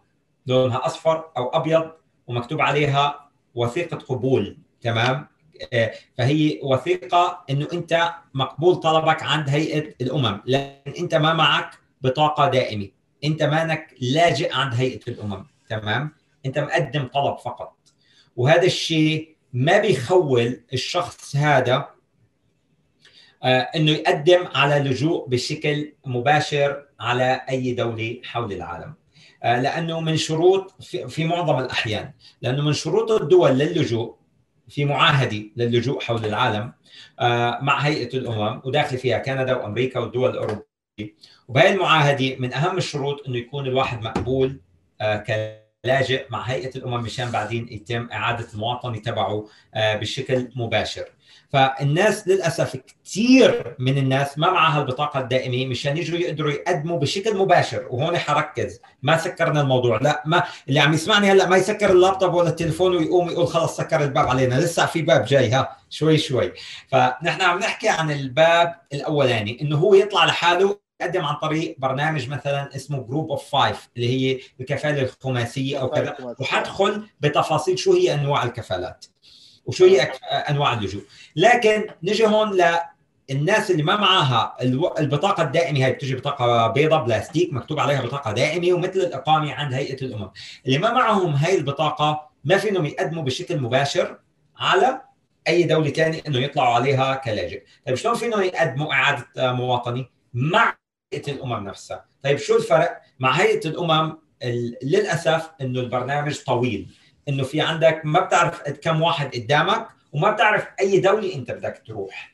[0.47, 1.91] لونها أصفر أو أبيض
[2.27, 5.29] ومكتوب عليها وثيقة قبول تمام؟ آه،
[6.19, 11.71] فهي وثيقة إنه أنت مقبول طلبك عند هيئة الأمم لكن أنت ما معك
[12.01, 12.89] بطاقة دائمة.
[13.25, 16.13] أنت مانك لاجئ عند هيئة الأمم تمام؟
[16.47, 17.77] أنت مقدم طلب فقط.
[18.37, 21.89] وهذا الشيء ما بيخول الشخص هذا
[23.43, 28.95] آه، إنه يقدم على لجوء بشكل مباشر على أي دولة حول العالم.
[29.43, 32.13] آه، لأنه من شروط في معظم الأحيان
[32.43, 34.17] لأنه من شروط الدول للجوء
[34.69, 36.73] في معاهدة للجوء حول العالم
[37.21, 40.67] آه، مع هيئة الأمم وداخل فيها كندا وأمريكا والدول الأوروبية.
[41.49, 44.61] وبهي المعاهدة من أهم الشروط إنه يكون الواحد مقبول
[45.01, 51.05] كلاجئ مع هيئة الأمم مشان بعدين يتم إعادة المواطنة تبعه بشكل مباشر.
[51.57, 57.87] فالناس للأسف كثير من الناس ما معها البطاقة الدائمة مشان يجوا يقدروا يقدموا بشكل مباشر
[57.91, 58.81] وهون حركز.
[59.03, 59.99] ما سكرنا الموضوع.
[60.03, 64.05] لا ما اللي عم يسمعني هلأ ما يسكر اللابتوب ولا التليفون ويقوم يقول خلص سكر
[64.05, 64.55] الباب علينا.
[64.55, 66.53] لسه في باب جاي ها شوي شوي.
[66.89, 72.77] فنحن عم نحكي عن الباب الأولاني إنه هو يطلع لحاله يقدم عن طريق برنامج مثلا
[72.77, 76.17] اسمه group of five اللي هي الكفالة الخماسية أو كذا.
[76.39, 79.07] وحدخل بتفاصيل شو هي أنواع الكفالات.
[79.67, 80.13] وشو هي
[80.51, 81.03] أنواع اللجوء
[81.37, 82.61] لكن نجي هون
[83.31, 84.57] للناس اللي ما معاها
[84.99, 90.05] البطاقة الدائمة هي بتجي بطاقة بيضاء بلاستيك مكتوب عليها بطاقة دائمة ومثل الاقامه عند هيئة
[90.05, 90.31] الأمم.
[90.67, 94.19] اللي ما معهم هاي البطاقة ما فيهم يقدموا بشكل مباشر
[94.59, 95.01] على
[95.49, 97.63] أي دولة ثانية إنه يطلعوا عليها كلاجئ.
[97.87, 100.77] طيب شلون فيهم يقدموا إعادة مواطنة مع
[101.13, 104.19] هيئة الأمم نفسها؟ طيب شو الفرق مع هيئة الأمم
[104.83, 106.91] للأسف إنه البرنامج طويل.
[107.29, 112.33] إنه في عندك ما بتعرف كم واحد قدامك وما بتعرف أي دولة أنت بدك تروح.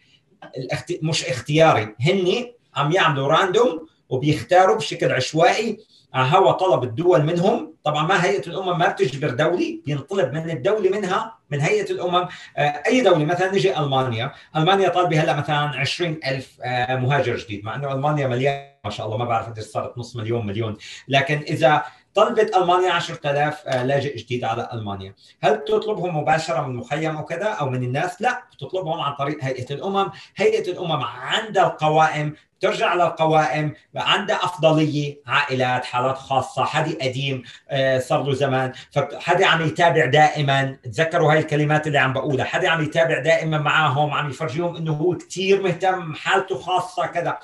[0.56, 0.92] الاخت...
[1.02, 1.94] مش اختياري.
[2.00, 2.46] هن
[2.76, 5.78] عم يعملوا راندوم وبيختاروا بشكل عشوائي
[6.14, 7.74] هوا طلب الدول منهم.
[7.84, 12.28] طبعا ما هيئة الأمم ما بتجبر دولة بينطلب من الدولة منها من هيئة الأمم.
[12.56, 14.32] آه، أي دولة مثلا نجي ألمانيا.
[14.56, 17.64] ألمانيا طالبة هلأ مثلا 20000 آه، مهاجر جديد.
[17.64, 20.76] مع إنه ألمانيا مليان ما شاء الله ما بعرف قديش صارت نص مليون مليون.
[21.08, 27.16] لكن إذا طلبت ألمانيا 10000 آه، لاجئ جديد على ألمانيا، هل تطلبهم مباشرة من مخيم
[27.16, 32.34] أو كذا أو من الناس؟ لا، بتطلبهم عن طريق هيئة الأمم، هيئة الأمم عندها القوائم
[32.62, 38.72] ترجع للقوائم عندها أفضلية عائلات حالات خاصة حدا قديم آه، صار له زمان.
[38.90, 40.78] فحدا عم يتابع دائما.
[40.84, 42.44] تذكروا هاي الكلمات اللي عم بقولها.
[42.44, 47.38] حدا عم يتابع دائما معاهم عم يفرجيهم إنه هو كثير مهتم حالته خاصة كذا.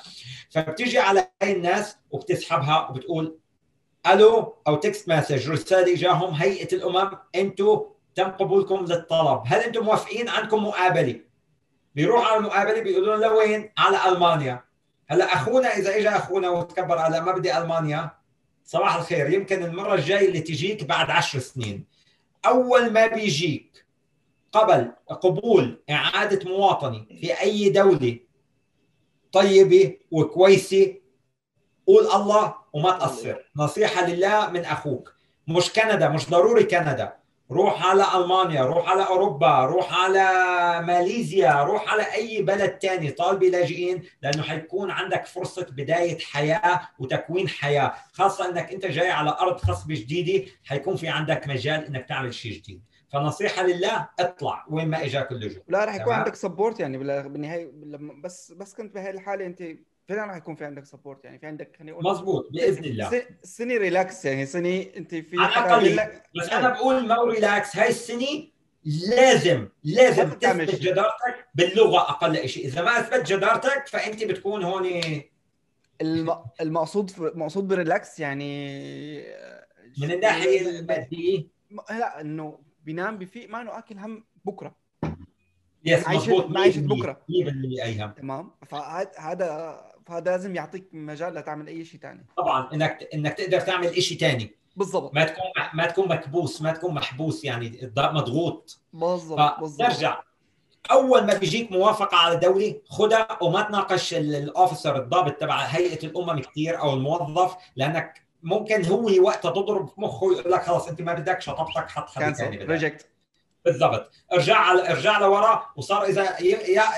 [0.49, 3.37] فبتيجي على هاي الناس وبتسحبها وبتقول
[4.07, 7.11] ألو أو text message رسالة جاهم هيئة الأمم.
[7.35, 7.81] أنتم
[8.15, 9.41] تم قبولكم للطلب.
[9.45, 11.19] هل أنتم موافقين عندكم مقابلة؟
[11.95, 14.63] بيروح على المقابلة بيقولوا له لوين على ألمانيا.
[15.07, 18.11] هلا أخونا إذا اجى أخونا وتكبر على ما بدي ألمانيا
[18.65, 19.33] صباح الخير.
[19.33, 21.85] يمكن المرة الجاي اللي تجيك بعد عشر سنين.
[22.45, 23.85] أول ما بيجيك
[24.51, 28.19] قبل قبول إعادة مواطنة في أي دولة
[29.31, 30.95] طيبة وكويسة
[31.87, 35.13] قول الله وما تقصر نصيحة لله من أخوك.
[35.47, 37.19] مش كندا مش ضروري كندا.
[37.51, 40.23] روح على ألمانيا روح على أوروبا روح على
[40.87, 47.47] ماليزيا روح على أي بلد تاني طالب لاجئين لأنه حيكون عندك فرصة بداية حياة وتكوين
[47.47, 47.93] حياة.
[48.13, 52.51] خاصة أنك أنت جاي على أرض خصبة جديدة حيكون في عندك مجال أنك تعمل شيء
[52.53, 52.81] جديد.
[53.13, 55.63] فنصيحة لله اطلع وين ما إجاك اللجوء.
[55.67, 57.71] لا رح يكون عندك support يعني بالنهاية
[58.23, 59.63] بس بس كنت بهي الحالة أنت
[60.09, 63.23] فعلا راح يكون في عندك support يعني في عندك خليني أقول مضبوط بإذن الله.
[63.43, 68.47] سنه relax يعني سنه أنت في على الأقل بس أنا بقول ما relax هاي السنة
[69.09, 72.65] لازم لازم تثبت جدارتك باللغة أقل شيء.
[72.65, 75.01] إذا ما أثبت جدارتك فأنت بتكون هون
[76.01, 76.43] الم...
[76.61, 79.19] المقصود مقصود ب relax يعني
[80.01, 81.47] من الناحية المادية.
[81.89, 84.75] لا إنه بينام بفيق ما إنه آكل هم بكرة.
[85.85, 86.45] yes مضبوط
[86.77, 87.21] بكرة.
[87.31, 93.33] 100% ايهم تمام؟ فهذا فهذا لازم يعطيك مجال لتعمل أي شيء ثاني طبعا إنك إنك
[93.33, 95.13] تقدر تعمل شيء ثاني بالضبط.
[95.13, 98.81] ما تكون ما تكون مكبوس ما تكون محبوس يعني مضغوط.
[98.93, 99.87] بالضبط بالضبط.
[99.87, 100.21] ترجع
[100.91, 106.39] أول ما بيجيك موافقة على دوله خدها وما تناقش ال officer الضابط تبع هيئة الأمم
[106.41, 111.41] كثير أو الموظف لأنك ممكن هو وقتها تضرب مخه يقول لك خلص أنت ما بدك
[111.41, 113.09] شطبتك حط حد ثاني reject
[113.65, 114.11] بالضبط.
[114.33, 116.39] ارجع على ارجع لورا وصار إذا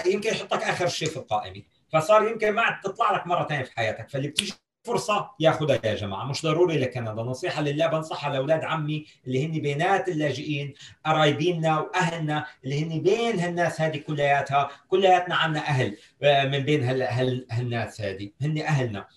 [0.05, 1.61] يمكن يحطك آخر شيء في القائمه
[1.91, 4.53] فصار يمكن ما عاد تطلع لك مره ثانية في حياتك فاللي بتيجي
[4.83, 6.25] فرصة ياخذها يا جماعة.
[6.25, 10.73] مش ضروري لكندا نصيحة لله بنصحها لأولاد عمي اللي هن بينات اللاجئين
[11.05, 14.69] قرايبيننا وأهلنا اللي هن بين هالناس هذه كلياتها.
[14.87, 19.07] كلياتنا عنا أهل آه، من بين هال هال هالناس هذه هن أهلنا.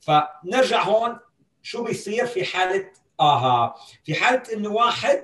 [0.00, 1.18] فنرجع هون
[1.62, 3.74] شو بيصير في حالة آها؟
[4.04, 5.22] في حالة إنه واحد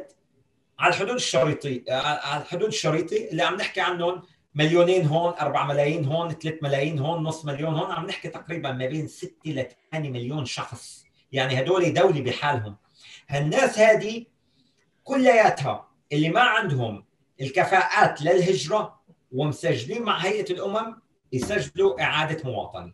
[0.78, 4.23] على الحدود الشريطي آه، على الحدود الشريطي اللي عم نحكي عنهم
[4.57, 8.87] مليونين هون 4 ملايين هون 3 ملايين هون نص مليون هون عم نحكي تقريبا ما
[8.87, 11.05] بين 6 ل 8 مليون شخص.
[11.33, 12.77] يعني هدول دولة بحالهم.
[13.28, 14.24] هالناس هذه
[15.05, 17.05] كلياتها اللي ما عندهم
[17.41, 19.01] الكفاءات للهجرة
[19.33, 21.01] ومسجلين مع هيئة الأمم
[21.33, 22.93] يسجلوا إعادة مواطنة.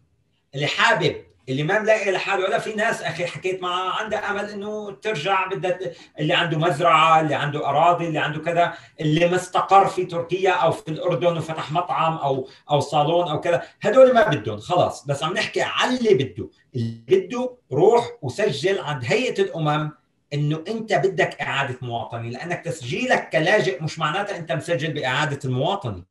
[0.55, 4.90] اللي حابب اللي ما ملاقي لحاله ولا في ناس أخي حكيت معها عندها أمل إنه
[4.90, 5.78] ترجع بدها
[6.19, 10.89] اللي عنده مزرعة اللي عنده أراضي اللي عنده كذا اللي مستقر في تركيا أو في
[10.89, 13.62] الأردن وفتح مطعم أو أو صالون أو كذا.
[13.82, 15.06] هدول ما بدهم خلاص.
[15.06, 16.48] بس عم نحكي على اللي بده.
[16.74, 19.90] اللي بده روح وسجل عند هيئة الأمم
[20.35, 26.02] إنه أنت بدك إعادة مواطنة لأنك تسجيلك كلاجئ مش معناتها أنت مسجل بإعادة المواطنة.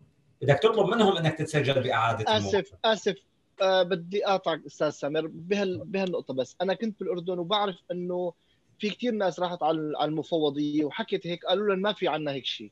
[0.41, 2.79] بدك تطلب منهم إنك تتسجل بإعادة أسف المواطنة.
[2.85, 3.30] أسف.
[3.61, 6.55] بدي أقاطعك أستاذ سامر بهال بهالنقطة بس.
[6.61, 8.33] أنا كنت بالأردن وبعرف إنه
[8.79, 12.71] في كثير ناس راحت على المفوضية وحكت هيك قالوا لهم ما في عنا هيك شيء.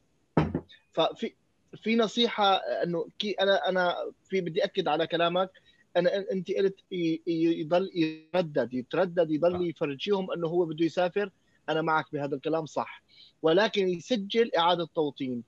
[0.92, 1.34] ففي
[1.76, 3.96] في نصيحة إنه كي أنا أنا
[4.30, 5.52] في بدي أكد على كلامك.
[5.98, 6.80] أنا أنت قلت
[7.28, 9.62] يضل يتردد يتردد يضل آه.
[9.62, 11.32] يفرجيهم إنه هو بده يسافر.
[11.70, 13.04] أنا معك بهذا الكلام صح.
[13.42, 15.44] ولكن يسجل إعادة توطين.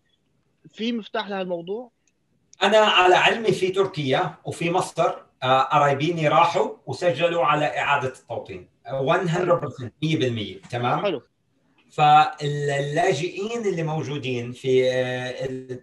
[0.73, 1.91] في مفتاح لهالموضوع؟
[2.63, 8.69] أنا على علمي في تركيا وفي مصر آه، قرايبيني راحوا وسجلوا على إعادة التوطين.
[8.87, 11.21] 100% 100% تمام؟ حلو.
[11.91, 15.81] فاللاجئين اللي موجودين في آه،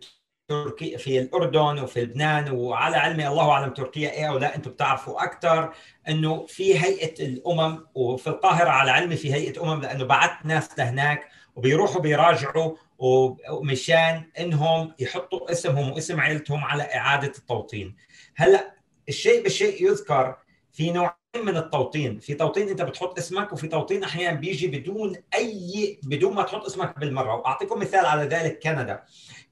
[0.48, 5.24] تركيا في الأردن وفي لبنان وعلى علمي الله أعلم تركيا إيه أو لا أنتم بتعرفوا
[5.24, 5.72] أكثر
[6.08, 11.28] إنه في هيئة الأمم وفي القاهرة على علمي في هيئة أمم لأنه بعثت ناس لهناك
[11.56, 17.96] وبيروحوا بيراجعوا ومشان إنهم يحطوا اسمهم واسم عائلتهم على إعادة التوطين.
[18.36, 18.77] هلأ
[19.08, 20.36] الشيء بالشيء يذكر
[20.72, 22.18] في نوعين من التوطين.
[22.18, 26.98] في توطين انت بتحط اسمك وفي توطين أحيانا بيجي بدون اي بدون ما تحط اسمك
[26.98, 27.34] بالمرة.
[27.34, 29.02] وأعطيكم مثال على ذلك كندا.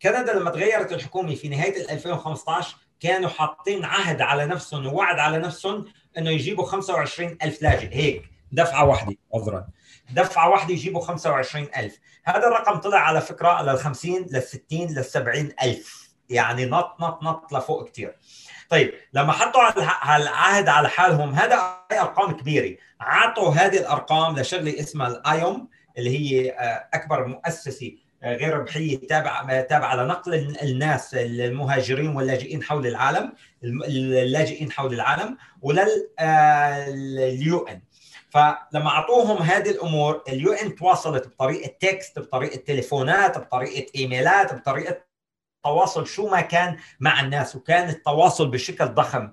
[0.03, 5.85] كندا لما تغيرت الحكومة في نهاية 2015 كانوا حاطين عهد على نفسهم ووعد على نفسهم
[6.19, 7.89] إنه يجيبوا 25 ألف لاجئ.
[7.93, 8.23] هيك
[8.53, 9.67] دفعة واحدة عذرا.
[10.11, 15.53] دفعة واحدة يجيبوا 25000 هذا الرقم طلع على فكرة لل 50 لل 60 لل 70
[15.63, 16.07] ألف.
[16.31, 18.17] يعني نط نط نط لفوق كثير
[18.69, 21.55] طيب لما حطوا على العهد على حالهم هذا
[21.93, 22.77] أرقام كبيرة.
[23.01, 25.69] عطوا هذه الأرقام لشغلة اسمها الأيوم
[25.99, 32.87] اللي هي آه، أكبر مؤسسة آه، غير ربحيه تابعة تابعة لنقل الناس المهاجرين واللاجئين حول
[32.87, 33.33] العالم
[33.65, 37.81] اللاجئين حول العالم ولل UN.
[38.31, 45.06] فلما أعطوهم هذه الأمور ال UN تواصلت بطريقة text بطريقة تليفونات بطريقة إيميلات بطريقة
[45.67, 49.31] تواصل شو ما كان مع الناس وكان التواصل بشكل ضخم.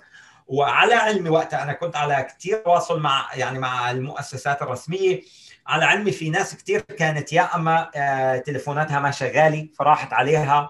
[0.48, 5.22] وعلى علمي وقتها أنا كنت على كثير تواصل مع يعني مع المؤسسات الرسمية.
[5.68, 10.70] على علمي في ناس كثير كانت يا أما آه، تليفوناتها ما شغالة فراحت عليها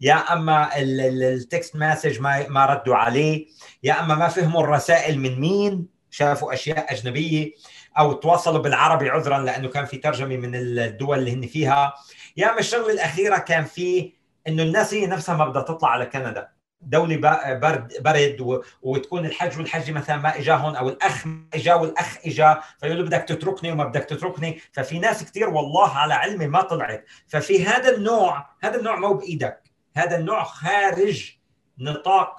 [0.00, 3.46] يا أما ال text message ما ما ردوا عليه
[3.82, 7.52] يا أما ما فهموا الرسائل من مين شافوا أشياء أجنبية
[7.98, 11.94] أو تواصلوا بالعربي عذرا لأنه كان في ترجمة من الدول اللي هن فيها.
[12.36, 14.12] يا أما الشغلة الأخيرة كان في
[14.48, 16.48] إنه الناس هي نفسها ما بدها تطلع على كندا.
[16.80, 17.16] دولة
[17.54, 22.98] برد برد وتكون الحج والحج مثلا ما اجاهم أو الأخ ما إجا والأخ إجا فيقول
[22.98, 24.60] له بدك تتركني وما بدك تتركني.
[24.72, 27.04] ففي ناس كثير والله على علمي ما طلعت.
[27.28, 29.62] ففي هذا النوع هذا النوع مو بإيدك.
[29.96, 31.32] هذا النوع خارج
[31.78, 32.36] نطاق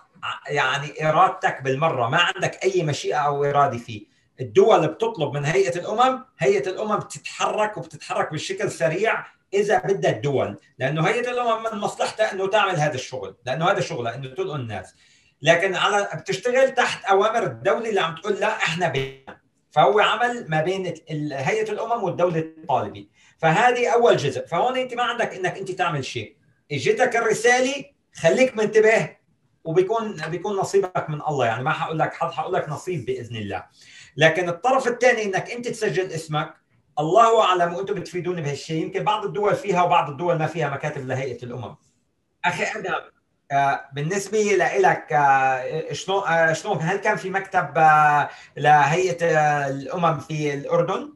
[0.48, 2.10] يعني إرادتك بالمرة.
[2.10, 4.14] ما عندك أي مشيئة أو إرادة فيه.
[4.42, 11.08] الدول بتطلب من هيئة الأمم هيئة الأمم بتتحرك وبتتحرك بشكل سريع إذا بدها الدول لأنه
[11.08, 14.96] هيئه الامم من مصلحتها إنه تعمل هذا الشغل لأنه هذا شغلها إنه تلقوا الناس.
[15.42, 19.38] لكن على بتشتغل تحت أوامر الدولة اللي عم تقول لا إحنا بينا
[19.72, 20.94] فهو عمل ما بين
[21.32, 23.08] هيئة الأمم والدولة الطالبة.
[23.38, 24.46] فهذه أول جزء.
[24.46, 26.38] فهون أنت ما عندك إنك أنت تعمل شيء.
[26.72, 27.86] إجتك الرسالة
[28.16, 29.10] خليك منتبه
[29.64, 31.46] وبيكون بيكون نصيبك من الله.
[31.46, 33.64] يعني ما حقول لك حظ حقول لك نصيب بإذن الله.
[34.18, 36.63] لكن الطرف الثاني إنك أنت تسجل اسمك
[37.00, 41.44] الله أعلم وأنتم بتفيدوني بهالشيء يمكن بعض الدول فيها وبعض الدول ما فيها مكاتب لهيئة
[41.44, 41.76] الأمم.
[42.46, 42.94] أخي أدم
[43.52, 44.40] آه، بالنسبة
[44.80, 47.78] لك آه، شلون آه، شلون هل كان في مكتب
[48.58, 49.18] لهيئة
[49.68, 51.14] الأمم في الأردن؟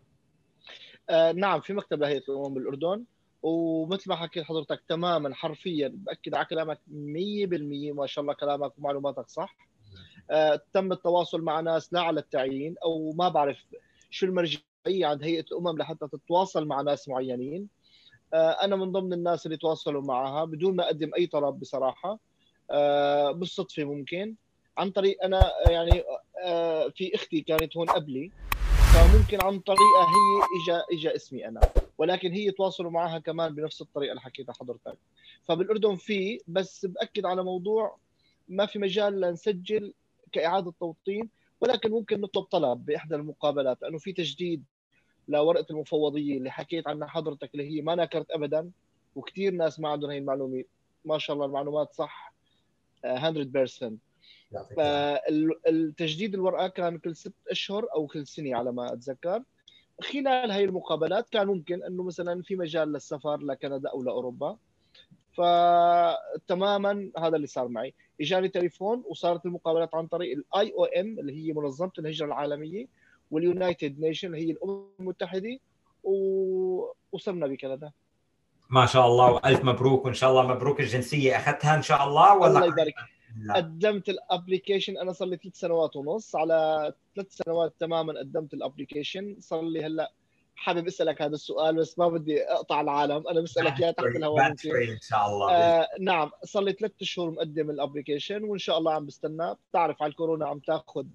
[1.36, 3.04] نعم في مكتب لهيئة الأمم بالأردن.
[3.42, 9.30] ومثل ما حكيت حضرتك تماما حرفيا بأكد على كلامك 100% ما شاء الله كلامك ومعلوماتك
[9.30, 9.56] صح.
[10.32, 13.58] آه، تم التواصل مع ناس لا على التعيين أو ما بعرف
[14.10, 14.26] شو
[14.88, 17.68] المرجعيه عند هيئة الامم لحتى تتواصل مع ناس معينين.
[18.34, 22.20] آه، أنا من ضمن الناس اللي تواصلوا معها بدون ما أقدم أي طلب بصراحة.
[22.72, 24.36] آه، بالصدفة ممكن.
[24.78, 26.04] عن طريق أنا يعني
[26.96, 28.32] في أختي كانت هون قبلي.
[28.94, 31.62] فممكن عن طريقه هي اجى اجى اسمي أنا.
[31.98, 34.98] ولكن هي تواصلوا معها كمان بنفس الطريقة اللي حكيتها حضرتك.
[35.48, 37.98] فبالأردن في بس بأكد على موضوع
[38.50, 39.94] ما في مجال لنسجل
[40.32, 41.30] كإعادة توطين.
[41.62, 44.64] ولكن ممكن نطلب طلب بإحدى المقابلات لأنه في تجديد
[45.28, 48.72] لورقة المفوضيه اللي حكيت عنها حضرتك اللي هي ما نكرت ابدا
[49.16, 50.64] وكثير ناس ما عندهم هي المعلومة.
[51.06, 52.34] ما شاء الله المعلومات صح
[53.06, 53.94] 100%
[54.78, 59.44] فالتجديد الورقة كان كل ست أشهر أو كل سنة على ما أتذكر.
[60.02, 64.58] خلال هاي المقابلات كان ممكن إنه مثلا في مجال للسفر لكندا أو لأوروبا.
[65.34, 67.94] فتماما هذا اللي صار معي.
[68.22, 72.88] إجاني تليفون وصارت المقابلات عن طريق ال IOM اللي هي منظمة الهجرة العالمية.
[73.32, 75.60] وال United Nation هي الامم المتحدة
[77.12, 77.92] وصرنا بكندا.
[78.70, 82.48] ما شاء الله وألف مبروك وإن شاء الله مبروك الجنسية أخذتها إن شاء الله ولا
[82.48, 82.94] الله يبارك.
[83.56, 88.60] قدمت ال application أنا صار لي ثلاث سنوات ونص على ثلاث سنوات تماما قدمت ال
[88.60, 90.12] application صار لي هلأ
[90.58, 93.28] حابب أسألك هذا السؤال بس ما بدي أقطع العالم.
[93.28, 95.52] أنا بسألك اياه تحت الهواء ممكن إن شاء الله.
[95.52, 100.02] آه نعم صار لي ثلاث شهور مقدم ال application وإن شاء الله عم بستنى بتعرف
[100.02, 101.06] على الكورونا عم تاخذ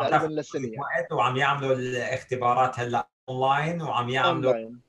[0.00, 0.62] تقريبا لسنة.
[0.62, 1.06] يعني.
[1.12, 4.80] وعم يعملوا الاختبارات هلأ اونلاين وعم يعملوا أونلاين.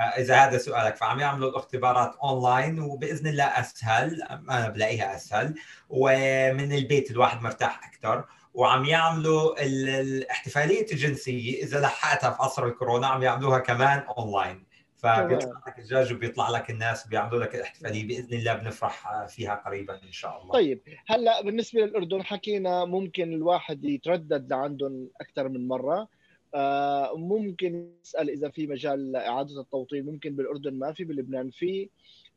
[0.00, 5.54] آه، إذا هذا سؤالك فعم يعملوا الاختبارات اونلاين وبإذن الله أسهل أنا بلاقيها أسهل
[5.90, 8.24] ومن البيت الواحد مرتاح أكثر
[8.54, 11.62] وعم يعملوا الاحتفالية الجنسية.
[11.62, 14.64] إذا لحقتها في عصر الكورونا عم يعملوها كمان اونلاين
[14.96, 20.12] فبيطلع لك الدجاج وبيطلع لك الناس بيعملوا لك الاحتفالية بإذن الله بنفرح فيها قريبا إن
[20.12, 20.52] شاء الله.
[20.52, 26.08] طيب هلأ بالنسبة للأردن حكينا ممكن الواحد يتردد لعندهم أكثر من مرة.
[26.54, 31.90] آه، ممكن يسأل إذا في مجال لإعادة التوطين ممكن بالأردن ما في بلبنان في.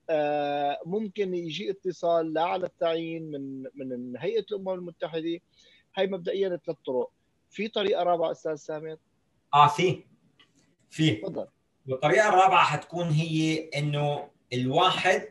[0.09, 5.39] آه، ممكن يجي اتصال لا على التعيين من من هيئة الأمم المتحدة.
[5.97, 7.09] هاي مبدئيا ثلاث طرق.
[7.49, 8.97] في طريقة رابعة أستاذ سامر؟
[9.53, 10.03] آه في.
[10.89, 11.11] في.
[11.11, 11.47] تفضل.
[11.87, 15.29] والطريقة الرابعة حتكون هي إنه الواحد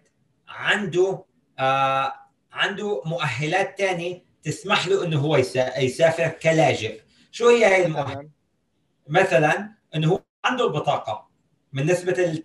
[0.48, 1.24] عنده
[1.58, 2.12] آه
[2.52, 5.36] عنده مؤهلات ثانية تسمح له إنه هو
[5.78, 7.00] يسافر كلاجئ.
[7.30, 8.28] شو هي هي المؤهلات؟
[9.08, 11.28] مثلا إنه هو عنده البطاقة
[11.72, 12.42] من نسبة ال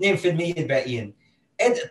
[0.53, 1.15] 2% الباقيين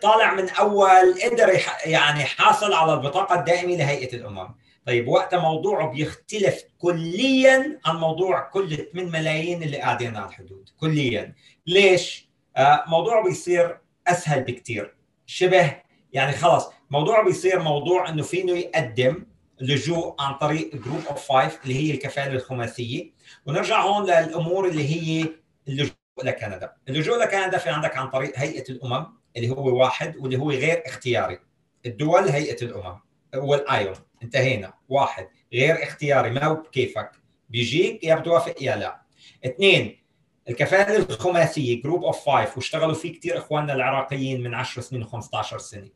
[0.01, 4.55] طالع من أول قدر يعني حاصل على البطاقة الدائمة لهيئة الأمم.
[4.85, 11.35] طيب وقتها موضوعه بيختلف كليا عن موضوع كل 8 ملايين اللي قاعدين على الحدود كليا.
[11.67, 13.77] ليش؟ آه موضوعه بيصير
[14.07, 14.95] أسهل بكثير
[15.25, 15.81] شبه
[16.13, 19.25] يعني خلص موضوعه بيصير موضوع إنه فينه يقدم
[19.61, 23.11] لجوء عن طريق group of five اللي هي الكفاله الخماسية.
[23.45, 25.25] ونرجع هون للأمور اللي هي
[25.67, 25.93] اللجوء
[26.23, 26.73] لكندا.
[26.89, 29.05] اللجوء لكندا في عندك عن طريق هيئة الأمم
[29.37, 31.39] اللي هو واحد واللي هو غير اختياري.
[31.85, 32.99] الدول هيئة الأمم.
[33.35, 34.73] وال UN انتهينا.
[34.89, 36.29] واحد غير اختياري.
[36.29, 37.11] ما هو بكيفك
[37.49, 39.01] بيجيك يا بتوافق يا لا.
[39.45, 40.01] اثنين
[40.49, 45.89] الكفالة الخماسية group of five واشتغلوا فيه كثير إخواننا العراقيين من 10 سنين و15 سنة.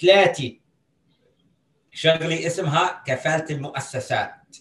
[0.00, 0.52] ثلاثة
[1.92, 4.56] شغلة اسمها كفالة المؤسسات.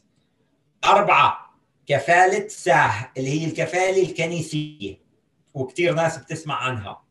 [0.86, 5.02] أربعة كفالة SAH اللي هي الكفالة الكنيسية.
[5.54, 7.07] وكثير ناس بتسمع عنها.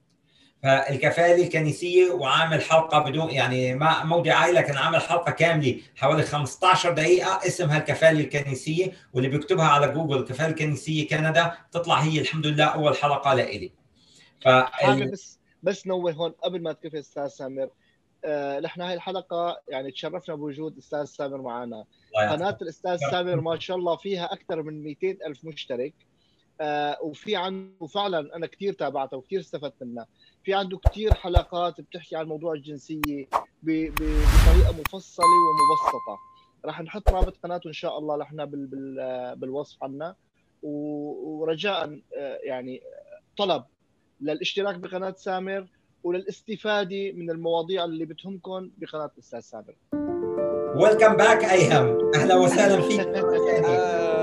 [0.66, 7.46] فالكفاله الكنيسيه وعامل حلقة بدون يعني ما مودعي لكن عامل حلقة كاملة حوالي 15 دقيقة
[7.46, 12.96] اسمها الكفاله الكنيسيه واللي بيكتبها على جوجل الكفاله الكنيسيه كندا تطلع هي الحمد لله أول
[12.96, 13.72] حلقة لإلي.
[14.40, 14.48] ف
[15.12, 17.68] بس بس نوه هون قبل ما تكفي أستاذ سامر
[18.24, 21.84] آه، نحن هاي الحلقة يعني تشرفنا بوجود أستاذ سامر معنا.
[22.30, 25.94] قناة الأستاذ سامر ما شاء الله فيها أكثر من 200 ألف مشترك.
[26.60, 30.06] آه وفي عنده فعلا أنا كثير تابعتها وكثير استفدت منها.
[30.46, 33.26] في عنده كثير حلقات بتحكي عن موضوع الجنسية
[33.62, 36.18] بطريقة مفصلة ومبسطة.
[36.64, 38.44] راح نحط رابط قناته إن شاء الله نحن
[39.34, 40.14] بالوصف عنا.
[40.62, 42.82] ورجاء آه، يعني
[43.38, 43.64] طلب
[44.20, 45.66] للاشتراك بقناة سامر
[46.04, 49.74] وللاستفادة من المواضيع اللي بتهمكم بقناة الاستاذ سامر.
[50.76, 53.08] ويلكم باك ايهم أهلا وسهلا فيك.